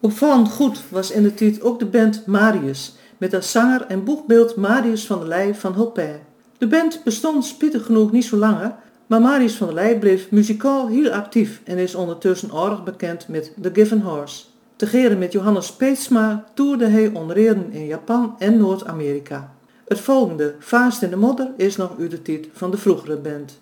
Opvallend 0.01 0.51
goed 0.51 0.83
was 0.91 1.11
in 1.11 1.23
de 1.23 1.35
tijd 1.35 1.63
ook 1.63 1.79
de 1.79 1.87
band 1.87 2.27
Marius, 2.27 2.95
met 3.19 3.35
als 3.35 3.51
zanger 3.51 3.87
en 3.87 4.05
boegbeeld 4.05 4.57
Marius 4.57 5.07
van 5.07 5.19
der 5.19 5.29
Leij 5.29 5.55
van 5.55 5.75
Hulpijn. 5.75 6.21
De 6.59 6.67
band 6.67 7.01
bestond 7.05 7.45
spietig 7.45 7.85
genoeg 7.87 8.13
niet 8.13 8.25
zo 8.25 8.37
langer, 8.37 8.75
Maar 9.09 9.21
Marius 9.21 9.55
van 9.55 9.67
der 9.67 9.77
Leij 9.77 9.99
bleef 9.99 10.31
muzikaal 10.31 10.89
heel 10.89 11.11
actief 11.11 11.61
en 11.65 11.79
is 11.79 11.95
ondertussen 11.95 12.51
aardig 12.53 12.85
bekend 12.85 13.29
met 13.29 13.53
The 13.61 13.71
Given 13.73 14.01
Horse. 14.01 14.45
Tegeren 14.77 15.19
met 15.19 15.33
Johannes 15.33 15.67
Speetsma 15.67 16.45
toerde 16.55 16.87
hij 16.87 17.11
onder 17.15 17.37
in 17.73 17.87
Japan 17.87 18.35
en 18.39 18.57
Noord-Amerika. 18.57 19.55
Het 19.87 20.01
volgende, 20.01 20.55
Vaast 20.59 21.03
in 21.03 21.11
de 21.11 21.17
Modder, 21.17 21.51
is 21.57 21.77
nog 21.77 21.99
uit 21.99 22.11
de 22.11 22.23
tijd 22.23 22.49
van 22.53 22.71
de 22.71 22.77
vroegere 22.77 23.17
band. 23.17 23.61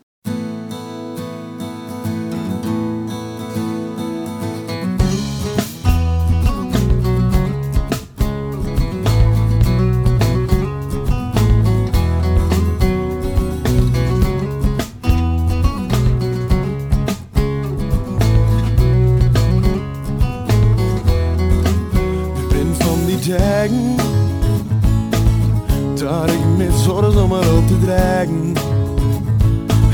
Dat 25.95 26.31
ik 26.31 26.57
met 26.57 26.73
zorgen 26.75 27.23
om 27.23 27.29
maar 27.29 27.55
op 27.55 27.67
te 27.67 27.79
dragen. 27.79 28.53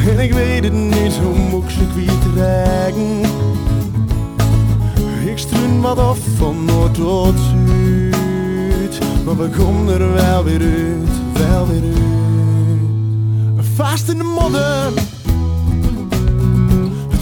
En 0.08 0.18
ik 0.18 0.32
weet 0.32 0.64
het 0.64 0.72
niet 0.72 1.16
hoe 1.16 1.38
moet 1.50 1.64
ik 1.64 1.70
ze 1.70 1.84
kwijt. 2.32 2.94
Ik 5.24 5.38
struin 5.38 5.80
wat 5.80 5.98
af 5.98 6.18
van 6.36 6.64
noord 6.64 6.94
tot 6.94 7.34
zuid, 7.38 8.98
maar 9.24 9.36
we 9.36 9.48
komen 9.48 10.00
er 10.00 10.12
wel 10.12 10.44
weer 10.44 10.60
uit, 10.60 11.08
wel 11.32 11.66
weer 11.66 11.82
uit. 11.82 13.66
Vast 13.74 14.08
in 14.08 14.18
de 14.18 14.24
modder, 14.24 14.92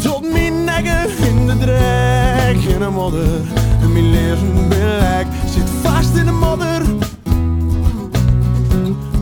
tot 0.03 0.33
mijn 0.33 0.65
nekken 0.65 1.27
in 1.27 1.47
de 1.47 1.59
drek 1.59 2.75
in 2.75 2.79
de 2.79 2.91
modder. 2.91 3.41
En 3.81 3.93
mijn 3.93 4.11
leven 4.11 4.69
beleg 4.69 5.27
zit 5.55 5.70
vast 5.83 6.15
in 6.15 6.25
de 6.25 6.33
modder. 6.33 6.83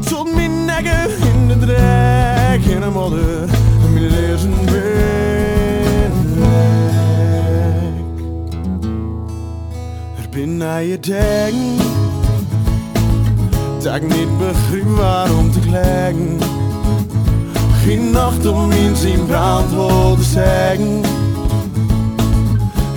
Tot 0.09 0.35
mijn 0.35 0.65
nekken 0.65 1.11
in 1.29 1.49
de 1.49 1.59
drek 1.59 2.75
in 2.75 2.81
de 2.81 2.91
modder. 2.93 3.49
Mijn 3.81 3.95
beleg. 3.95 4.43
Er 10.19 10.29
ben 10.31 10.57
naar 10.57 10.83
je 10.83 11.01
denken. 11.01 11.77
Dat 13.83 13.95
ik 13.95 14.03
niet 14.03 14.39
begrijp 14.39 14.97
waarom 14.97 15.53
te 15.53 15.59
klagen. 15.59 16.39
Geen 17.85 18.11
nacht 18.11 18.47
om 18.47 18.71
in 18.71 18.97
zijn 18.97 19.27
brand 19.27 19.69
te 19.69 20.23
zeggen. 20.23 21.01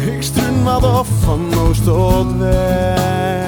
Ik 0.05 0.21
struin 0.23 0.63
wat 0.63 0.83
af 0.83 1.07
van 1.23 1.53
oost 1.53 1.83
tot 1.83 2.37
west. 2.37 3.40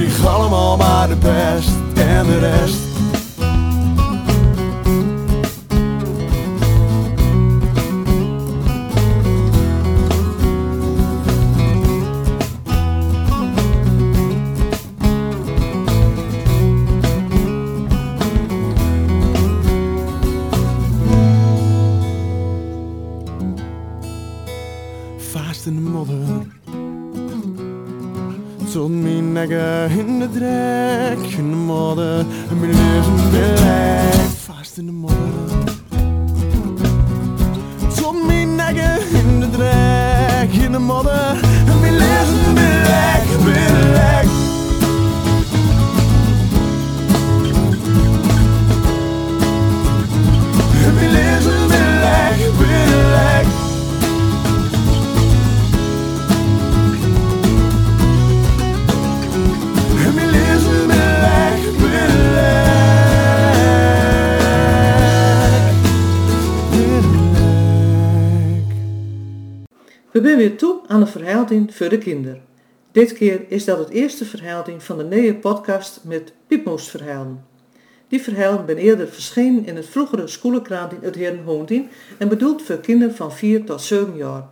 Kreeg 0.00 0.26
allemaal 0.26 0.76
maar 0.76 1.08
de 1.08 1.16
pest 1.16 1.70
en 1.94 2.26
de 2.26 2.38
rest. 2.38 2.89
Nekken 30.20 30.32
in 30.32 30.32
de 30.32 30.38
drek, 30.38 31.38
in 31.38 31.50
de 31.50 31.56
aan 71.00 71.06
een 71.06 71.12
verhaalding 71.12 71.74
voor 71.74 71.88
de 71.88 71.98
kinderen. 71.98 72.42
Dit 72.92 73.12
keer 73.12 73.44
is 73.48 73.64
dat 73.64 73.78
het 73.78 73.88
eerste 73.88 74.24
verhaalding 74.24 74.82
van 74.82 74.98
de 74.98 75.04
nieuwe 75.04 75.34
podcast 75.34 76.00
met 76.04 76.32
Piepmoesverhalen. 76.46 77.44
Die 78.08 78.22
verhalen 78.22 78.66
ben 78.66 78.76
eerder 78.76 79.08
verschenen 79.08 79.66
in 79.66 79.76
het 79.76 79.86
vroegere 79.86 80.26
schoelenkrant 80.26 80.92
in 80.92 80.98
het 81.02 81.14
Heren 81.14 81.44
Hoondien 81.44 81.88
en 82.18 82.28
bedoeld 82.28 82.62
voor 82.62 82.78
kinderen 82.78 83.14
van 83.14 83.32
4 83.32 83.64
tot 83.64 83.80
7 83.80 84.16
jaar. 84.16 84.48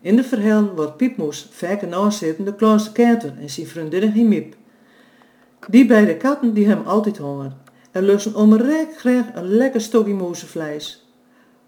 In 0.00 0.16
de 0.16 0.24
verhalen 0.24 0.74
wordt 0.74 0.96
Piepmoes 0.96 1.48
vaak 1.50 1.82
nazitten 1.82 2.44
de 2.44 2.54
kleinste 2.54 2.92
kater 2.92 3.34
en 3.38 3.50
zijn 3.50 3.66
vriendin 3.66 4.10
Himiep. 4.10 4.54
Die 5.68 5.86
beide 5.86 6.16
katten 6.16 6.54
die 6.54 6.66
hem 6.66 6.82
altijd 6.86 7.18
hongen 7.18 7.56
en 7.90 8.04
lusten 8.04 8.34
onrek 8.34 8.88
graag 8.96 9.26
een 9.34 9.48
lekker 9.48 9.80
stokje 9.80 10.14
moezenvlees. 10.14 11.06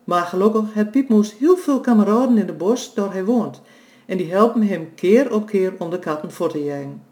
Maar 0.05 0.25
gelukkig 0.25 0.75
heeft 0.75 0.91
Piepmoes 0.91 1.35
heel 1.39 1.57
veel 1.57 1.81
kameraden 1.81 2.39
in 2.39 2.47
de 2.47 2.53
bos 2.53 2.93
waar 2.95 3.13
hij 3.13 3.25
woont 3.25 3.63
en 4.07 4.17
die 4.17 4.31
helpen 4.31 4.63
hem 4.63 4.95
keer 4.95 5.35
op 5.35 5.47
keer 5.47 5.73
om 5.79 5.91
de 5.91 5.99
katten 5.99 6.33
voor 6.33 6.51
te 6.51 6.65
jagen. 6.65 7.03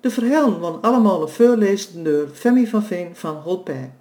De 0.00 0.10
verhalen 0.10 0.60
worden 0.60 0.80
allemaal 0.80 1.28
voorlezen 1.28 2.04
door 2.04 2.28
Femi 2.28 2.66
van 2.66 2.82
Veen 2.82 3.16
van 3.16 3.36
Holpij. 3.36 3.92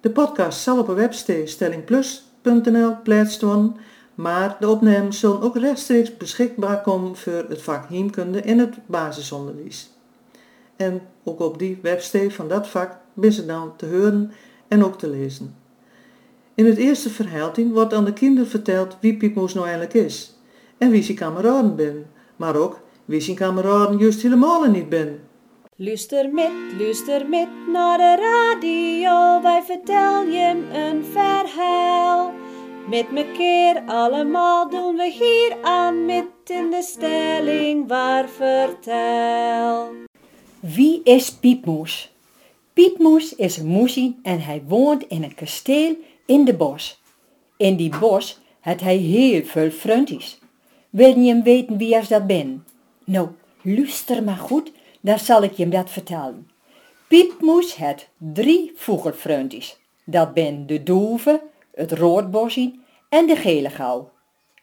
De 0.00 0.10
podcast 0.10 0.60
zal 0.60 0.78
op 0.78 0.88
een 0.88 0.94
website 0.94 1.46
stellingplus.nl 1.46 2.96
plaatst 3.02 3.40
worden, 3.40 3.76
maar 4.14 4.56
de 4.60 4.68
opnames 4.68 5.18
zullen 5.18 5.42
ook 5.42 5.56
rechtstreeks 5.56 6.16
beschikbaar 6.16 6.80
komen 6.80 7.16
voor 7.16 7.44
het 7.48 7.62
vak 7.62 7.88
heemkunde 7.88 8.40
in 8.40 8.58
het 8.58 8.74
basisonderwijs. 8.86 9.90
En 10.76 11.00
ook 11.24 11.40
op 11.40 11.58
die 11.58 11.78
website 11.82 12.30
van 12.30 12.48
dat 12.48 12.68
vak 12.68 12.96
ben 13.12 13.32
ze 13.32 13.46
dan 13.46 13.76
te 13.76 13.86
horen 13.86 14.32
en 14.68 14.84
ook 14.84 14.98
te 14.98 15.08
lezen. 15.08 15.54
In 16.54 16.66
het 16.66 16.76
eerste 16.76 17.10
verhaaltje 17.10 17.68
wordt 17.68 17.92
aan 17.92 18.04
de 18.04 18.12
kinderen 18.12 18.50
verteld 18.50 18.96
wie 19.00 19.16
Piepmoes 19.16 19.54
nou 19.54 19.66
eigenlijk 19.66 19.94
is 19.94 20.39
en 20.80 20.90
wie 20.90 21.02
zijn 21.02 21.16
kameraden 21.16 21.76
ben, 21.76 22.06
maar 22.36 22.56
ook 22.56 22.80
wie 23.04 23.20
zijn 23.20 23.36
kameraden 23.36 23.98
juist 23.98 24.22
helemaal 24.22 24.64
niet 24.64 24.88
ben. 24.88 25.20
Luister 25.76 26.30
met, 26.32 26.50
luister 26.78 27.28
met 27.28 27.48
naar 27.72 27.98
de 27.98 28.16
radio, 28.16 29.42
wij 29.42 29.62
vertellen 29.62 30.30
je 30.30 30.62
een 30.72 31.04
verhaal. 31.04 32.32
Met 32.88 33.12
me 33.12 33.32
keer 33.32 33.82
allemaal 33.86 34.70
doen 34.70 34.96
we 34.96 35.10
hier 35.10 35.56
aan 35.62 36.04
met 36.04 36.24
in 36.46 36.70
de 36.70 36.82
stelling 36.82 37.88
waar 37.88 38.28
vertel. 38.28 39.88
Wie 40.60 41.00
is 41.04 41.32
Piepmoes? 41.32 42.12
Piepmoes 42.72 43.34
is 43.34 43.56
een 43.56 43.66
moesie 43.66 44.18
en 44.22 44.40
hij 44.40 44.62
woont 44.66 45.02
in 45.08 45.22
een 45.22 45.34
kasteel 45.34 45.96
in 46.26 46.44
de 46.44 46.54
bos. 46.54 47.02
In 47.56 47.76
die 47.76 47.98
bos 47.98 48.40
had 48.60 48.80
hij 48.80 48.96
heel 48.96 49.44
veel 49.44 49.70
vriendjes. 49.70 50.39
Wil 50.90 51.18
je 51.18 51.28
hem 51.28 51.42
weten 51.42 51.76
wie 51.76 51.96
als 51.96 52.08
dat 52.08 52.26
ben? 52.26 52.64
Nou, 53.04 53.28
luister 53.62 54.24
maar 54.24 54.36
goed, 54.36 54.72
dan 55.00 55.18
zal 55.18 55.42
ik 55.42 55.52
je 55.52 55.62
hem 55.62 55.72
dat 55.72 55.90
vertellen. 55.90 56.50
Piepmoes 57.08 57.76
had 57.76 58.08
drie 58.16 58.72
vogelvriendjes. 58.74 59.78
Dat 60.04 60.34
ben 60.34 60.66
de 60.66 60.82
doeve, 60.82 61.42
het 61.72 61.92
roodbosje 61.92 62.72
en 63.08 63.26
de 63.26 63.36
gele 63.36 63.70
gauw. 63.70 64.10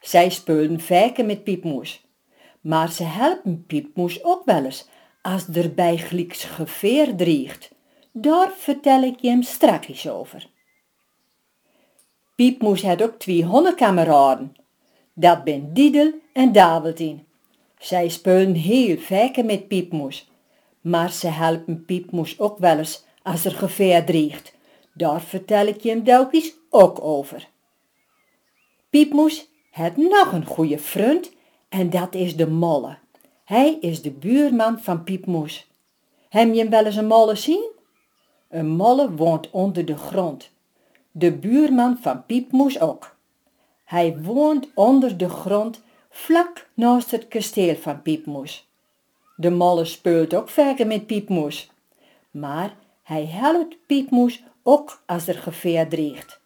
Zij 0.01 0.29
speelden 0.29 0.79
vaker 0.79 1.25
met 1.25 1.43
Piepmoes. 1.43 2.05
Maar 2.61 2.91
ze 2.91 3.03
helpen 3.03 3.63
Piepmoes 3.67 4.23
ook 4.23 4.45
wel 4.45 4.63
eens 4.63 4.87
als 5.21 5.47
er 5.47 5.73
bij 5.73 5.97
Glieks 5.97 6.43
geveer 6.43 7.15
dreigt. 7.15 7.71
Daar 8.11 8.51
vertel 8.57 9.03
ik 9.03 9.19
je 9.19 9.29
hem 9.29 9.41
strakjes 9.41 10.09
over. 10.09 10.49
Piepmoes 12.35 12.83
had 12.83 13.01
ook 13.01 13.19
twee 13.19 13.43
hondenkameraden. 13.43 14.55
Dat 15.19 15.43
ben 15.43 15.73
Diedel 15.73 16.13
en 16.33 16.51
Daveltien. 16.51 17.25
Zij 17.79 18.09
spelen 18.09 18.53
heel 18.53 18.97
vaker 18.97 19.45
met 19.45 19.67
Piepmoes. 19.67 20.29
Maar 20.81 21.11
ze 21.11 21.27
helpen 21.27 21.85
Piepmoes 21.85 22.39
ook 22.39 22.57
wel 22.57 22.77
eens 22.77 23.03
als 23.23 23.45
er 23.45 23.51
gevaar 23.51 24.05
dreigt. 24.05 24.53
Daar 24.93 25.21
vertel 25.21 25.67
ik 25.67 25.81
je 25.81 25.89
hem 25.89 26.03
telkens 26.03 26.53
ook 26.69 27.03
over. 27.03 27.47
Piepmoes 28.89 29.49
heeft 29.71 29.97
nog 29.97 30.31
een 30.31 30.45
goede 30.45 30.77
vriend 30.77 31.31
en 31.69 31.89
dat 31.89 32.15
is 32.15 32.35
de 32.35 32.47
molle. 32.47 32.97
Hij 33.43 33.77
is 33.81 34.01
de 34.01 34.11
buurman 34.11 34.79
van 34.79 35.03
Piepmoes. 35.03 35.67
Heb 36.29 36.53
je 36.53 36.59
hem 36.59 36.69
wel 36.69 36.85
eens 36.85 36.95
een 36.95 37.07
molle 37.07 37.35
zien? 37.35 37.69
Een 38.49 38.67
molle 38.67 39.11
woont 39.15 39.49
onder 39.49 39.85
de 39.85 39.97
grond. 39.97 40.51
De 41.11 41.33
buurman 41.33 41.97
van 42.01 42.25
Piepmoes 42.25 42.79
ook. 42.79 43.16
Hij 43.87 44.17
woont 44.21 44.67
onder 44.73 45.17
de 45.17 45.29
grond, 45.29 45.83
vlak 46.09 46.69
naast 46.73 47.11
het 47.11 47.27
kasteel 47.27 47.75
van 47.75 48.01
Piepmoes. 48.01 48.67
De 49.35 49.49
molle 49.49 49.85
speelt 49.85 50.33
ook 50.33 50.49
vaker 50.49 50.87
met 50.87 51.05
Piepmoes. 51.05 51.71
Maar 52.31 52.75
hij 53.03 53.25
helpt 53.25 53.75
Piepmoes 53.85 54.43
ook 54.63 55.01
als 55.05 55.27
er 55.27 55.37
geveer 55.37 55.87
dreigt. 55.87 56.39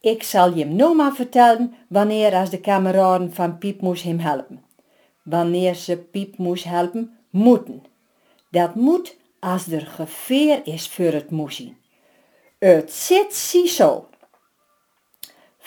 Ik 0.00 0.22
zal 0.22 0.54
je 0.54 0.66
nou 0.66 0.96
maar 0.96 1.14
vertellen 1.14 1.74
wanneer 1.88 2.34
als 2.34 2.50
de 2.50 2.60
kameraden 2.60 3.32
van 3.32 3.58
Piepmoes 3.58 4.02
hem 4.02 4.18
helpen. 4.18 4.64
Wanneer 5.22 5.74
ze 5.74 5.96
Piepmoes 5.96 6.64
helpen, 6.64 7.18
moeten. 7.30 7.84
Dat 8.48 8.74
moet 8.74 9.16
als 9.40 9.66
er 9.66 9.86
geveer 9.86 10.60
is 10.64 10.88
voor 10.88 11.12
het 11.12 11.30
moesie. 11.30 11.76
Het 12.58 12.92
zit 12.92 13.34
zo. 13.66 14.09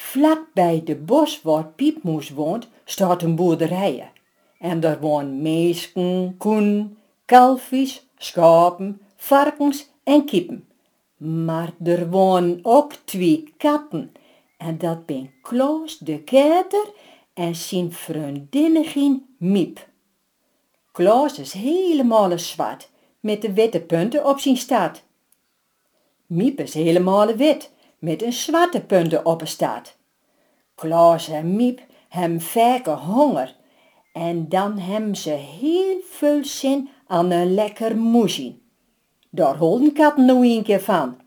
Vlak 0.03 0.47
bij 0.53 0.81
de 0.83 0.95
bos 0.95 1.41
waar 1.41 1.65
Piepmoes 1.65 2.29
woont, 2.29 2.67
staat 2.85 3.21
een 3.21 3.35
boerderij. 3.35 4.11
En 4.59 4.79
daar 4.79 4.99
wonen 4.99 5.41
meesken, 5.41 6.35
koen, 6.37 6.97
kalfjes, 7.25 8.07
schapen, 8.17 9.01
varkens 9.15 9.89
en 10.03 10.25
kippen. 10.25 10.67
Maar 11.17 11.71
er 11.83 12.09
wonen 12.09 12.59
ook 12.61 12.93
twee 12.93 13.53
katten. 13.57 14.11
En 14.57 14.77
dat 14.77 15.05
ben 15.05 15.31
Klaus 15.41 15.97
de 15.97 16.19
Keter 16.19 16.91
en 17.33 17.55
zijn 17.55 17.91
vriendinnigin 17.91 19.35
Miep. 19.37 19.87
Klaus 20.91 21.39
is 21.39 21.53
helemaal 21.53 22.39
zwart, 22.39 22.89
met 23.19 23.41
de 23.41 23.53
witte 23.53 23.81
punten 23.81 24.25
op 24.25 24.39
zijn 24.39 24.57
staart. 24.57 25.03
Miep 26.25 26.59
is 26.59 26.73
helemaal 26.73 27.35
wit, 27.35 27.72
met 28.03 28.23
een 28.23 28.33
zwarte 28.33 28.81
punten 28.81 29.25
op 29.25 29.41
een 29.41 29.47
staart. 29.47 29.97
Klaus 30.75 31.29
en 31.29 31.55
Miep 31.55 31.81
hebben 32.09 32.41
vaker 32.41 32.93
honger 32.93 33.55
en 34.13 34.49
dan 34.49 34.77
hebben 34.77 35.15
ze 35.15 35.29
heel 35.29 35.99
veel 36.09 36.45
zin 36.45 36.89
aan 37.07 37.31
een 37.31 37.53
lekker 37.53 37.97
moesie. 37.97 38.61
Daar 39.29 39.57
holden 39.57 39.93
katten 39.93 40.25
nou 40.25 40.47
een 40.47 40.63
keer 40.63 40.81
van. 40.81 41.17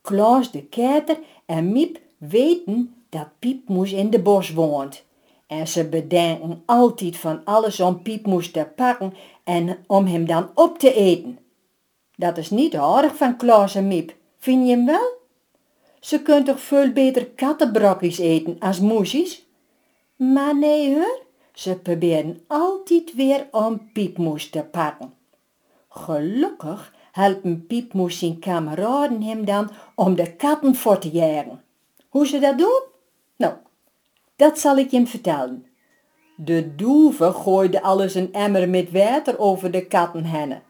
Klaus 0.00 0.50
de 0.50 0.62
Keter 0.64 1.18
en 1.46 1.72
Miep 1.72 2.00
weten 2.18 3.04
dat 3.08 3.28
Piepmoes 3.38 3.92
in 3.92 4.10
de 4.10 4.20
bos 4.20 4.52
woont. 4.52 5.04
En 5.46 5.68
ze 5.68 5.88
bedenken 5.88 6.62
altijd 6.66 7.16
van 7.16 7.40
alles 7.44 7.80
om 7.80 8.02
Piepmoes 8.02 8.50
te 8.50 8.68
pakken 8.76 9.14
en 9.44 9.78
om 9.86 10.06
hem 10.06 10.26
dan 10.26 10.50
op 10.54 10.78
te 10.78 10.94
eten. 10.94 11.38
Dat 12.16 12.38
is 12.38 12.50
niet 12.50 12.76
aardig 12.76 13.16
van 13.16 13.36
Klaas 13.36 13.74
en 13.74 13.88
Miep, 13.88 14.14
vind 14.44 14.66
je 14.66 14.74
hem 14.74 14.86
wel? 14.86 15.22
Ze 16.00 16.22
kunt 16.22 16.46
toch 16.46 16.60
veel 16.60 16.92
beter 16.92 17.26
kattenbrokjes 17.26 18.18
eten 18.18 18.56
als 18.58 18.80
moesjes? 18.80 19.46
Maar 20.16 20.58
nee 20.58 20.94
hoor, 20.94 21.22
ze 21.52 21.76
proberen 21.76 22.42
altijd 22.46 23.14
weer 23.14 23.46
om 23.50 23.92
Piepmoes 23.92 24.50
te 24.50 24.62
pakken. 24.62 25.14
Gelukkig 25.88 26.94
helpen 27.12 27.66
Piepmoes 27.66 28.18
zijn 28.18 28.38
kameraden 28.38 29.22
hem 29.22 29.44
dan 29.44 29.70
om 29.94 30.14
de 30.14 30.34
katten 30.36 30.74
voor 30.74 30.98
te 30.98 31.10
jagen. 31.10 31.62
Hoe 32.08 32.26
ze 32.26 32.38
dat 32.38 32.58
doen? 32.58 32.82
Nou, 33.36 33.54
dat 34.36 34.58
zal 34.58 34.76
ik 34.76 34.90
je 34.90 35.06
vertellen. 35.06 35.66
De 36.36 36.74
doeve 36.74 37.32
gooide 37.32 37.82
alles 37.82 38.14
een 38.14 38.32
emmer 38.32 38.68
met 38.68 38.92
water 38.92 39.38
over 39.38 39.70
de 39.70 39.86
katten 39.86 40.24
hennen. 40.24 40.62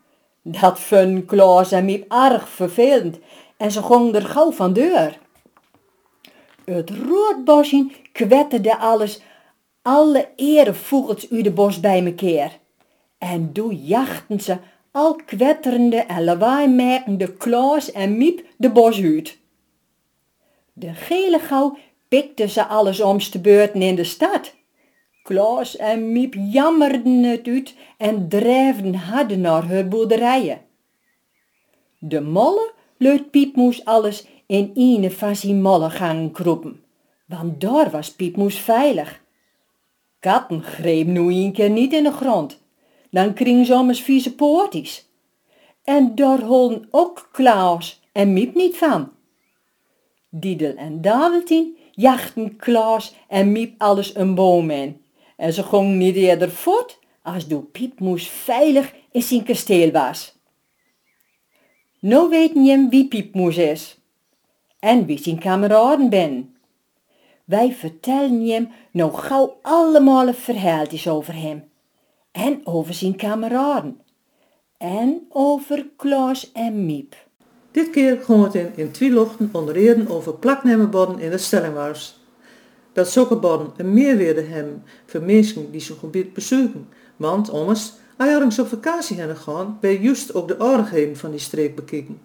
Dat 0.47 0.81
vond 0.81 1.25
Klaas 1.25 1.72
en 1.72 1.85
Miep 1.85 2.12
erg 2.12 2.49
vervelend 2.49 3.18
en 3.64 3.72
ze 3.72 3.82
gingen 3.82 4.14
er 4.14 4.26
gauw 4.26 4.52
van 4.52 4.72
deur. 4.72 5.18
Het 6.64 6.90
roodbosje 6.90 7.90
kwetterde 8.12 8.78
alles, 8.78 9.20
alle 9.82 10.28
erevoegels 10.36 11.30
uit 11.30 11.44
de 11.44 11.50
bos 11.50 11.80
bij 11.80 12.02
mekaar. 12.02 12.58
En 13.18 13.52
toen 13.52 13.76
jachten 13.76 14.40
ze 14.40 14.56
al 14.90 15.14
kwetterende 15.14 15.96
en 15.96 16.24
lawaaimakende 16.24 17.32
Klaas 17.32 17.92
en 17.92 18.18
Miep 18.18 18.44
de 18.56 18.70
bos 18.70 19.02
uit. 19.02 19.38
De 20.72 20.94
gele 20.94 21.38
gauw 21.38 21.76
pikte 22.08 22.48
ze 22.48 22.66
alles 22.66 23.00
omste 23.00 23.40
beurten 23.40 23.82
in 23.82 23.94
de 23.94 24.04
stad. 24.04 24.54
Klaas 25.22 25.76
en 25.76 26.12
Miep 26.12 26.34
jammerden 26.38 27.22
het 27.22 27.46
uit 27.46 27.74
en 27.98 28.28
drijfden 28.28 28.94
harder 28.94 29.38
naar 29.38 29.68
hun 29.68 29.88
boerderijen. 29.88 30.60
De 31.98 32.20
molle 32.20 32.72
leut 33.05 33.30
Piepmoes 33.30 33.84
alles 33.84 34.26
in 34.46 34.70
een 34.74 35.11
van 35.11 35.36
zijn 35.36 35.62
mollegangen 35.62 36.30
kroepen, 36.30 36.82
want 37.26 37.61
daar 37.61 37.90
was 37.90 38.14
Piepmoes 38.14 38.59
veilig. 38.59 39.22
Katten 40.20 40.62
greep 40.62 41.07
nu 41.07 41.34
een 41.34 41.52
keer 41.52 41.70
niet 41.70 41.92
in 41.92 42.02
de 42.02 42.12
grond, 42.12 42.61
dan 43.11 43.34
kring 43.34 43.68
eens 43.68 44.02
vieze 44.02 44.34
poorties. 44.34 45.09
En 45.84 46.14
daar 46.14 46.40
holden 46.40 46.88
ook 46.90 47.28
Klaas 47.32 48.00
en 48.12 48.32
Miep 48.32 48.55
niet 48.55 48.76
van. 48.76 49.12
Diedel 50.28 50.74
en 50.74 51.00
Dadeltien 51.00 51.76
jachten 51.92 52.57
Klaas 52.57 53.14
en 53.28 53.52
Miep 53.52 53.74
alles 53.78 54.14
een 54.14 54.34
boom 54.34 54.70
in. 54.70 55.02
En 55.36 55.52
ze 55.52 55.62
gingen 55.62 55.98
niet 55.98 56.16
eerder 56.16 56.50
voort 56.50 56.98
als 57.22 57.46
de 57.46 57.59
Piepmoes 57.59 58.28
veilig 58.28 58.92
in 59.12 59.22
zijn 59.22 59.42
kasteel 59.42 59.90
was. 59.90 60.34
Nou 62.05 62.28
weten 62.28 62.64
je 62.64 62.86
wie 62.90 63.09
Piepmoes 63.09 63.57
is 63.57 63.98
en 64.78 65.07
wie 65.07 65.18
zijn 65.18 65.38
kameraden 65.38 66.11
ben. 66.11 66.55
Wij 67.44 67.72
vertellen 67.72 68.46
hem 68.46 68.68
nou 68.90 69.12
gauw 69.14 69.59
allemaal 69.62 70.32
verhaaltjes 70.32 71.09
over 71.09 71.34
hem 71.34 71.64
en 72.32 72.61
over 72.64 72.94
zijn 72.94 73.16
kameraden 73.16 74.00
en 74.78 75.26
over 75.28 75.86
Klaas 75.96 76.52
en 76.52 76.86
Miep. 76.86 77.16
Dit 77.70 77.90
keer 77.90 78.20
ging 78.22 78.44
het 78.44 78.55
in, 78.55 78.72
in 78.76 78.90
Twielochten 78.90 79.48
onder 79.52 79.74
reden 79.74 80.09
over 80.09 80.34
plaknemenborden 80.34 81.18
in 81.18 81.30
de 81.30 81.38
stellingwars. 81.38 82.18
Dat 82.92 83.09
zulke 83.09 83.36
borden 83.36 83.72
een 83.76 83.94
meerwaarde 83.94 84.42
hebben 84.42 84.84
voor 85.07 85.22
mensen 85.22 85.70
die 85.70 85.80
zo'n 85.80 85.96
gebied 85.96 86.32
bezoeken, 86.32 86.88
want 87.16 87.50
anders, 87.50 87.92
als 88.16 88.56
je 88.56 88.62
op 88.62 88.68
vakantie 88.68 89.18
hebben 89.18 89.36
gaan, 89.36 89.78
ben 89.80 89.90
je 89.90 90.00
juist 90.00 90.34
ook 90.34 90.48
de 90.48 90.58
aardigheden 90.58 91.16
van 91.16 91.30
die 91.30 91.40
streek 91.40 91.74
bekijken. 91.74 92.20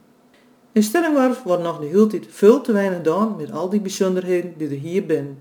In 0.71 0.83
Stellingwarf 0.83 1.43
wordt 1.43 1.63
nog 1.63 1.79
de 1.79 1.85
hele 1.85 2.21
veel 2.29 2.61
te 2.61 2.71
weinig 2.71 2.97
gedaan 2.97 3.35
met 3.37 3.51
al 3.51 3.69
die 3.69 3.81
bijzonderheden 3.81 4.53
die 4.57 4.67
er 4.67 4.75
hier 4.75 5.03
zijn. 5.07 5.37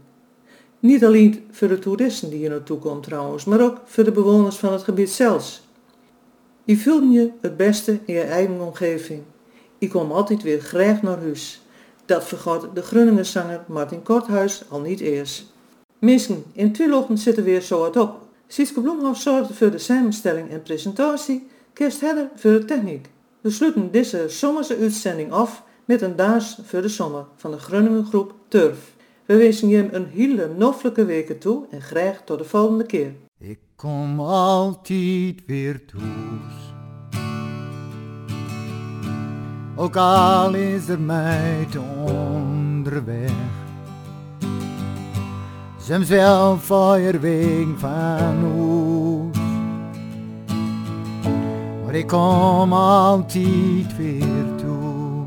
Niet 0.80 1.04
alleen 1.04 1.46
voor 1.50 1.68
de 1.68 1.78
toeristen 1.78 2.30
die 2.30 2.38
hier 2.38 2.50
naartoe 2.50 2.78
komen 2.78 3.02
trouwens, 3.02 3.44
maar 3.44 3.60
ook 3.60 3.80
voor 3.84 4.04
de 4.04 4.12
bewoners 4.12 4.56
van 4.56 4.72
het 4.72 4.82
gebied 4.82 5.10
zelfs. 5.10 5.62
Je 6.64 6.78
voelt 6.78 7.12
je 7.12 7.30
het 7.40 7.56
beste 7.56 7.98
in 8.04 8.14
je 8.14 8.20
eigen 8.20 8.60
omgeving. 8.60 9.22
Ik 9.78 9.90
kom 9.90 10.12
altijd 10.12 10.42
weer 10.42 10.60
graag 10.60 11.02
naar 11.02 11.18
huis. 11.18 11.62
Dat 12.04 12.24
vergat 12.24 12.68
de 12.74 12.82
Groningenzanger 12.82 13.64
Martin 13.66 14.02
Korthuis 14.02 14.62
al 14.68 14.80
niet 14.80 15.00
eerst. 15.00 15.52
Mensen 15.98 16.44
in 16.52 16.72
Twilochten 16.72 17.18
zitten 17.18 17.44
weer 17.44 17.60
zo 17.60 17.78
wat 17.78 17.96
op. 17.96 18.27
Sietske 18.50 18.80
Bloemhof 18.80 19.20
zorgde 19.20 19.54
voor 19.54 19.70
de 19.70 19.78
samenstelling 19.78 20.50
en 20.50 20.62
presentatie, 20.62 21.46
Kerst 21.72 22.00
Hedder 22.00 22.30
voor 22.34 22.50
de 22.50 22.64
techniek. 22.64 23.08
We 23.40 23.50
sluiten 23.50 23.90
deze 23.90 24.28
zomerse 24.28 24.76
uitzending 24.76 25.32
af 25.32 25.62
met 25.84 26.02
een 26.02 26.16
daas 26.16 26.58
voor 26.64 26.82
de 26.82 26.88
zomer 26.88 27.24
van 27.36 27.50
de 27.50 27.58
Groningen 27.58 28.06
groep 28.06 28.34
Turf. 28.48 28.94
We 29.26 29.36
wensen 29.36 29.68
je 29.68 29.88
een 29.92 30.06
hele 30.06 30.50
noffelijke 30.56 31.04
weken 31.04 31.38
toe 31.38 31.66
en 31.70 31.82
graag 31.82 32.22
tot 32.24 32.38
de 32.38 32.44
volgende 32.44 32.86
keer. 32.86 33.12
Ik 33.38 33.58
kom 33.76 34.20
altijd 34.20 35.42
weer 35.46 35.84
thuis. 35.86 36.54
Ook 39.76 39.96
al 39.96 40.54
is 40.54 40.88
er 40.88 41.00
meid 41.00 41.76
onderweg. 42.06 43.47
Soms 45.88 46.08
wel 46.08 46.58
feierweg 46.58 47.66
van 47.76 48.44
ons. 48.56 49.38
Maar 51.84 51.94
ik 51.94 52.06
kom 52.06 52.72
altijd 52.72 53.96
weer 53.96 54.44
toe. 54.56 55.24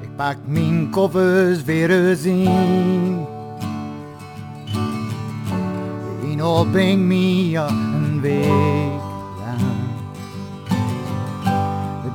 Ik 0.00 0.16
pak 0.16 0.36
mijn 0.44 0.90
koffers 0.90 1.64
weer 1.64 1.90
eens 1.90 2.24
in. 2.24 3.26
En 6.32 6.40
al 6.40 6.66
breng 6.66 7.00
me 7.00 7.56
een 7.56 8.20
week 8.20 9.00
lang. 9.38 9.60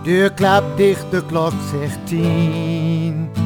deur 0.03 0.33
klapt 0.33 0.77
dicht, 0.77 1.11
de 1.11 1.25
klok 1.25 1.53
zegt 1.71 1.99
tien. 2.07 3.40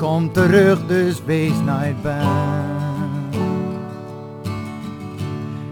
Kom 0.00 0.32
terug, 0.32 0.86
dus 0.86 1.24
wees 1.24 1.52
nooit 1.64 2.02
bang. 2.02 3.34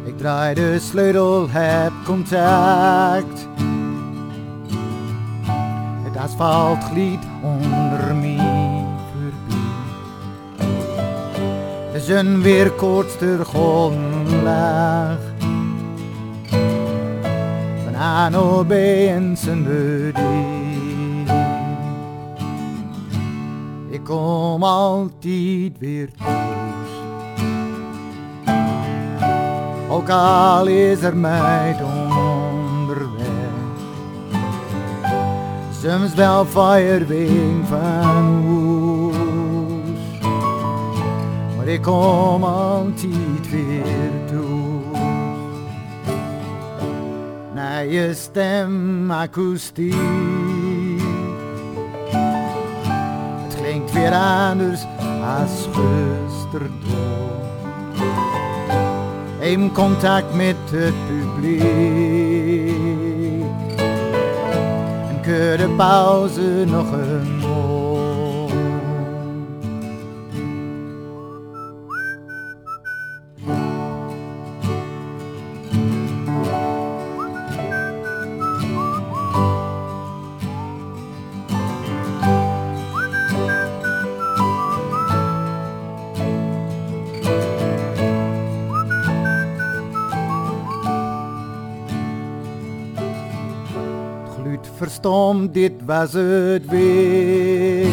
Ik 0.05 0.19
draai 0.19 0.55
de 0.55 0.79
sleutel, 0.79 1.47
heb 1.51 1.93
contact. 2.05 3.49
Het 6.03 6.17
asfalt 6.17 6.85
gliet 6.85 7.19
onder 7.43 8.17
mij 8.17 8.85
voorbij. 9.13 9.63
De 11.93 12.01
zon 12.01 12.43
weer 12.43 12.71
koorts 12.71 13.19
ter 13.19 13.47
laag. 14.43 15.19
Van 17.85 17.95
A 17.95 18.29
naar 18.29 18.67
B 18.67 18.73
en 18.73 19.37
zijn 19.37 19.65
bedien. 19.65 20.58
Kom 24.09 24.63
altijd 24.63 25.79
weer 25.79 26.09
thuis. 26.19 26.91
Ook 29.89 30.09
al 30.09 30.67
is 30.67 31.03
er 31.03 31.17
meid 31.17 31.77
onderweg. 31.83 33.27
Soms 35.83 36.15
wel 36.15 36.45
feierwing 36.45 37.67
van 37.67 37.79
huis. 39.77 40.21
Maar 41.57 41.67
ik 41.67 41.83
kom 41.83 42.45
altijd 42.45 43.51
weer 43.51 44.11
thuis. 44.27 44.37
Naar 47.55 47.87
je 47.87 48.15
stem 48.15 49.11
akoestiek. 49.11 50.38
Weer 53.99 54.15
anders 54.15 54.81
als 55.41 55.69
gisteren. 55.73 56.73
Even 59.41 59.73
contact 59.73 60.35
met 60.35 60.57
het 60.71 60.95
publiek. 61.07 61.65
En 65.09 65.21
keur 65.23 65.57
de 65.57 65.69
pauze 65.77 66.65
nog 66.67 66.93
een 66.93 67.38
dit 95.53 95.73
was 95.85 96.13
het 96.13 96.67
weer. 96.67 97.87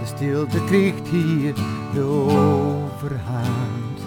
De 0.00 0.06
stilte 0.16 0.64
krijgt 0.64 1.08
hier 1.08 1.54
de 1.94 2.02
overhand. 2.02 3.98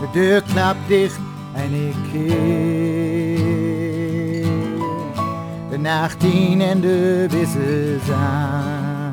De 0.00 0.08
deur 0.12 0.42
knapt 0.42 0.88
dicht 0.88 1.20
en 1.54 1.72
ik 1.72 1.94
keer 2.12 3.22
de 5.72 5.78
nacht 5.78 6.22
in 6.22 6.60
en 6.60 6.80
de 6.80 7.26
wissels 7.30 8.10
aan. 8.16 9.12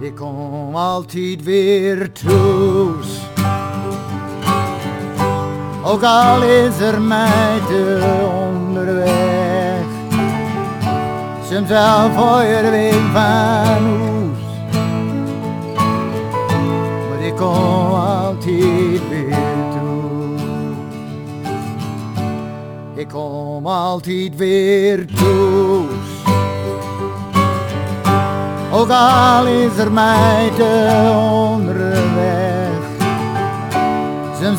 Ik 0.00 0.14
kom 0.14 0.74
altijd 0.76 1.42
weer 1.42 2.12
thuis. 2.12 3.11
Ook 5.84 6.02
al 6.02 6.42
is 6.42 6.80
er 6.80 7.00
meid 7.00 7.68
onderweg, 8.34 9.84
soms 11.50 11.68
wel 11.68 12.10
feuerweg 12.10 12.94
van 13.12 13.22
huis. 13.22 14.42
Maar 17.08 17.26
ik 17.26 17.36
kom 17.36 17.92
altijd 17.94 19.08
weer 19.08 19.34
toe. 19.72 20.34
Ik 22.94 23.08
kom 23.08 23.66
altijd 23.66 24.36
weer 24.36 25.06
toe. 25.06 25.84
Ook 28.72 28.90
al 28.90 29.46
is 29.46 29.78
er 29.78 29.92
meid 29.92 30.52
onderweg 30.52 31.81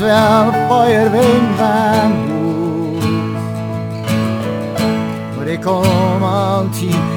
elføyervindene 0.09 2.15
mot. 2.15 3.03
Når 5.35 5.43
det 5.45 5.63
kom 5.63 6.23
alltid 6.23 7.12